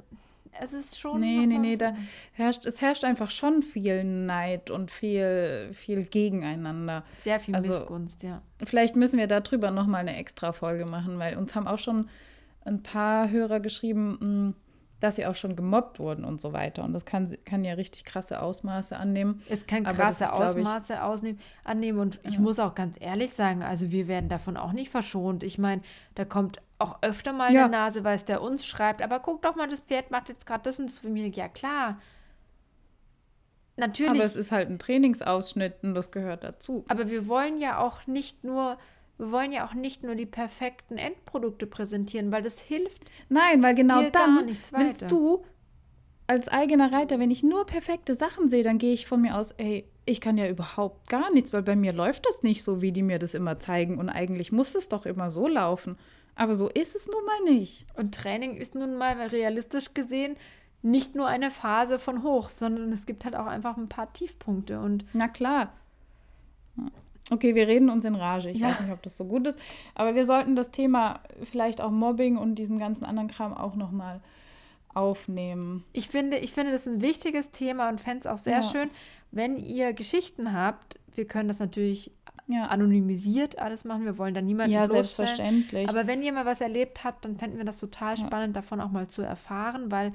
es 0.62 0.74
ist 0.74 1.00
schon. 1.00 1.20
Nee, 1.20 1.46
nee, 1.46 1.58
nee, 1.58 1.78
da 1.78 1.94
herrscht, 2.34 2.66
es 2.66 2.82
herrscht 2.82 3.04
einfach 3.04 3.32
schon 3.32 3.64
viel 3.64 4.04
Neid 4.04 4.70
und 4.70 4.92
viel, 4.92 5.70
viel 5.74 6.06
Gegeneinander. 6.06 7.04
Sehr 7.22 7.40
viel 7.40 7.56
also, 7.56 7.74
Missgunst, 7.74 8.24
ja. 8.24 8.42
Vielleicht 8.64 8.96
müssen 8.96 9.20
wir 9.20 9.28
darüber 9.28 9.72
nochmal 9.72 10.02
eine 10.02 10.18
extra 10.18 10.52
Folge 10.52 10.86
machen, 10.86 11.20
weil 11.20 11.38
uns 11.38 11.56
haben 11.56 11.68
auch 11.68 11.80
schon 11.80 12.10
ein 12.66 12.84
paar 12.84 13.30
Hörer 13.30 13.60
geschrieben, 13.60 14.18
hm, 14.20 14.56
dass 15.04 15.18
sie 15.18 15.26
auch 15.26 15.36
schon 15.36 15.58
gemobbt 15.58 16.00
wurden 16.00 16.24
und 16.24 16.40
so 16.40 16.54
weiter. 16.54 16.84
Und 16.86 16.94
das 16.94 17.04
kann, 17.04 17.30
kann 17.44 17.66
ja 17.66 17.74
richtig 17.74 18.06
krasse 18.06 18.42
Ausmaße 18.42 18.96
annehmen. 18.96 19.42
Es 19.50 19.68
kann 19.68 19.84
krasse 19.84 20.24
ist, 20.24 20.32
Ausmaße 20.32 20.94
ich, 20.94 21.00
ausnehmen, 21.00 21.40
annehmen. 21.66 22.00
Und 22.00 22.20
ich 22.24 22.36
ja. 22.36 22.40
muss 22.40 22.58
auch 22.58 22.74
ganz 22.74 22.96
ehrlich 23.02 23.34
sagen, 23.34 23.64
also 23.64 23.92
wir 23.92 24.08
werden 24.08 24.30
davon 24.30 24.56
auch 24.56 24.72
nicht 24.72 24.90
verschont. 24.90 25.44
Ich 25.44 25.58
meine, 25.58 25.82
da 26.16 26.24
kommt 26.24 26.62
auch 26.84 27.02
öfter 27.02 27.34
mal 27.34 27.54
ja. 27.54 27.66
eine 27.66 27.72
Nase, 27.72 28.04
weil 28.04 28.16
es 28.16 28.26
der 28.26 28.42
uns 28.42 28.66
schreibt, 28.66 29.02
aber 29.02 29.20
guck 29.20 29.42
doch 29.42 29.56
mal, 29.56 29.68
das 29.68 29.80
Pferd 29.80 30.12
macht 30.12 30.30
jetzt 30.30 30.46
gerade 30.46 30.64
das 30.64 30.80
und 30.80 30.90
das 30.90 31.00
für 31.00 31.10
mich. 31.10 31.36
Ja, 31.36 31.48
klar. 31.48 32.00
Natürlich. 33.76 34.12
Aber 34.12 34.24
es 34.24 34.36
ist 34.36 34.52
halt 34.52 34.70
ein 34.70 34.78
Trainingsausschnitt 34.78 35.78
und 35.82 35.96
das 35.96 36.12
gehört 36.12 36.44
dazu. 36.44 36.86
Aber 36.90 37.10
wir 37.10 37.28
wollen 37.28 37.60
ja 37.60 37.80
auch 37.80 38.06
nicht 38.06 38.44
nur 38.44 38.78
wir 39.18 39.32
wollen 39.32 39.52
ja 39.52 39.66
auch 39.68 39.74
nicht 39.74 40.04
nur 40.04 40.16
die 40.16 40.26
perfekten 40.26 40.98
Endprodukte 40.98 41.68
präsentieren, 41.68 42.32
weil 42.32 42.42
das 42.42 42.60
hilft. 42.60 43.04
Nein, 43.30 43.62
weil 43.62 43.76
genau 43.76 44.10
dann 44.10 44.48
willst 44.72 45.10
du 45.10 45.46
als 46.26 46.48
eigener 46.48 46.92
Reiter, 46.92 47.20
wenn 47.20 47.32
ich 47.32 47.44
nur 47.44 47.66
perfekte 47.66 48.16
Sachen 48.16 48.48
sehe, 48.48 48.64
dann 48.64 48.78
gehe 48.78 48.94
ich 48.94 49.06
von 49.06 49.22
mir 49.22 49.38
aus, 49.38 49.52
ey, 49.52 49.88
ich 50.06 50.20
kann 50.20 50.38
ja 50.38 50.48
überhaupt 50.48 51.10
gar 51.10 51.32
nichts, 51.32 51.54
weil 51.54 51.64
bei 51.64 51.76
mir 51.76 51.94
läuft 51.94 52.26
das 52.26 52.44
nicht 52.44 52.64
so, 52.64 52.82
wie 52.82 52.92
die 52.92 53.04
mir 53.04 53.20
das 53.20 53.34
immer 53.34 53.60
zeigen. 53.60 53.98
Und 53.98 54.10
eigentlich 54.10 54.52
muss 54.52 54.76
es 54.76 54.90
doch 54.90 55.06
immer 55.06 55.32
so 55.32 55.48
laufen. 55.48 55.96
Aber 56.36 56.56
so 56.56 56.70
ist 56.70 56.96
es 56.96 57.08
nun 57.08 57.26
mal 57.26 57.54
nicht. 57.54 57.86
Und 57.96 58.16
Training 58.16 58.56
ist 58.56 58.76
nun 58.76 58.96
mal 58.96 59.14
realistisch 59.14 59.94
gesehen 59.94 60.36
nicht 60.84 61.16
nur 61.16 61.28
eine 61.28 61.50
Phase 61.50 61.98
von 61.98 62.24
hoch, 62.24 62.50
sondern 62.50 62.92
es 62.92 63.06
gibt 63.06 63.24
halt 63.26 63.36
auch 63.36 63.46
einfach 63.48 63.78
ein 63.78 63.88
paar 63.88 64.12
Tiefpunkte. 64.12 64.80
Und 64.80 65.06
Na 65.14 65.30
klar. 65.30 65.72
Okay, 67.32 67.56
wir 67.56 67.68
reden 67.68 67.90
uns 67.90 68.04
in 68.04 68.16
Rage. 68.16 68.50
Ich 68.50 68.60
ja. 68.60 68.70
weiß 68.70 68.82
nicht, 68.82 68.92
ob 68.92 69.02
das 69.02 69.16
so 69.16 69.24
gut 69.24 69.48
ist. 69.48 69.58
Aber 69.96 70.14
wir 70.14 70.26
sollten 70.26 70.58
das 70.58 70.72
Thema 70.72 71.22
vielleicht 71.50 71.80
auch 71.80 71.90
Mobbing 71.90 72.38
und 72.38 72.56
diesen 72.56 72.78
ganzen 72.78 73.06
anderen 73.06 73.30
Kram 73.30 73.54
auch 73.54 73.76
nochmal 73.76 74.20
aufnehmen. 74.94 75.86
Ich 75.94 76.10
finde, 76.10 76.38
ich 76.38 76.52
finde 76.52 76.74
das 76.74 76.86
ein 76.86 77.02
wichtiges 77.02 77.52
Thema 77.52 77.88
und 77.88 78.02
fände 78.02 78.20
es 78.20 78.28
auch 78.28 78.38
sehr 78.38 78.58
ja. 78.58 78.64
schön, 78.64 78.90
wenn 79.32 79.58
ihr 79.58 79.94
Geschichten 79.94 80.54
habt. 80.54 81.00
Wir 81.16 81.26
können 81.26 81.48
das 81.48 81.60
natürlich 81.60 82.12
ja. 82.48 82.68
anonymisiert 82.68 83.60
alles 83.60 83.84
machen. 83.84 84.06
Wir 84.06 84.18
wollen 84.18 84.34
da 84.34 84.42
niemanden 84.42 84.74
Ja, 84.74 84.88
selbstverständlich. 84.88 85.90
Aber 85.90 86.08
wenn 86.08 86.24
ihr 86.24 86.34
mal 86.34 86.46
was 86.46 86.62
erlebt 86.62 87.04
habt, 87.04 87.26
dann 87.26 87.38
fänden 87.38 87.58
wir 87.58 87.66
das 87.66 87.80
total 87.80 88.18
spannend, 88.18 88.56
davon 88.56 88.82
auch 88.82 88.92
mal 88.92 89.08
zu 89.08 89.22
erfahren, 89.22 89.92
weil 89.92 90.14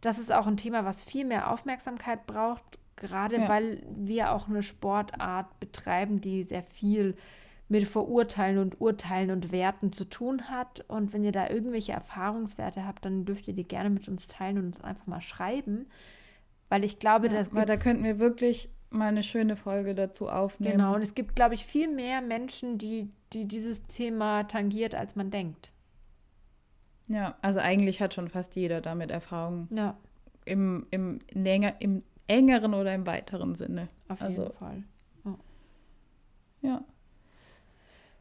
das 0.00 0.18
ist 0.18 0.32
auch 0.32 0.46
ein 0.46 0.56
Thema, 0.56 0.84
was 0.84 1.02
viel 1.02 1.24
mehr 1.24 1.50
Aufmerksamkeit 1.50 2.26
braucht 2.26 2.78
Gerade 2.96 3.36
ja. 3.36 3.48
weil 3.48 3.82
wir 3.94 4.32
auch 4.32 4.48
eine 4.48 4.62
Sportart 4.62 5.58
betreiben, 5.60 6.20
die 6.20 6.44
sehr 6.44 6.62
viel 6.62 7.16
mit 7.68 7.84
Verurteilen 7.84 8.58
und 8.58 8.80
Urteilen 8.80 9.30
und 9.30 9.50
Werten 9.50 9.92
zu 9.92 10.04
tun 10.04 10.48
hat. 10.48 10.84
Und 10.88 11.12
wenn 11.12 11.24
ihr 11.24 11.32
da 11.32 11.48
irgendwelche 11.48 11.92
Erfahrungswerte 11.92 12.86
habt, 12.86 13.04
dann 13.04 13.24
dürft 13.24 13.48
ihr 13.48 13.54
die 13.54 13.66
gerne 13.66 13.90
mit 13.90 14.08
uns 14.08 14.28
teilen 14.28 14.58
und 14.58 14.66
uns 14.66 14.84
einfach 14.84 15.06
mal 15.06 15.20
schreiben. 15.20 15.86
Weil 16.68 16.84
ich 16.84 16.98
glaube, 16.98 17.28
ja, 17.28 17.46
weil 17.50 17.66
da 17.66 17.76
könnten 17.76 18.04
wir 18.04 18.18
wirklich 18.18 18.70
mal 18.94 19.08
eine 19.08 19.22
schöne 19.22 19.56
Folge 19.56 19.94
dazu 19.94 20.28
aufnehmen. 20.28 20.78
Genau, 20.78 20.94
und 20.94 21.02
es 21.02 21.14
gibt, 21.14 21.36
glaube 21.36 21.54
ich, 21.54 21.66
viel 21.66 21.88
mehr 21.88 22.20
Menschen, 22.20 22.78
die, 22.78 23.10
die 23.32 23.46
dieses 23.46 23.86
Thema 23.86 24.44
tangiert, 24.44 24.94
als 24.94 25.16
man 25.16 25.30
denkt. 25.30 25.72
Ja, 27.08 27.36
also 27.42 27.60
eigentlich 27.60 28.00
hat 28.00 28.14
schon 28.14 28.28
fast 28.28 28.56
jeder 28.56 28.80
damit 28.80 29.10
Erfahrung. 29.10 29.68
Ja. 29.70 29.96
Im, 30.46 30.86
im, 30.90 31.18
länger, 31.32 31.74
im 31.80 32.02
engeren 32.26 32.74
oder 32.74 32.94
im 32.94 33.06
weiteren 33.06 33.54
Sinne. 33.54 33.88
Auf 34.08 34.20
jeden 34.20 34.40
also, 34.40 34.50
Fall. 34.50 34.82
Oh. 35.24 35.34
Ja. 36.62 36.84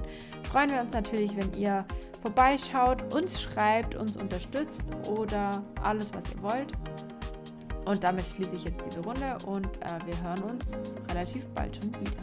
freuen 0.45 0.70
wir 0.70 0.80
uns 0.80 0.93
natürlich, 0.93 1.36
wenn 1.36 1.53
ihr 1.55 1.84
vorbeischaut, 2.22 3.12
uns 3.12 3.43
schreibt, 3.43 3.97
uns 3.97 4.16
unterstützt 4.16 4.84
oder 5.09 5.62
alles, 5.82 6.12
was 6.14 6.24
ihr 6.32 6.43
wollt. 6.43 6.72
Und 7.86 8.05
damit 8.05 8.24
schließe 8.26 8.55
ich 8.55 8.64
jetzt 8.64 8.84
diese 8.86 9.01
Runde 9.01 9.36
und 9.47 9.66
äh, 9.78 9.99
wir 10.07 10.22
hören 10.22 10.43
uns 10.53 10.95
relativ 11.11 11.47
bald 11.49 11.76
schon 11.76 11.93
wieder. 12.01 12.22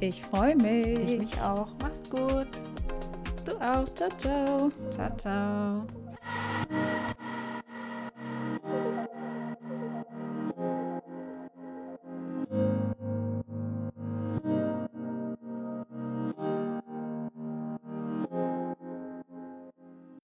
Ich 0.00 0.22
freue 0.24 0.56
mich. 0.56 1.12
Ich 1.12 1.18
mich 1.18 1.40
auch. 1.40 1.68
Mach's 1.80 2.10
gut. 2.10 2.48
du 3.46 3.52
auch. 3.60 3.88
Ciao, 3.94 4.10
ciao. 4.18 4.72
Ciao, 4.90 5.16
ciao. 5.16 5.86